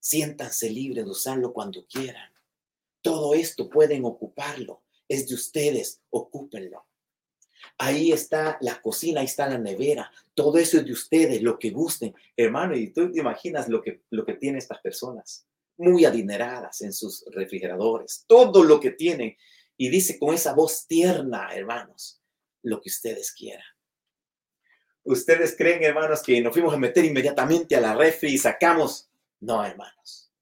Siéntanse 0.00 0.70
libres 0.70 1.04
de 1.04 1.10
usarlo 1.10 1.52
cuando 1.52 1.86
quieran. 1.86 2.30
Todo 3.02 3.34
esto 3.34 3.68
pueden 3.68 4.04
ocuparlo. 4.04 4.82
Es 5.08 5.28
de 5.28 5.34
ustedes, 5.34 6.00
ocúpenlo. 6.10 6.86
Ahí 7.78 8.12
está 8.12 8.56
la 8.60 8.80
cocina, 8.80 9.20
ahí 9.20 9.26
está 9.26 9.48
la 9.48 9.58
nevera. 9.58 10.10
Todo 10.34 10.58
eso 10.58 10.78
es 10.78 10.86
de 10.86 10.92
ustedes, 10.92 11.42
lo 11.42 11.58
que 11.58 11.70
gusten. 11.70 12.14
Hermano, 12.36 12.76
y 12.76 12.90
tú 12.90 13.12
te 13.12 13.20
imaginas 13.20 13.68
lo 13.68 13.82
que, 13.82 14.02
lo 14.10 14.24
que 14.24 14.34
tienen 14.34 14.58
estas 14.58 14.80
personas. 14.80 15.46
Muy 15.78 16.04
adineradas 16.04 16.80
en 16.82 16.92
sus 16.92 17.24
refrigeradores. 17.30 18.24
Todo 18.26 18.64
lo 18.64 18.80
que 18.80 18.92
tienen 18.92 19.36
y 19.76 19.88
dice 19.90 20.18
con 20.18 20.34
esa 20.34 20.54
voz 20.54 20.86
tierna, 20.86 21.54
hermanos, 21.54 22.22
lo 22.62 22.80
que 22.80 22.88
ustedes 22.88 23.32
quieran. 23.32 23.64
¿Ustedes 25.04 25.54
creen, 25.56 25.84
hermanos, 25.84 26.22
que 26.22 26.40
nos 26.40 26.52
fuimos 26.52 26.74
a 26.74 26.78
meter 26.78 27.04
inmediatamente 27.04 27.76
a 27.76 27.80
la 27.80 27.94
refri 27.94 28.34
y 28.34 28.38
sacamos? 28.38 29.08
No, 29.40 29.64
hermanos. 29.64 30.32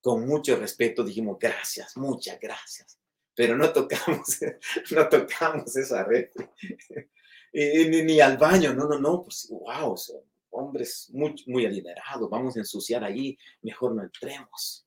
Con 0.00 0.26
mucho 0.26 0.56
respeto 0.56 1.04
dijimos 1.04 1.38
gracias, 1.38 1.96
muchas 1.96 2.38
gracias. 2.40 2.98
Pero 3.34 3.56
no 3.56 3.70
tocamos, 3.70 4.38
no 4.92 5.08
tocamos 5.08 5.76
esa 5.76 6.04
refri. 6.04 6.46
ni, 7.52 8.02
ni, 8.02 8.20
al 8.20 8.38
baño, 8.38 8.72
no, 8.72 8.88
no, 8.88 8.98
no, 8.98 9.22
pues 9.22 9.48
wow, 9.50 9.94
hombres 10.50 11.10
muy, 11.12 11.34
muy 11.46 11.66
adinerados, 11.66 12.28
vamos 12.30 12.56
a 12.56 12.60
ensuciar 12.60 13.04
allí, 13.04 13.38
mejor 13.62 13.94
no 13.94 14.02
entremos. 14.02 14.86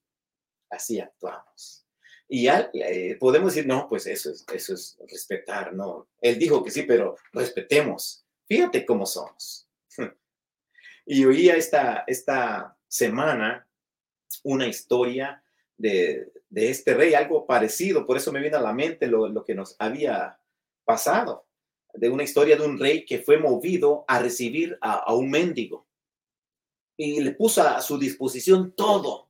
Así 0.69 0.99
actuamos. 0.99 1.85
Y 2.27 2.43
ya 2.43 2.69
eh, 2.73 3.17
podemos 3.19 3.53
decir, 3.53 3.67
no, 3.67 3.89
pues 3.89 4.07
eso 4.07 4.31
es, 4.31 4.45
eso 4.53 4.73
es 4.73 4.97
respetar, 5.09 5.73
¿no? 5.73 6.07
Él 6.21 6.39
dijo 6.39 6.63
que 6.63 6.71
sí, 6.71 6.83
pero 6.83 7.17
respetemos. 7.33 8.25
Fíjate 8.47 8.85
cómo 8.85 9.05
somos. 9.05 9.67
y 11.05 11.25
oía 11.25 11.55
esta, 11.55 12.05
esta 12.07 12.77
semana 12.87 13.67
una 14.43 14.65
historia 14.65 15.43
de, 15.77 16.31
de, 16.49 16.69
este 16.69 16.93
rey, 16.93 17.13
algo 17.13 17.45
parecido, 17.45 18.05
por 18.05 18.15
eso 18.15 18.31
me 18.31 18.39
viene 18.39 18.55
a 18.55 18.61
la 18.61 18.73
mente 18.73 19.07
lo, 19.07 19.27
lo 19.27 19.43
que 19.43 19.55
nos 19.55 19.75
había 19.77 20.39
pasado, 20.85 21.47
de 21.93 22.09
una 22.09 22.23
historia 22.23 22.55
de 22.55 22.65
un 22.65 22.79
rey 22.79 23.05
que 23.05 23.19
fue 23.19 23.37
movido 23.37 24.05
a 24.07 24.19
recibir 24.19 24.77
a, 24.81 25.13
un 25.13 25.29
mendigo. 25.29 25.87
Y 26.97 27.21
le 27.21 27.31
puso 27.31 27.61
a 27.61 27.81
su 27.81 27.97
disposición 27.97 28.73
todo. 28.73 29.29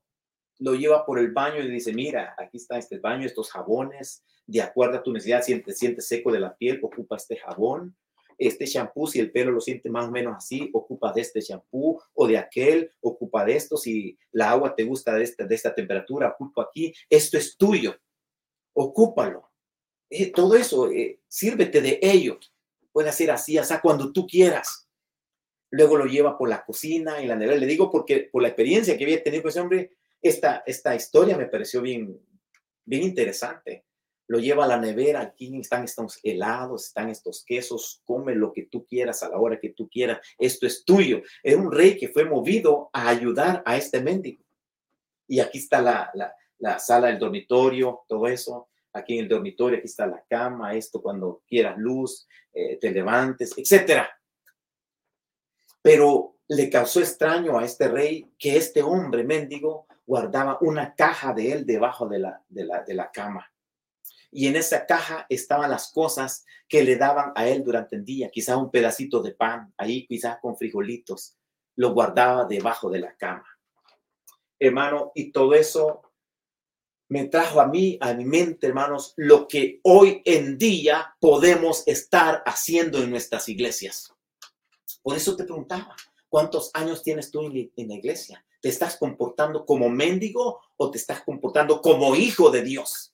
Lo 0.60 0.76
lleva 0.76 1.06
por 1.06 1.20
el 1.20 1.32
baño 1.32 1.62
y 1.62 1.70
dice, 1.70 1.94
mira, 1.94 2.36
aquí 2.38 2.58
está 2.58 2.78
este 2.78 3.00
baño, 3.00 3.26
estos 3.26 3.50
jabones, 3.52 4.24
de 4.46 4.62
acuerdo 4.62 4.98
a 4.98 5.04
tu 5.04 5.14
necesidad, 5.14 5.44
si 5.44 5.60
te 5.62 5.74
sientes 5.74 6.08
seco 6.08 6.32
de 6.32 6.40
la 6.40 6.56
piel, 6.56 6.80
ocupa 6.84 7.16
este 7.16 7.38
jabón, 7.38 7.96
este 8.38 8.66
shampoo, 8.66 9.08
si 9.08 9.20
el 9.20 9.32
pelo 9.32 9.52
lo 9.52 9.62
siente 9.62 9.90
más 9.90 10.08
o 10.08 10.12
menos 10.12 10.36
así, 10.36 10.70
ocupa 10.74 11.14
de 11.14 11.22
este 11.22 11.42
shampoo 11.42 12.02
o 12.14 12.28
de 12.28 12.38
aquel, 12.38 12.92
ocupa 13.00 13.46
de 13.46 13.56
esto, 13.56 13.78
si 13.78 14.18
la 14.32 14.50
agua 14.52 14.76
te 14.76 14.84
gusta 14.84 15.14
de 15.14 15.24
esta, 15.24 15.46
de 15.46 15.56
esta 15.56 15.74
temperatura, 15.74 16.30
ocupa 16.30 16.64
aquí, 16.64 16.94
esto 17.10 17.38
es 17.38 17.56
tuyo, 17.56 17.96
ocúpalo. 18.74 19.51
Eh, 20.14 20.30
todo 20.34 20.56
eso, 20.56 20.92
eh, 20.92 21.22
sírvete 21.30 21.82
de 21.82 21.98
ello. 22.02 22.38
Puede 22.92 23.10
hacer 23.10 23.32
así, 23.32 23.58
hasta 23.58 23.80
cuando 23.80 24.12
tú 24.12 24.28
quieras. 24.28 24.90
Luego 25.70 25.96
lo 25.96 26.06
lleva 26.06 26.38
por 26.38 26.50
la 26.50 26.66
cocina 26.66 27.22
y 27.22 27.28
la 27.28 27.38
nevera. 27.38 27.58
Le 27.58 27.66
digo 27.66 27.90
porque 27.90 28.30
por 28.30 28.42
la 28.42 28.50
experiencia 28.50 28.98
que 28.98 29.06
había 29.06 29.24
tenido 29.24 29.44
con 29.44 29.50
ese 29.50 29.62
hombre, 29.62 29.92
esta, 30.22 30.64
esta 30.66 30.94
historia 30.94 31.38
me 31.38 31.46
pareció 31.46 31.82
bien, 31.82 32.20
bien 32.84 33.04
interesante. 33.04 33.86
Lo 34.28 34.40
lleva 34.40 34.66
a 34.66 34.68
la 34.68 34.78
nevera, 34.78 35.22
aquí 35.22 35.58
están 35.58 35.86
estos 35.86 36.20
helados, 36.24 36.88
están 36.88 37.10
estos 37.10 37.46
quesos, 37.46 38.02
come 38.04 38.36
lo 38.36 38.52
que 38.52 38.64
tú 38.64 38.86
quieras 38.86 39.24
a 39.24 39.30
la 39.30 39.38
hora 39.38 39.60
que 39.60 39.70
tú 39.70 39.90
quieras, 39.90 40.20
esto 40.38 40.68
es 40.68 40.84
tuyo. 40.84 41.22
Es 41.42 41.56
un 41.56 41.72
rey 41.72 41.98
que 41.98 42.10
fue 42.10 42.26
movido 42.26 42.90
a 42.92 43.08
ayudar 43.08 43.64
a 43.66 43.78
este 43.78 44.02
mendigo. 44.02 44.44
Y 45.26 45.40
aquí 45.40 45.60
está 45.60 45.82
la, 45.82 46.12
la, 46.14 46.34
la 46.60 46.80
sala 46.80 47.08
del 47.08 47.20
dormitorio, 47.20 48.02
todo 48.10 48.28
eso. 48.28 48.71
Aquí 48.94 49.14
en 49.14 49.24
el 49.24 49.30
dormitorio, 49.30 49.78
aquí 49.78 49.88
está 49.88 50.06
la 50.06 50.24
cama, 50.30 50.74
esto 50.76 51.02
cuando 51.02 51.42
quieras 51.48 51.78
luz, 51.78 52.28
eh, 52.54 52.78
te 52.78 52.92
levantes, 52.92 53.58
etcétera. 53.58 54.10
Pero 55.82 56.38
le 56.48 56.70
causó 56.70 57.00
extraño 57.00 57.58
a 57.58 57.64
este 57.64 57.88
rey 57.88 58.34
que 58.38 58.58
este 58.58 58.84
hombre 58.84 59.24
mendigo 59.24 59.88
guardaba 60.06 60.58
una 60.62 60.94
caja 60.94 61.34
de 61.34 61.54
él 61.54 61.66
debajo 61.66 62.08
de 62.10 62.20
la, 62.20 62.44
de 62.50 62.66
la, 62.66 62.84
de 62.84 62.94
la 62.94 63.10
cama. 63.12 63.50
Y 64.30 64.48
en 64.48 64.56
esa 64.56 64.86
caja 64.86 65.26
estaban 65.30 65.72
las 65.72 65.92
cosas 65.92 66.46
que 66.68 66.84
le 66.84 66.98
daban 66.98 67.32
a 67.36 67.48
él 67.48 67.64
durante 67.64 67.96
el 67.96 68.06
día, 68.06 68.30
quizás 68.30 68.58
un 68.58 68.72
pedacito 68.72 69.22
de 69.22 69.34
pan, 69.34 69.74
ahí 69.78 70.06
quizás 70.08 70.40
con 70.40 70.58
frijolitos, 70.58 71.38
lo 71.76 71.94
guardaba 71.94 72.46
debajo 72.46 72.90
de 72.90 73.00
la 73.00 73.16
cama. 73.16 73.46
Hermano, 74.60 75.12
y 75.16 75.32
todo 75.32 75.54
eso 75.54 76.11
me 77.12 77.26
trajo 77.26 77.60
a 77.60 77.68
mí, 77.68 77.98
a 78.00 78.14
mi 78.14 78.24
mente, 78.24 78.68
hermanos, 78.68 79.14
lo 79.18 79.46
que 79.46 79.82
hoy 79.84 80.22
en 80.24 80.58
día 80.58 81.14
podemos 81.20 81.86
estar 81.86 82.42
haciendo 82.46 83.00
en 83.00 83.10
nuestras 83.10 83.50
iglesias. 83.50 84.14
Por 85.04 85.18
eso 85.18 85.36
te 85.36 85.44
preguntaba, 85.44 85.94
¿cuántos 86.30 86.72
años 86.74 87.04
tienes 87.04 87.30
tú 87.30 87.42
en 87.42 87.88
la 87.90 87.96
iglesia? 87.96 88.46
¿Te 88.62 88.70
estás 88.70 88.96
comportando 88.96 89.66
como 89.66 89.90
mendigo 89.90 90.62
o 90.78 90.90
te 90.90 91.00
estás 91.00 91.22
comportando 91.24 91.82
como 91.82 92.16
hijo 92.16 92.50
de 92.50 92.62
Dios? 92.62 93.14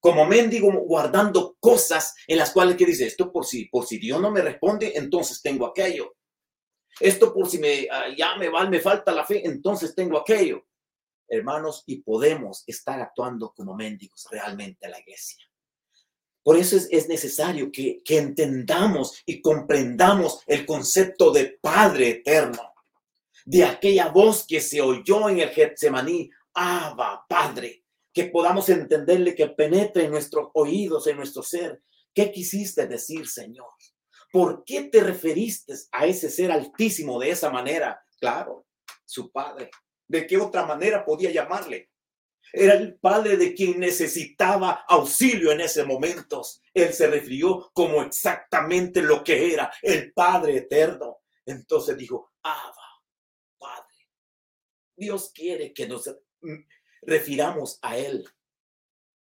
Como 0.00 0.26
mendigo 0.26 0.72
guardando 0.80 1.56
cosas 1.60 2.16
en 2.26 2.38
las 2.38 2.50
cuales 2.50 2.76
que 2.76 2.84
dice 2.84 3.06
esto 3.06 3.30
por 3.30 3.46
si 3.46 3.66
por 3.66 3.86
si 3.86 3.98
Dios 3.98 4.20
no 4.20 4.32
me 4.32 4.42
responde, 4.42 4.94
entonces 4.96 5.40
tengo 5.40 5.66
aquello. 5.66 6.16
Esto 6.98 7.32
por 7.32 7.48
si 7.48 7.58
me 7.58 7.86
ah, 7.92 8.06
ya 8.08 8.34
me 8.34 8.48
va, 8.48 8.68
me 8.68 8.80
falta 8.80 9.12
la 9.12 9.24
fe, 9.24 9.46
entonces 9.46 9.94
tengo 9.94 10.18
aquello. 10.18 10.64
Hermanos, 11.28 11.82
y 11.86 12.02
podemos 12.02 12.64
estar 12.66 13.00
actuando 13.00 13.52
como 13.54 13.74
mendigos 13.74 14.26
realmente 14.30 14.86
a 14.86 14.90
la 14.90 15.00
iglesia. 15.00 15.38
Por 16.42 16.56
eso 16.56 16.76
es, 16.76 16.88
es 16.90 17.08
necesario 17.08 17.72
que, 17.72 18.02
que 18.04 18.18
entendamos 18.18 19.20
y 19.26 19.40
comprendamos 19.40 20.40
el 20.46 20.64
concepto 20.64 21.32
de 21.32 21.58
Padre 21.60 22.10
eterno 22.10 22.74
de 23.46 23.64
aquella 23.64 24.08
voz 24.08 24.44
que 24.46 24.60
se 24.60 24.80
oyó 24.80 25.28
en 25.28 25.38
el 25.38 25.50
Getsemaní, 25.50 26.30
Abba, 26.52 27.24
Padre, 27.28 27.84
que 28.12 28.24
podamos 28.24 28.68
entenderle 28.68 29.34
que 29.34 29.46
penetre 29.46 30.04
en 30.04 30.10
nuestros 30.10 30.48
oídos, 30.54 31.06
en 31.06 31.16
nuestro 31.16 31.42
ser. 31.42 31.80
¿Qué 32.12 32.32
quisiste 32.32 32.86
decir, 32.86 33.28
Señor? 33.28 33.68
¿Por 34.32 34.64
qué 34.64 34.84
te 34.84 35.00
referiste 35.00 35.74
a 35.92 36.06
ese 36.06 36.28
ser 36.28 36.50
altísimo 36.50 37.20
de 37.20 37.30
esa 37.30 37.50
manera? 37.50 38.02
Claro, 38.18 38.66
su 39.04 39.30
Padre. 39.30 39.70
¿De 40.08 40.26
qué 40.26 40.38
otra 40.38 40.64
manera 40.64 41.04
podía 41.04 41.30
llamarle? 41.30 41.90
Era 42.52 42.74
el 42.74 42.98
padre 42.98 43.36
de 43.36 43.54
quien 43.54 43.80
necesitaba 43.80 44.84
auxilio 44.88 45.52
en 45.52 45.60
ese 45.60 45.84
momento. 45.84 46.42
Él 46.72 46.92
se 46.92 47.08
refirió 47.08 47.70
como 47.74 48.02
exactamente 48.02 49.02
lo 49.02 49.24
que 49.24 49.52
era, 49.52 49.72
el 49.82 50.12
Padre 50.12 50.58
eterno. 50.58 51.18
Entonces 51.44 51.96
dijo, 51.96 52.32
Abba, 52.42 52.86
Dios 54.96 55.30
quiere 55.34 55.74
que 55.74 55.86
nos 55.86 56.10
refiramos 57.02 57.78
a 57.82 57.98
Él 57.98 58.26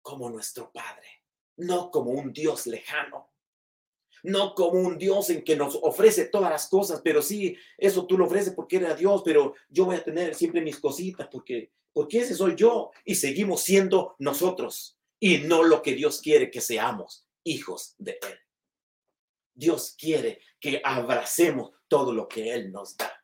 como 0.01 0.29
nuestro 0.29 0.71
Padre, 0.71 1.25
no 1.57 1.91
como 1.91 2.11
un 2.11 2.31
Dios 2.31 2.67
lejano, 2.67 3.33
no 4.27 4.53
como 4.55 4.81
un 4.81 4.97
Dios 4.97 5.29
en 5.29 5.41
que 5.41 5.55
nos 5.55 5.75
ofrece 5.81 6.25
todas 6.25 6.51
las 6.51 6.67
cosas, 6.67 6.99
pero 7.01 7.21
sí, 7.21 7.57
eso 7.77 8.05
tú 8.05 8.17
lo 8.17 8.25
ofreces 8.25 8.53
porque 8.53 8.75
eres 8.75 8.97
Dios, 8.97 9.21
pero 9.23 9.55
yo 9.69 9.85
voy 9.85 9.95
a 9.95 10.03
tener 10.03 10.35
siempre 10.35 10.59
mis 10.59 10.79
cositas 10.79 11.29
porque, 11.31 11.71
porque 11.93 12.19
ese 12.19 12.35
soy 12.35 12.55
yo 12.55 12.91
y 13.05 13.15
seguimos 13.15 13.63
siendo 13.63 14.17
nosotros 14.19 14.97
y 15.17 15.37
no 15.39 15.63
lo 15.63 15.81
que 15.81 15.93
Dios 15.93 16.19
quiere 16.19 16.51
que 16.51 16.59
seamos, 16.59 17.25
hijos 17.45 17.95
de 17.99 18.19
Él. 18.21 18.39
Dios 19.53 19.95
quiere 19.97 20.41
que 20.59 20.81
abracemos 20.83 21.71
todo 21.87 22.11
lo 22.13 22.27
que 22.27 22.53
Él 22.53 22.69
nos 22.69 22.97
da. 22.97 23.23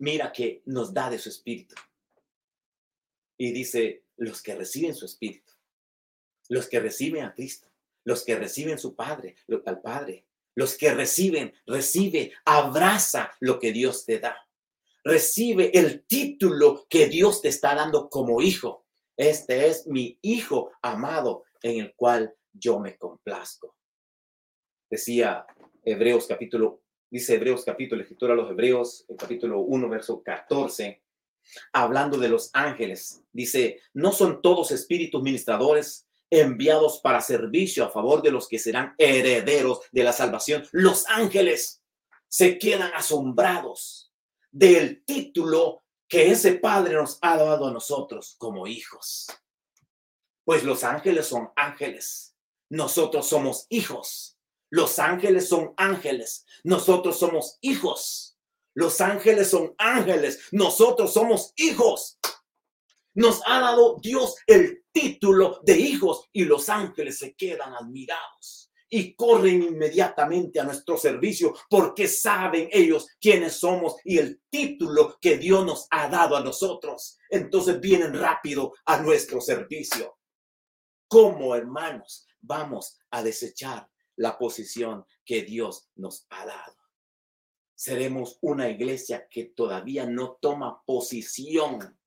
Mira 0.00 0.32
que 0.32 0.62
nos 0.66 0.92
da 0.92 1.08
de 1.08 1.18
su 1.18 1.30
espíritu. 1.30 1.74
Y 3.38 3.52
dice, 3.52 4.04
los 4.16 4.42
que 4.42 4.54
reciben 4.54 4.94
su 4.94 5.06
espíritu, 5.06 5.50
los 6.50 6.68
que 6.68 6.78
reciben 6.78 7.24
a 7.24 7.32
Cristo, 7.32 7.73
los 8.04 8.24
que 8.24 8.36
reciben 8.36 8.78
su 8.78 8.94
Padre, 8.94 9.36
al 9.66 9.80
Padre, 9.80 10.26
los 10.54 10.76
que 10.76 10.94
reciben, 10.94 11.52
recibe, 11.66 12.32
abraza 12.44 13.32
lo 13.40 13.58
que 13.58 13.72
Dios 13.72 14.04
te 14.04 14.20
da. 14.20 14.36
Recibe 15.02 15.70
el 15.76 16.04
título 16.06 16.86
que 16.88 17.08
Dios 17.08 17.42
te 17.42 17.48
está 17.48 17.74
dando 17.74 18.08
como 18.08 18.40
hijo. 18.40 18.86
Este 19.16 19.68
es 19.68 19.86
mi 19.86 20.18
hijo 20.22 20.72
amado 20.80 21.44
en 21.62 21.80
el 21.80 21.94
cual 21.94 22.34
yo 22.52 22.78
me 22.78 22.96
complazco. 22.96 23.76
Decía 24.88 25.44
Hebreos 25.82 26.26
capítulo, 26.26 26.82
dice 27.10 27.34
Hebreos 27.34 27.64
capítulo, 27.64 28.02
escritura 28.02 28.34
a 28.34 28.36
los 28.36 28.50
Hebreos, 28.50 29.04
el 29.08 29.16
capítulo 29.16 29.60
1, 29.60 29.88
verso 29.88 30.22
14, 30.22 31.02
hablando 31.72 32.16
de 32.18 32.28
los 32.28 32.50
ángeles. 32.52 33.22
Dice, 33.32 33.80
no 33.92 34.12
son 34.12 34.40
todos 34.40 34.70
espíritus 34.70 35.22
ministradores 35.22 36.03
enviados 36.30 37.00
para 37.00 37.20
servicio 37.20 37.84
a 37.84 37.90
favor 37.90 38.22
de 38.22 38.30
los 38.30 38.48
que 38.48 38.58
serán 38.58 38.94
herederos 38.98 39.80
de 39.92 40.04
la 40.04 40.12
salvación. 40.12 40.66
Los 40.72 41.06
ángeles 41.08 41.82
se 42.28 42.58
quedan 42.58 42.92
asombrados 42.94 44.12
del 44.50 45.04
título 45.04 45.84
que 46.08 46.30
ese 46.30 46.54
Padre 46.54 46.94
nos 46.94 47.18
ha 47.22 47.36
dado 47.36 47.66
a 47.66 47.72
nosotros 47.72 48.34
como 48.38 48.66
hijos. 48.66 49.26
Pues 50.44 50.64
los 50.64 50.84
ángeles 50.84 51.26
son 51.26 51.50
ángeles, 51.56 52.36
nosotros 52.68 53.26
somos 53.26 53.66
hijos. 53.68 54.38
Los 54.70 54.98
ángeles 54.98 55.48
son 55.48 55.72
ángeles, 55.76 56.44
nosotros 56.64 57.18
somos 57.18 57.58
hijos. 57.60 58.36
Los 58.74 59.00
ángeles 59.00 59.50
son 59.50 59.72
ángeles, 59.78 60.40
nosotros 60.50 61.12
somos 61.12 61.52
hijos. 61.54 62.18
Nos 63.14 63.42
ha 63.46 63.60
dado 63.60 63.96
Dios 64.00 64.36
el 64.46 64.84
título 64.92 65.60
de 65.64 65.78
hijos 65.78 66.28
y 66.32 66.44
los 66.44 66.68
ángeles 66.68 67.18
se 67.18 67.34
quedan 67.34 67.72
admirados 67.74 68.72
y 68.88 69.14
corren 69.14 69.62
inmediatamente 69.62 70.60
a 70.60 70.64
nuestro 70.64 70.96
servicio 70.96 71.54
porque 71.68 72.06
saben 72.06 72.68
ellos 72.70 73.08
quiénes 73.20 73.54
somos 73.54 73.96
y 74.04 74.18
el 74.18 74.40
título 74.50 75.18
que 75.20 75.36
Dios 75.38 75.64
nos 75.64 75.86
ha 75.90 76.08
dado 76.08 76.36
a 76.36 76.40
nosotros. 76.40 77.18
Entonces 77.30 77.80
vienen 77.80 78.14
rápido 78.14 78.72
a 78.84 79.00
nuestro 79.00 79.40
servicio. 79.40 80.18
Como 81.08 81.54
hermanos, 81.54 82.26
vamos 82.40 82.98
a 83.10 83.22
desechar 83.22 83.88
la 84.16 84.38
posición 84.38 85.04
que 85.24 85.42
Dios 85.42 85.88
nos 85.96 86.26
ha 86.30 86.46
dado. 86.46 86.76
Seremos 87.74 88.38
una 88.42 88.68
iglesia 88.68 89.26
que 89.28 89.46
todavía 89.46 90.06
no 90.06 90.38
toma 90.40 90.82
posición 90.84 91.98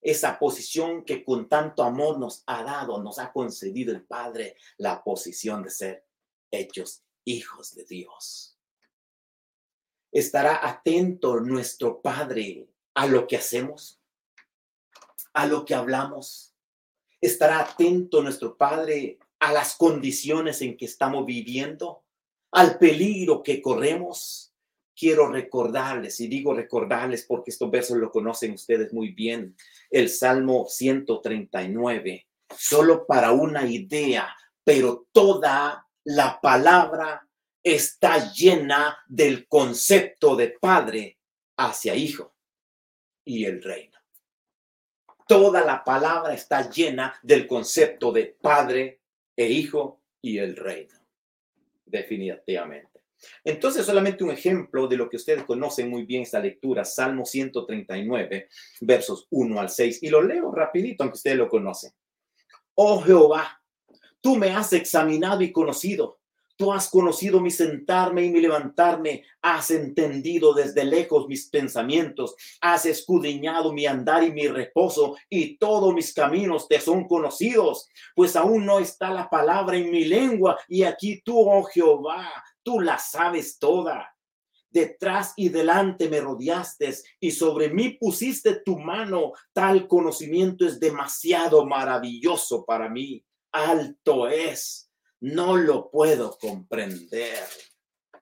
esa 0.00 0.38
posición 0.38 1.04
que 1.04 1.24
con 1.24 1.48
tanto 1.48 1.82
amor 1.82 2.18
nos 2.18 2.42
ha 2.46 2.62
dado, 2.62 3.02
nos 3.02 3.18
ha 3.18 3.32
concedido 3.32 3.92
el 3.92 4.02
Padre, 4.02 4.56
la 4.78 5.02
posición 5.02 5.62
de 5.62 5.70
ser 5.70 6.06
hechos 6.50 7.04
hijos 7.24 7.74
de 7.74 7.84
Dios. 7.84 8.58
¿Estará 10.12 10.66
atento 10.66 11.40
nuestro 11.40 12.00
Padre 12.00 12.68
a 12.94 13.06
lo 13.06 13.26
que 13.26 13.36
hacemos? 13.36 14.00
¿A 15.32 15.46
lo 15.46 15.64
que 15.64 15.74
hablamos? 15.74 16.54
¿Estará 17.20 17.60
atento 17.60 18.22
nuestro 18.22 18.56
Padre 18.56 19.18
a 19.38 19.52
las 19.52 19.76
condiciones 19.76 20.62
en 20.62 20.76
que 20.76 20.86
estamos 20.86 21.24
viviendo? 21.26 22.04
¿Al 22.50 22.78
peligro 22.78 23.42
que 23.42 23.62
corremos? 23.62 24.49
Quiero 25.00 25.28
recordarles, 25.28 26.20
y 26.20 26.28
digo 26.28 26.52
recordarles 26.52 27.24
porque 27.24 27.50
estos 27.50 27.70
versos 27.70 27.96
lo 27.96 28.10
conocen 28.10 28.52
ustedes 28.52 28.92
muy 28.92 29.12
bien, 29.12 29.56
el 29.88 30.10
Salmo 30.10 30.66
139, 30.68 32.26
solo 32.54 33.06
para 33.06 33.32
una 33.32 33.64
idea, 33.66 34.36
pero 34.62 35.06
toda 35.10 35.86
la 36.04 36.38
palabra 36.42 37.26
está 37.62 38.30
llena 38.30 38.98
del 39.08 39.48
concepto 39.48 40.36
de 40.36 40.48
padre 40.60 41.18
hacia 41.56 41.94
hijo 41.94 42.34
y 43.24 43.46
el 43.46 43.62
reino. 43.62 43.98
Toda 45.26 45.64
la 45.64 45.82
palabra 45.82 46.34
está 46.34 46.68
llena 46.68 47.18
del 47.22 47.46
concepto 47.46 48.12
de 48.12 48.36
padre 48.38 49.00
e 49.34 49.46
hijo 49.46 50.02
y 50.20 50.36
el 50.36 50.56
reino, 50.56 50.98
definitivamente. 51.86 52.89
Entonces, 53.44 53.86
solamente 53.86 54.24
un 54.24 54.30
ejemplo 54.30 54.86
de 54.88 54.96
lo 54.96 55.08
que 55.08 55.16
ustedes 55.16 55.44
conocen 55.44 55.90
muy 55.90 56.04
bien 56.04 56.22
esta 56.22 56.40
lectura, 56.40 56.84
Salmo 56.84 57.24
139, 57.24 58.48
versos 58.80 59.26
1 59.30 59.60
al 59.60 59.68
6, 59.68 60.02
y 60.02 60.08
lo 60.08 60.22
leo 60.22 60.52
rapidito, 60.52 61.04
aunque 61.04 61.16
ustedes 61.16 61.36
lo 61.36 61.48
conocen. 61.48 61.92
Oh 62.74 63.00
Jehová, 63.00 63.60
tú 64.20 64.36
me 64.36 64.50
has 64.50 64.72
examinado 64.72 65.42
y 65.42 65.52
conocido. 65.52 66.20
Tú 66.56 66.74
has 66.74 66.90
conocido 66.90 67.40
mi 67.40 67.50
sentarme 67.50 68.22
y 68.22 68.30
mi 68.30 68.38
levantarme, 68.38 69.24
has 69.40 69.70
entendido 69.70 70.52
desde 70.52 70.84
lejos 70.84 71.26
mis 71.26 71.48
pensamientos, 71.48 72.36
has 72.60 72.84
escudriñado 72.84 73.72
mi 73.72 73.86
andar 73.86 74.22
y 74.24 74.30
mi 74.30 74.46
reposo, 74.46 75.16
y 75.30 75.56
todos 75.56 75.94
mis 75.94 76.12
caminos 76.12 76.68
te 76.68 76.78
son 76.78 77.08
conocidos, 77.08 77.88
pues 78.14 78.36
aún 78.36 78.66
no 78.66 78.78
está 78.78 79.10
la 79.10 79.30
palabra 79.30 79.78
en 79.78 79.90
mi 79.90 80.04
lengua, 80.04 80.58
y 80.68 80.82
aquí 80.82 81.22
tú, 81.24 81.48
oh 81.48 81.62
Jehová, 81.64 82.30
tú 82.62 82.80
la 82.80 82.98
sabes 82.98 83.58
toda. 83.58 84.14
Detrás 84.70 85.32
y 85.36 85.48
delante 85.48 86.08
me 86.08 86.20
rodeaste 86.20 86.94
y 87.18 87.32
sobre 87.32 87.70
mí 87.70 87.90
pusiste 87.98 88.60
tu 88.64 88.78
mano. 88.78 89.32
Tal 89.52 89.88
conocimiento 89.88 90.64
es 90.64 90.78
demasiado 90.78 91.66
maravilloso 91.66 92.64
para 92.64 92.88
mí. 92.88 93.24
Alto 93.52 94.28
es. 94.28 94.90
No 95.20 95.56
lo 95.56 95.90
puedo 95.90 96.38
comprender. 96.38 97.44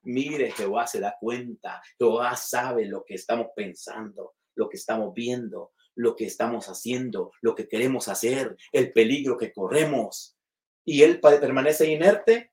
Mire, 0.03 0.53
Jehová 0.53 0.87
se 0.87 1.01
da 1.01 1.17
cuenta. 1.21 1.83
Jehová 1.99 2.35
sabe 2.35 2.87
lo 2.87 3.05
que 3.05 3.15
estamos 3.15 3.49
pensando, 3.55 4.35
lo 4.55 4.69
que 4.69 4.79
estamos 4.79 5.13
viendo, 5.13 5.73
lo 5.97 6.17
que 6.17 6.25
estamos 6.25 6.69
haciendo, 6.69 7.33
lo 7.43 7.55
que 7.55 7.69
queremos 7.69 8.09
hacer, 8.09 8.57
el 8.73 8.93
peligro 8.93 9.37
que 9.37 9.53
corremos. 9.53 10.39
¿Y 10.85 11.03
él 11.03 11.21
permanece 11.21 11.93
inerte? 11.93 12.53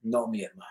No, 0.00 0.26
mi 0.26 0.42
hermano. 0.42 0.70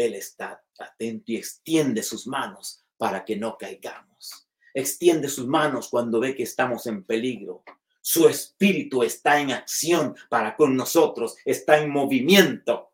Él 0.00 0.14
está 0.14 0.62
atento 0.78 1.32
y 1.32 1.36
extiende 1.36 2.02
sus 2.02 2.26
manos 2.26 2.84
para 2.96 3.24
que 3.24 3.36
no 3.36 3.56
caigamos. 3.56 4.48
Extiende 4.72 5.28
sus 5.28 5.46
manos 5.46 5.88
cuando 5.88 6.20
ve 6.20 6.34
que 6.34 6.44
estamos 6.44 6.86
en 6.86 7.04
peligro. 7.04 7.62
Su 8.00 8.28
espíritu 8.28 9.02
está 9.02 9.40
en 9.40 9.52
acción 9.52 10.14
para 10.28 10.56
con 10.56 10.76
nosotros, 10.76 11.36
está 11.44 11.78
en 11.78 11.90
movimiento, 11.90 12.92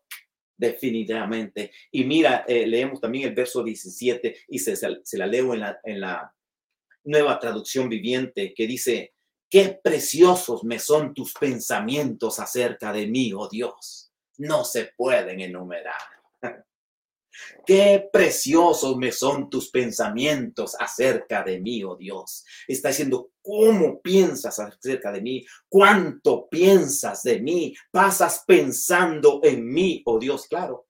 definitivamente. 0.57 1.71
Y 1.91 2.03
mira, 2.03 2.45
eh, 2.47 2.67
leemos 2.67 2.99
también 2.99 3.29
el 3.29 3.35
verso 3.35 3.63
17 3.63 4.45
y 4.49 4.59
se, 4.59 4.77
la 5.17 5.27
leo 5.27 5.53
en 5.53 5.59
la, 5.61 5.79
en 5.83 6.01
la 6.01 6.35
nueva 7.03 7.39
traducción 7.39 7.87
viviente 7.87 8.53
que 8.53 8.67
dice, 8.67 9.13
qué 9.49 9.79
preciosos 9.81 10.63
me 10.63 10.79
son 10.79 11.13
tus 11.13 11.33
pensamientos 11.33 12.39
acerca 12.39 12.91
de 12.91 13.07
mí, 13.07 13.31
oh 13.33 13.47
Dios. 13.47 14.11
No 14.37 14.63
se 14.65 14.91
pueden 14.95 15.41
enumerar. 15.41 16.16
Qué 17.65 18.09
preciosos 18.11 18.97
me 18.97 19.11
son 19.11 19.49
tus 19.49 19.69
pensamientos 19.69 20.75
acerca 20.79 21.43
de 21.43 21.59
mí, 21.59 21.83
oh 21.83 21.95
Dios. 21.95 22.45
Está 22.67 22.89
diciendo, 22.89 23.31
¿cómo 23.41 24.01
piensas 24.01 24.59
acerca 24.59 25.11
de 25.11 25.21
mí? 25.21 25.45
¿Cuánto 25.67 26.47
piensas 26.49 27.23
de 27.23 27.39
mí? 27.39 27.75
Pasas 27.91 28.43
pensando 28.45 29.41
en 29.43 29.67
mí, 29.67 30.01
oh 30.05 30.19
Dios. 30.19 30.47
Claro, 30.47 30.87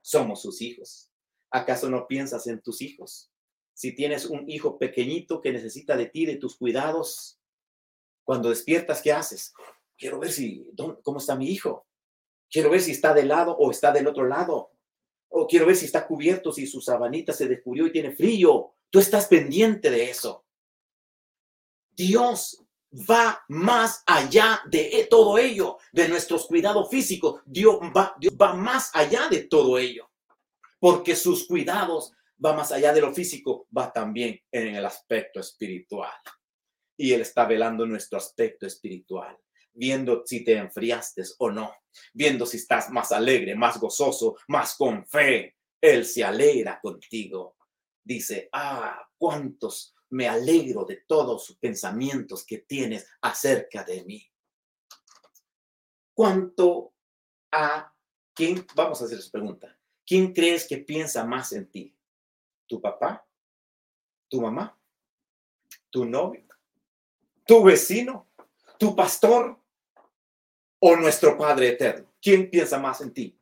somos 0.00 0.42
sus 0.42 0.60
hijos. 0.62 1.10
¿Acaso 1.50 1.88
no 1.88 2.06
piensas 2.06 2.46
en 2.46 2.60
tus 2.60 2.82
hijos? 2.82 3.30
Si 3.72 3.94
tienes 3.94 4.26
un 4.26 4.48
hijo 4.50 4.78
pequeñito 4.78 5.40
que 5.40 5.52
necesita 5.52 5.96
de 5.96 6.06
ti, 6.06 6.26
de 6.26 6.36
tus 6.36 6.56
cuidados, 6.56 7.38
cuando 8.24 8.50
despiertas, 8.50 9.00
¿qué 9.00 9.12
haces? 9.12 9.54
Quiero 9.96 10.18
ver 10.18 10.32
si, 10.32 10.66
¿cómo 11.02 11.18
está 11.18 11.36
mi 11.36 11.50
hijo? 11.50 11.86
Quiero 12.50 12.70
ver 12.70 12.80
si 12.80 12.92
está 12.92 13.14
de 13.14 13.24
lado 13.24 13.56
o 13.56 13.70
está 13.70 13.92
del 13.92 14.06
otro 14.06 14.26
lado 14.26 14.72
o 15.28 15.46
quiero 15.46 15.66
ver 15.66 15.76
si 15.76 15.86
está 15.86 16.06
cubierto, 16.06 16.52
si 16.52 16.66
su 16.66 16.80
sabanita 16.80 17.32
se 17.32 17.46
descubrió 17.46 17.86
y 17.86 17.92
tiene 17.92 18.12
frío. 18.12 18.74
Tú 18.90 18.98
estás 18.98 19.26
pendiente 19.26 19.90
de 19.90 20.10
eso. 20.10 20.44
Dios 21.90 22.64
va 23.10 23.44
más 23.48 24.02
allá 24.06 24.62
de 24.66 25.06
todo 25.10 25.36
ello, 25.36 25.78
de 25.92 26.08
nuestros 26.08 26.46
cuidados 26.46 26.88
físicos. 26.88 27.42
Dios 27.44 27.78
va, 27.94 28.14
Dios 28.18 28.34
va 28.40 28.54
más 28.54 28.90
allá 28.94 29.28
de 29.28 29.44
todo 29.44 29.78
ello, 29.78 30.10
porque 30.78 31.14
sus 31.14 31.46
cuidados 31.46 32.12
va 32.44 32.54
más 32.54 32.72
allá 32.72 32.92
de 32.92 33.00
lo 33.00 33.12
físico, 33.12 33.66
va 33.76 33.92
también 33.92 34.40
en 34.50 34.76
el 34.76 34.86
aspecto 34.86 35.40
espiritual. 35.40 36.12
Y 36.96 37.12
Él 37.12 37.20
está 37.20 37.44
velando 37.44 37.84
nuestro 37.84 38.18
aspecto 38.18 38.66
espiritual 38.66 39.36
viendo 39.78 40.24
si 40.26 40.44
te 40.44 40.56
enfriaste 40.56 41.22
o 41.38 41.50
no, 41.50 41.72
viendo 42.12 42.44
si 42.44 42.56
estás 42.56 42.90
más 42.90 43.12
alegre, 43.12 43.54
más 43.54 43.78
gozoso, 43.78 44.36
más 44.48 44.74
con 44.74 45.06
fe. 45.06 45.56
Él 45.80 46.04
se 46.04 46.24
alegra 46.24 46.80
contigo. 46.80 47.56
Dice, 48.02 48.48
ah, 48.52 49.08
cuántos 49.16 49.94
me 50.10 50.26
alegro 50.26 50.84
de 50.84 51.04
todos 51.06 51.44
sus 51.44 51.58
pensamientos 51.58 52.44
que 52.44 52.58
tienes 52.58 53.06
acerca 53.20 53.84
de 53.84 54.04
mí. 54.04 54.26
¿Cuánto 56.12 56.94
a 57.52 57.94
quién, 58.34 58.66
vamos 58.74 59.00
a 59.00 59.04
hacer 59.04 59.18
esa 59.18 59.30
pregunta, 59.30 59.78
¿quién 60.04 60.32
crees 60.32 60.66
que 60.66 60.78
piensa 60.78 61.24
más 61.24 61.52
en 61.52 61.70
ti? 61.70 61.96
¿Tu 62.66 62.80
papá? 62.80 63.24
¿Tu 64.28 64.40
mamá? 64.40 64.76
¿Tu 65.90 66.04
novio? 66.04 66.46
¿Tu 67.46 67.62
vecino? 67.62 68.28
¿Tu 68.78 68.96
pastor? 68.96 69.57
¿O 70.80 70.96
nuestro 70.96 71.36
Padre 71.36 71.70
eterno? 71.70 72.08
¿Quién 72.20 72.50
piensa 72.50 72.78
más 72.78 73.00
en 73.00 73.12
ti? 73.12 73.38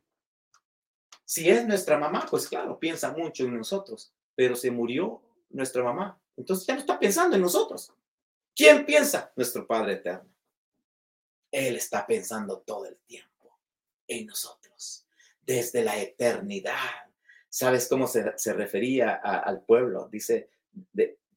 Si 1.23 1.49
es 1.49 1.67
nuestra 1.67 1.97
mamá, 1.97 2.25
pues 2.29 2.47
claro, 2.47 2.79
piensa 2.79 3.11
mucho 3.11 3.43
en 3.43 3.57
nosotros, 3.57 4.13
pero 4.33 4.55
se 4.55 4.71
murió 4.71 5.21
nuestra 5.49 5.83
mamá. 5.83 6.19
Entonces 6.35 6.65
ya 6.65 6.73
no 6.75 6.79
está 6.79 6.97
pensando 6.97 7.35
en 7.35 7.41
nosotros. 7.41 7.91
¿Quién 8.55 8.85
piensa? 8.85 9.31
Nuestro 9.35 9.67
Padre 9.67 9.93
eterno. 9.93 10.29
Él 11.51 11.75
está 11.75 12.05
pensando 12.07 12.59
todo 12.59 12.85
el 12.85 12.97
tiempo 12.99 13.59
en 14.07 14.25
nosotros, 14.25 15.05
desde 15.41 15.83
la 15.83 15.97
eternidad. 15.99 17.11
¿Sabes 17.49 17.87
cómo 17.87 18.07
se, 18.07 18.53
refería 18.53 19.15
al 19.15 19.61
pueblo? 19.61 20.07
Dice 20.09 20.49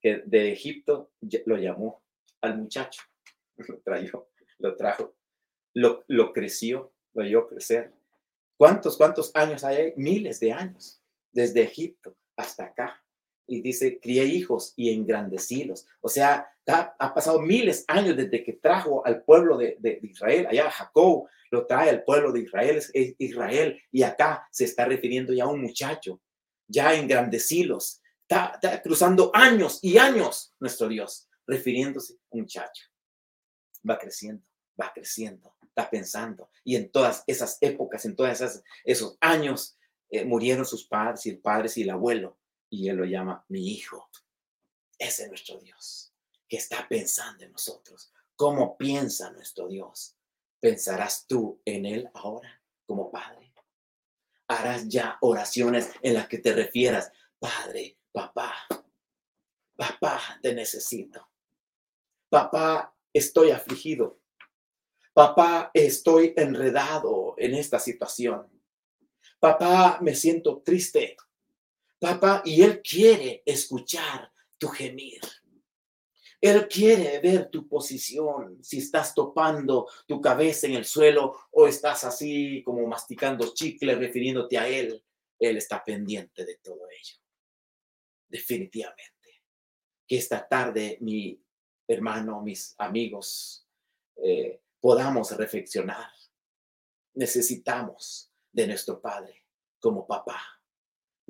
que 0.01 0.23
de 0.25 0.53
Egipto 0.53 1.13
lo 1.47 1.57
llamó 1.57 2.03
al 2.41 2.59
muchacho, 2.59 3.03
lo 3.57 3.79
trajo, 3.79 4.31
lo 4.59 4.77
trajo, 4.77 5.15
lo, 5.75 6.05
lo 6.09 6.33
creció, 6.33 6.93
lo 7.15 7.23
oyó 7.23 7.49
crecer. 7.49 7.93
¿Cuántos, 8.57 8.97
cuántos 8.97 9.31
años 9.35 9.65
hay? 9.65 9.95
Miles 9.97 10.41
de 10.41 10.53
años, 10.53 11.03
desde 11.33 11.63
Egipto 11.63 12.17
hasta 12.37 12.65
acá 12.65 13.03
y 13.51 13.61
dice, 13.63 13.99
crié 14.01 14.25
hijos 14.27 14.73
y 14.77 14.93
engrandecílos. 14.93 15.85
O 16.01 16.09
sea, 16.09 16.49
ha, 16.69 17.15
pasado 17.15 17.41
miles 17.43 17.85
de 17.85 17.93
años 17.93 18.17
desde 18.17 18.45
que 18.45 18.53
trajo 18.53 19.05
al 19.05 19.25
pueblo 19.25 19.59
de, 19.59 19.99
Israel, 20.03 20.47
allá 20.49 20.71
Jacob 20.71 21.27
lo 21.51 21.67
trae 21.67 21.91
al 21.91 22.05
pueblo 22.05 22.31
de 22.31 22.43
Israel, 22.43 22.77
es, 22.77 22.93
Israel, 23.19 23.83
y 23.91 24.05
acá 24.05 24.47
se 24.53 24.65
está 24.65 24.85
refiriendo 24.85 25.33
ya 25.33 25.45
a 25.45 25.49
un 25.49 25.63
muchacho, 25.63 26.23
ya 26.69 26.95
engrandecílos. 26.95 28.01
Está, 28.23 28.53
está 28.55 28.81
cruzando 28.81 29.33
años 29.35 29.81
y 29.83 29.99
años 29.99 30.55
nuestro 30.61 30.87
Dios, 30.87 31.29
refiriéndose 31.45 32.15
a 32.15 32.17
un 32.31 32.43
muchacho. 32.43 32.85
Va 33.89 33.99
creciendo, 33.99 34.45
va 34.81 34.93
creciendo, 34.95 35.57
está 35.63 35.91
pensando. 35.91 36.51
Y 36.65 36.77
en 36.77 36.91
todas 36.91 37.25
esas 37.27 37.59
épocas, 37.61 38.05
en 38.05 38.17
todos 38.17 38.63
esos 38.85 39.19
años, 39.21 39.77
eh, 40.09 40.25
murieron 40.25 40.65
sus 40.65 40.87
padres 40.87 41.27
y 41.27 41.31
el 41.31 41.39
padre 41.39 41.69
y 41.75 41.83
el 41.83 41.91
abuelo 41.91 42.41
y 42.71 42.89
Él 42.89 42.97
lo 42.97 43.05
llama 43.05 43.45
mi 43.49 43.69
hijo. 43.69 44.09
Ese 44.99 45.25
es 45.25 45.29
nuestro 45.29 45.59
Dios, 45.59 46.15
que 46.49 46.57
está 46.57 46.87
pensando 46.89 47.45
en 47.45 47.53
nosotros. 47.53 48.13
¿Cómo 48.37 48.79
piensa 48.79 49.31
nuestro 49.33 49.69
Dios? 49.69 50.17
¿Pensarás 50.61 51.27
tú 51.27 51.61
en 51.65 51.85
Él 51.85 52.09
ahora 52.15 52.63
como 52.87 53.11
Padre? 53.11 53.53
¿Harás 54.49 54.89
ya 54.89 55.19
oraciones 55.21 55.91
en 56.03 56.15
las 56.15 56.29
que 56.29 56.39
te 56.39 56.53
refieras, 56.53 57.13
Padre, 57.39 57.99
papá, 58.13 58.55
papá, 59.77 60.21
te 60.43 60.55
necesito? 60.55 61.29
Papá, 62.29 62.95
estoy 63.13 63.51
afligido. 63.51 64.20
Papá, 65.21 65.71
estoy 65.75 66.33
enredado 66.35 67.35
en 67.37 67.53
esta 67.53 67.79
situación. 67.79 68.49
Papá, 69.39 69.99
me 70.01 70.15
siento 70.15 70.63
triste 70.63 71.15
papá, 71.99 72.41
y 72.43 72.63
Él 72.63 72.81
quiere 72.81 73.43
escuchar 73.45 74.33
tu 74.57 74.69
gemir. 74.69 75.21
Él 76.41 76.67
quiere 76.69 77.21
ver 77.21 77.51
tu 77.51 77.69
posición, 77.69 78.65
si 78.65 78.79
estás 78.79 79.15
topando 79.15 79.87
tu 80.07 80.23
cabeza 80.23 80.67
en 80.69 80.73
el 80.77 80.87
suelo 80.87 81.37
o 81.51 81.67
estás 81.67 82.05
así 82.05 82.63
como 82.65 82.87
masticando 82.87 83.53
chicle 83.53 83.97
refiriéndote 83.97 84.57
a 84.57 84.67
Él. 84.67 85.05
Él 85.39 85.59
está 85.59 85.85
pendiente 85.85 86.47
de 86.47 86.57
todo 86.63 86.89
ello. 86.89 87.17
Definitivamente. 88.27 89.43
Que 90.09 90.17
esta 90.17 90.49
tarde, 90.49 90.97
mi 91.03 91.39
hermano, 91.87 92.41
mis 92.41 92.75
amigos, 92.79 93.67
eh, 94.17 94.63
podamos 94.81 95.37
reflexionar. 95.37 96.11
Necesitamos 97.15 98.33
de 98.53 98.67
nuestro 98.67 99.01
Padre 99.01 99.45
como 99.79 100.07
papá 100.07 100.61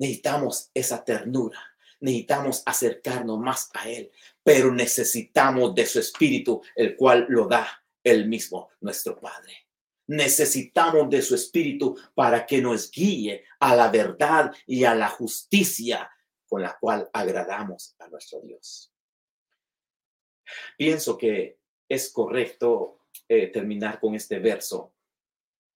Necesitamos 0.01 0.71
esa 0.73 1.03
ternura, 1.03 1.61
necesitamos 1.99 2.63
acercarnos 2.65 3.37
más 3.37 3.69
a 3.75 3.87
Él, 3.87 4.11
pero 4.41 4.73
necesitamos 4.73 5.75
de 5.75 5.85
su 5.85 5.99
Espíritu, 5.99 6.59
el 6.75 6.95
cual 6.95 7.27
lo 7.29 7.47
da 7.47 7.83
Él 8.03 8.27
mismo, 8.27 8.71
nuestro 8.79 9.19
Padre. 9.19 9.67
Necesitamos 10.07 11.07
de 11.07 11.21
su 11.21 11.35
Espíritu 11.35 11.95
para 12.15 12.47
que 12.47 12.63
nos 12.63 12.89
guíe 12.89 13.45
a 13.59 13.75
la 13.75 13.91
verdad 13.91 14.51
y 14.65 14.85
a 14.85 14.95
la 14.95 15.07
justicia 15.07 16.09
con 16.47 16.63
la 16.63 16.75
cual 16.79 17.07
agradamos 17.13 17.95
a 17.99 18.07
nuestro 18.07 18.41
Dios. 18.41 18.91
Pienso 20.79 21.15
que 21.15 21.59
es 21.87 22.11
correcto 22.11 23.00
eh, 23.33 23.47
terminar 23.47 23.97
con 23.97 24.13
este 24.13 24.39
verso. 24.39 24.91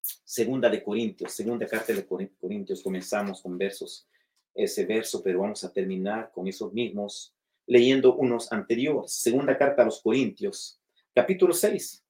Segunda 0.01 0.69
de 0.69 0.83
Corintios, 0.83 1.31
segunda 1.31 1.65
carta 1.65 1.93
de 1.93 2.05
Corintios, 2.05 2.83
comenzamos 2.83 3.41
con 3.41 3.57
versos 3.57 4.09
ese 4.53 4.85
verso, 4.85 5.23
pero 5.23 5.39
vamos 5.39 5.63
a 5.63 5.71
terminar 5.71 6.33
con 6.33 6.49
esos 6.49 6.73
mismos 6.73 7.33
leyendo 7.65 8.13
unos 8.17 8.51
anteriores. 8.51 9.13
Segunda 9.13 9.57
carta 9.57 9.83
a 9.83 9.85
los 9.85 10.01
Corintios, 10.01 10.81
capítulo 11.13 11.53
6. 11.53 12.03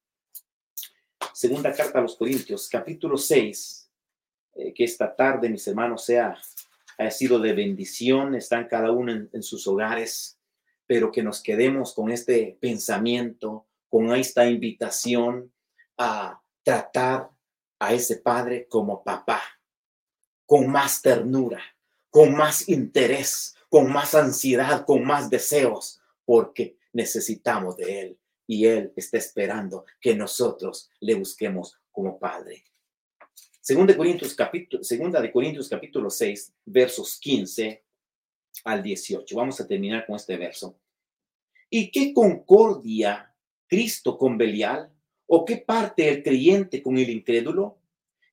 Segunda 1.32 1.72
carta 1.72 2.00
a 2.00 2.02
los 2.02 2.16
Corintios, 2.16 2.68
capítulo 2.68 3.16
6. 3.16 3.92
Eh, 4.56 4.74
que 4.74 4.84
esta 4.84 5.16
tarde, 5.16 5.48
mis 5.48 5.68
hermanos, 5.68 6.06
sea, 6.06 6.36
haya 6.98 7.12
sido 7.12 7.38
de 7.38 7.54
bendición, 7.54 8.34
están 8.34 8.68
cada 8.68 8.92
uno 8.92 9.12
en 9.32 9.44
sus 9.44 9.68
hogares, 9.68 10.40
pero 10.88 11.12
que 11.12 11.22
nos 11.22 11.44
quedemos 11.44 11.94
con 11.94 12.10
este 12.10 12.58
pensamiento, 12.60 13.68
con 13.96 14.14
esta 14.14 14.46
invitación 14.46 15.54
a 15.98 16.42
tratar 16.64 17.30
a 17.80 17.94
ese 17.94 18.18
padre 18.18 18.68
como 18.68 19.02
papá, 19.02 19.42
con 20.46 20.68
más 20.68 21.02
ternura 21.02 21.64
con 22.10 22.34
más 22.34 22.70
interés, 22.70 23.56
con 23.70 23.92
más 23.92 24.16
ansiedad, 24.16 24.86
con 24.86 25.06
más 25.06 25.30
deseos, 25.30 26.02
porque 26.26 26.78
necesitamos 26.94 27.78
de 27.78 28.02
Él 28.02 28.20
y 28.48 28.66
Él 28.66 28.92
está 28.98 29.18
esperando 29.18 29.86
que 30.02 30.14
nosotros 30.14 30.90
le 31.02 31.16
busquemos 31.16 31.78
como 31.92 32.18
Padre. 32.18 32.64
Segunda 33.62 33.94
de 33.94 33.98
Corintios 33.98 34.34
capítulo, 34.34 34.84
segunda 34.84 35.22
de 35.22 35.30
Corintios 35.30 35.68
capítulo 35.68 36.10
6, 36.10 36.54
versos 36.66 37.20
15 37.20 37.84
al 38.64 38.82
18. 38.82 39.36
Vamos 39.36 39.60
a 39.60 39.68
terminar 39.68 40.06
con 40.06 40.16
este 40.16 40.38
verso. 40.38 40.80
¿Y 41.70 41.92
qué 41.92 42.14
concordia 42.14 43.35
Cristo 43.68 44.18
con 44.18 44.38
Belial? 44.38 44.90
¿O 45.28 45.44
qué 45.44 45.58
parte 45.58 46.08
el 46.10 46.24
creyente 46.24 46.82
con 46.82 46.98
el 46.98 47.10
incrédulo? 47.10 47.78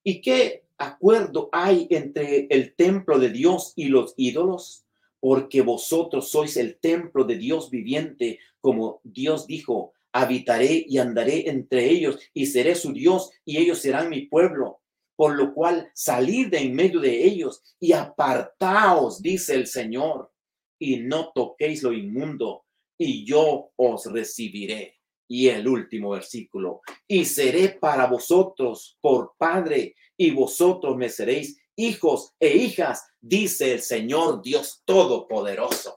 ¿Y 0.04 0.20
qué 0.20 0.64
acuerdo 0.78 1.48
hay 1.52 1.86
entre 1.90 2.46
el 2.50 2.74
templo 2.74 3.18
de 3.18 3.30
Dios 3.30 3.72
y 3.76 3.86
los 3.86 4.14
ídolos? 4.16 4.84
Porque 5.20 5.62
vosotros 5.62 6.28
sois 6.28 6.56
el 6.56 6.76
templo 6.78 7.24
de 7.24 7.36
Dios 7.36 7.70
viviente, 7.70 8.40
como 8.60 9.00
Dios 9.04 9.46
dijo, 9.46 9.92
habitaré 10.12 10.84
y 10.86 10.98
andaré 10.98 11.48
entre 11.48 11.88
ellos 11.88 12.18
y 12.34 12.46
seré 12.46 12.74
su 12.74 12.92
Dios 12.92 13.30
y 13.44 13.58
ellos 13.58 13.78
serán 13.78 14.10
mi 14.10 14.26
pueblo. 14.26 14.80
Por 15.16 15.36
lo 15.36 15.54
cual 15.54 15.90
salid 15.94 16.48
de 16.48 16.58
en 16.58 16.74
medio 16.74 17.00
de 17.00 17.24
ellos 17.24 17.62
y 17.78 17.92
apartaos, 17.92 19.22
dice 19.22 19.54
el 19.54 19.66
Señor, 19.66 20.32
y 20.78 20.96
no 20.96 21.30
toquéis 21.32 21.82
lo 21.82 21.92
inmundo, 21.92 22.64
y 22.98 23.24
yo 23.24 23.70
os 23.76 24.06
recibiré. 24.06 25.01
Y 25.34 25.48
el 25.48 25.66
último 25.66 26.10
versículo, 26.10 26.82
y 27.08 27.24
seré 27.24 27.70
para 27.70 28.06
vosotros 28.06 28.98
por 29.00 29.32
Padre, 29.38 29.96
y 30.14 30.30
vosotros 30.30 30.94
me 30.94 31.08
seréis 31.08 31.58
hijos 31.74 32.34
e 32.38 32.54
hijas, 32.54 33.06
dice 33.18 33.72
el 33.72 33.80
Señor 33.80 34.42
Dios 34.42 34.82
Todopoderoso. 34.84 35.96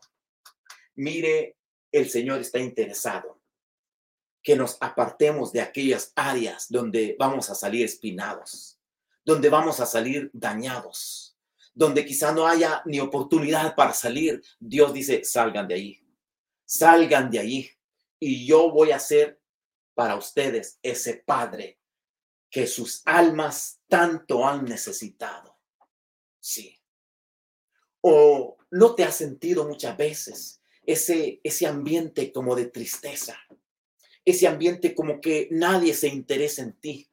Mire, 0.95 1.57
el 1.91 2.09
Señor 2.09 2.39
está 2.39 2.59
interesado 2.59 3.41
que 4.41 4.55
nos 4.55 4.77
apartemos 4.79 5.51
de 5.51 5.59
aquellas 5.59 6.13
áreas 6.15 6.67
donde 6.69 7.17
vamos 7.19 7.49
a 7.49 7.55
salir 7.55 7.83
espinados, 7.83 8.79
donde 9.25 9.49
vamos 9.49 9.81
a 9.81 9.85
salir 9.85 10.29
dañados, 10.31 11.37
donde 11.73 12.05
quizá 12.05 12.31
no 12.31 12.47
haya 12.47 12.81
ni 12.85 13.01
oportunidad 13.01 13.75
para 13.75 13.91
salir. 13.91 14.41
Dios 14.61 14.93
dice, 14.93 15.25
salgan 15.25 15.67
de 15.67 15.73
ahí, 15.73 15.99
salgan 16.63 17.29
de 17.29 17.39
ahí 17.39 17.74
y 18.19 18.45
yo 18.45 18.71
voy 18.71 18.91
a 18.91 18.97
hacer 18.97 19.41
para 19.93 20.15
ustedes 20.15 20.79
ese 20.81 21.15
Padre 21.15 21.79
que 22.49 22.67
sus 22.67 23.01
almas 23.05 23.81
tanto 23.87 24.47
han 24.47 24.65
necesitado. 24.65 25.57
Sí. 26.39 26.79
O 28.01 28.57
no 28.71 28.95
te 28.95 29.03
has 29.03 29.15
sentido 29.15 29.67
muchas 29.67 29.97
veces 29.97 30.61
ese, 30.85 31.39
ese 31.43 31.67
ambiente 31.67 32.31
como 32.31 32.55
de 32.55 32.67
tristeza, 32.67 33.37
ese 34.23 34.47
ambiente 34.47 34.93
como 34.93 35.19
que 35.19 35.47
nadie 35.51 35.93
se 35.93 36.07
interesa 36.07 36.61
en 36.61 36.73
ti, 36.73 37.09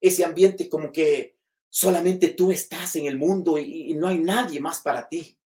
ese 0.00 0.24
ambiente 0.24 0.68
como 0.68 0.92
que 0.92 1.36
solamente 1.70 2.28
tú 2.28 2.52
estás 2.52 2.96
en 2.96 3.06
el 3.06 3.16
mundo 3.16 3.58
y, 3.58 3.94
no 3.94 4.08
hay 4.08 4.18
nadie 4.18 4.60
más 4.60 4.80
para 4.80 5.08
ti, 5.08 5.38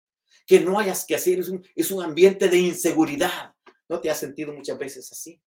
que 0.47 0.61
no 0.61 0.79
hayas 0.79 1.05
que 1.05 1.15
hacer, 1.15 1.39
es 1.41 1.49
un, 1.49 1.67
es 1.75 1.91
un 1.91 2.03
ambiente 2.03 2.49
de 2.49 2.59
inseguridad. 2.59 3.55
¿No 3.89 4.01
te 4.01 4.11
has 4.11 4.19
sentido 4.19 4.53
muchas 4.53 4.79
veces 4.79 5.11
así? 5.11 5.41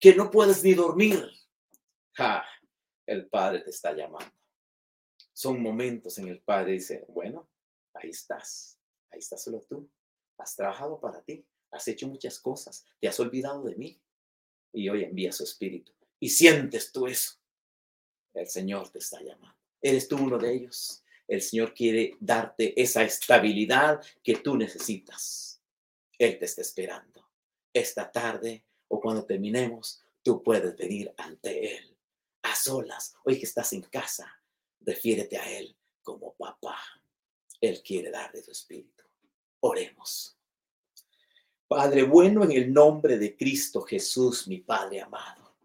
Que 0.00 0.14
no 0.14 0.30
puedes 0.30 0.62
ni 0.64 0.74
dormir. 0.74 1.30
Ja, 2.12 2.44
el 3.06 3.26
Padre 3.28 3.60
te 3.60 3.70
está 3.70 3.92
llamando. 3.92 4.32
Son 5.32 5.60
momentos 5.60 6.18
en 6.18 6.28
el 6.28 6.40
Padre 6.40 6.72
dice, 6.72 7.04
bueno, 7.08 7.48
ahí 7.92 8.10
estás, 8.10 8.78
ahí 9.10 9.18
estás 9.18 9.42
solo 9.42 9.60
tú. 9.68 9.90
Has 10.38 10.54
trabajado 10.56 11.00
para 11.00 11.22
ti, 11.22 11.44
has 11.70 11.86
hecho 11.88 12.08
muchas 12.08 12.38
cosas, 12.40 12.84
te 13.00 13.08
has 13.08 13.18
olvidado 13.20 13.62
de 13.64 13.74
mí. 13.76 14.00
Y 14.72 14.88
hoy 14.88 15.04
envía 15.04 15.30
su 15.32 15.44
espíritu. 15.44 15.92
Y 16.18 16.30
sientes 16.30 16.90
tú 16.90 17.06
eso. 17.06 17.34
El 18.32 18.48
Señor 18.48 18.90
te 18.90 18.98
está 18.98 19.20
llamando. 19.20 19.56
Eres 19.80 20.08
tú 20.08 20.16
uno 20.16 20.38
de 20.38 20.52
ellos. 20.52 21.04
El 21.28 21.40
Señor 21.40 21.74
quiere 21.74 22.16
darte 22.18 22.80
esa 22.80 23.04
estabilidad 23.04 24.04
que 24.22 24.36
tú 24.36 24.56
necesitas. 24.56 25.62
Él 26.18 26.38
te 26.38 26.44
está 26.46 26.62
esperando. 26.62 27.23
Esta 27.74 28.10
tarde 28.10 28.64
o 28.88 29.00
cuando 29.00 29.26
terminemos, 29.26 30.00
tú 30.22 30.42
puedes 30.42 30.76
venir 30.76 31.12
ante 31.18 31.76
Él 31.76 31.96
a 32.42 32.54
solas. 32.54 33.16
Hoy 33.24 33.38
que 33.38 33.46
estás 33.46 33.72
en 33.72 33.82
casa, 33.82 34.32
refiérete 34.80 35.36
a 35.36 35.50
Él 35.58 35.76
como 36.02 36.34
papá. 36.34 36.78
Él 37.60 37.82
quiere 37.82 38.10
darle 38.10 38.42
tu 38.42 38.52
espíritu. 38.52 39.02
Oremos. 39.60 40.38
Padre 41.66 42.04
bueno, 42.04 42.44
en 42.44 42.52
el 42.52 42.72
nombre 42.72 43.18
de 43.18 43.36
Cristo 43.36 43.82
Jesús, 43.82 44.46
mi 44.46 44.60
Padre 44.60 45.00
amado. 45.00 45.56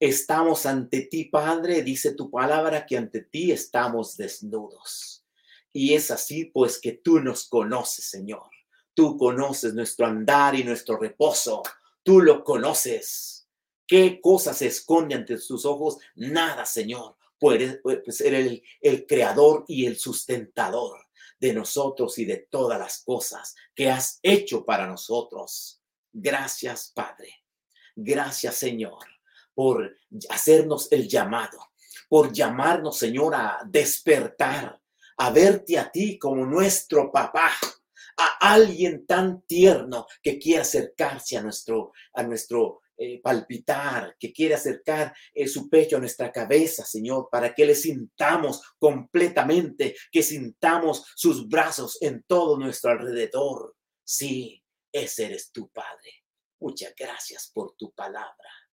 Estamos 0.00 0.66
ante 0.66 1.02
ti, 1.02 1.26
Padre, 1.26 1.82
dice 1.82 2.14
tu 2.14 2.30
palabra 2.30 2.84
que 2.84 2.96
ante 2.96 3.20
ti 3.20 3.52
estamos 3.52 4.16
desnudos. 4.16 5.24
Y 5.72 5.94
es 5.94 6.10
así, 6.10 6.46
pues, 6.46 6.80
que 6.80 6.92
tú 6.92 7.20
nos 7.20 7.46
conoces, 7.48 8.04
Señor. 8.06 8.53
Tú 8.94 9.16
conoces 9.18 9.74
nuestro 9.74 10.06
andar 10.06 10.54
y 10.54 10.64
nuestro 10.64 10.96
reposo. 10.96 11.62
Tú 12.02 12.20
lo 12.20 12.44
conoces. 12.44 13.46
¿Qué 13.86 14.20
cosas 14.20 14.58
se 14.58 14.66
esconde 14.66 15.14
ante 15.14 15.36
tus 15.36 15.64
ojos? 15.64 15.98
Nada, 16.14 16.64
Señor. 16.64 17.16
Puedes 17.38 17.80
ser 18.08 18.34
el, 18.34 18.62
el 18.80 19.06
creador 19.06 19.64
y 19.68 19.84
el 19.86 19.98
sustentador 19.98 21.04
de 21.38 21.52
nosotros 21.52 22.18
y 22.18 22.24
de 22.24 22.46
todas 22.50 22.78
las 22.78 23.02
cosas 23.02 23.54
que 23.74 23.90
has 23.90 24.18
hecho 24.22 24.64
para 24.64 24.86
nosotros. 24.86 25.82
Gracias, 26.12 26.92
Padre. 26.94 27.44
Gracias, 27.96 28.56
Señor, 28.56 29.04
por 29.54 29.96
hacernos 30.30 30.90
el 30.90 31.08
llamado, 31.08 31.58
por 32.08 32.32
llamarnos, 32.32 32.98
Señor, 32.98 33.34
a 33.34 33.60
despertar, 33.66 34.80
a 35.16 35.30
verte 35.30 35.78
a 35.78 35.90
ti 35.90 36.18
como 36.18 36.44
nuestro 36.44 37.12
papá, 37.12 37.52
a 38.16 38.52
alguien 38.52 39.06
tan 39.06 39.42
tierno 39.42 40.06
que 40.22 40.38
quiere 40.38 40.62
acercarse 40.62 41.36
a 41.36 41.42
nuestro, 41.42 41.92
a 42.12 42.22
nuestro 42.22 42.80
eh, 42.96 43.20
palpitar, 43.20 44.14
que 44.18 44.32
quiere 44.32 44.54
acercar 44.54 45.12
eh, 45.34 45.48
su 45.48 45.68
pecho 45.68 45.96
a 45.96 46.00
nuestra 46.00 46.30
cabeza, 46.30 46.84
Señor, 46.84 47.28
para 47.28 47.52
que 47.52 47.66
le 47.66 47.74
sintamos 47.74 48.62
completamente, 48.78 49.96
que 50.12 50.22
sintamos 50.22 51.04
sus 51.16 51.48
brazos 51.48 51.98
en 52.00 52.22
todo 52.26 52.56
nuestro 52.56 52.92
alrededor. 52.92 53.74
Sí, 54.04 54.62
ese 54.92 55.26
eres 55.26 55.50
tu 55.50 55.68
Padre. 55.70 56.24
Muchas 56.60 56.94
gracias 56.96 57.50
por 57.52 57.74
tu 57.76 57.92
palabra. 57.92 58.63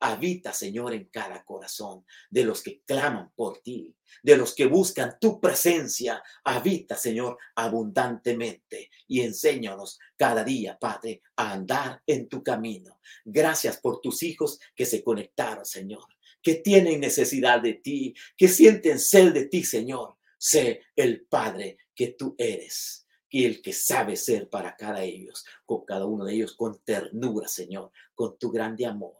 Habita, 0.00 0.54
Señor, 0.54 0.94
en 0.94 1.04
cada 1.04 1.44
corazón 1.44 2.06
de 2.30 2.44
los 2.44 2.62
que 2.62 2.80
claman 2.86 3.30
por 3.34 3.58
ti, 3.58 3.94
de 4.22 4.36
los 4.36 4.54
que 4.54 4.66
buscan 4.66 5.18
tu 5.20 5.38
presencia. 5.38 6.22
Habita, 6.44 6.96
Señor, 6.96 7.36
abundantemente 7.54 8.90
y 9.06 9.20
enséñanos 9.20 9.98
cada 10.16 10.42
día, 10.42 10.78
Padre, 10.78 11.20
a 11.36 11.52
andar 11.52 12.02
en 12.06 12.28
tu 12.28 12.42
camino. 12.42 12.98
Gracias 13.24 13.76
por 13.76 14.00
tus 14.00 14.22
hijos 14.22 14.58
que 14.74 14.86
se 14.86 15.04
conectaron, 15.04 15.66
Señor, 15.66 16.04
que 16.42 16.54
tienen 16.54 17.00
necesidad 17.00 17.60
de 17.60 17.74
ti, 17.74 18.14
que 18.36 18.48
sienten 18.48 18.98
sed 18.98 19.34
de 19.34 19.46
ti, 19.46 19.64
Señor. 19.64 20.16
Sé 20.38 20.80
el 20.96 21.26
Padre 21.26 21.76
que 21.94 22.08
tú 22.08 22.34
eres 22.38 23.06
y 23.28 23.44
el 23.44 23.60
que 23.60 23.74
sabe 23.74 24.16
ser 24.16 24.48
para 24.48 24.74
cada 24.76 25.04
ellos, 25.04 25.44
con 25.66 25.84
cada 25.84 26.06
uno 26.06 26.24
de 26.24 26.34
ellos 26.34 26.54
con 26.54 26.80
ternura, 26.82 27.46
Señor, 27.46 27.92
con 28.14 28.38
tu 28.38 28.50
grande 28.50 28.86
amor. 28.86 29.19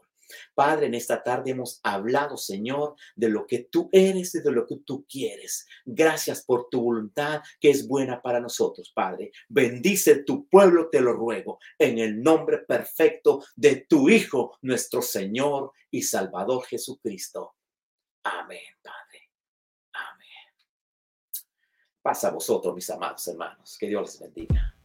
Padre, 0.53 0.87
en 0.87 0.93
esta 0.93 1.23
tarde 1.23 1.51
hemos 1.51 1.79
hablado, 1.83 2.37
Señor, 2.37 2.95
de 3.15 3.29
lo 3.29 3.45
que 3.45 3.67
tú 3.71 3.89
eres 3.91 4.35
y 4.35 4.41
de 4.41 4.51
lo 4.51 4.65
que 4.65 4.77
tú 4.77 5.05
quieres. 5.07 5.65
Gracias 5.85 6.43
por 6.43 6.69
tu 6.69 6.81
voluntad 6.81 7.41
que 7.59 7.69
es 7.69 7.87
buena 7.87 8.21
para 8.21 8.39
nosotros, 8.39 8.91
Padre. 8.93 9.31
Bendice 9.49 10.23
tu 10.23 10.47
pueblo, 10.47 10.89
te 10.89 11.01
lo 11.01 11.13
ruego, 11.13 11.59
en 11.77 11.99
el 11.99 12.21
nombre 12.21 12.59
perfecto 12.59 13.43
de 13.55 13.85
tu 13.87 14.09
Hijo, 14.09 14.57
nuestro 14.61 15.01
Señor 15.01 15.71
y 15.89 16.01
Salvador 16.01 16.65
Jesucristo. 16.65 17.55
Amén, 18.23 18.59
Padre. 18.81 19.29
Amén. 19.93 20.27
Pasa 22.01 22.29
a 22.29 22.31
vosotros, 22.31 22.73
mis 22.75 22.89
amados 22.89 23.27
hermanos. 23.27 23.77
Que 23.79 23.87
Dios 23.87 24.19
les 24.19 24.19
bendiga. 24.19 24.75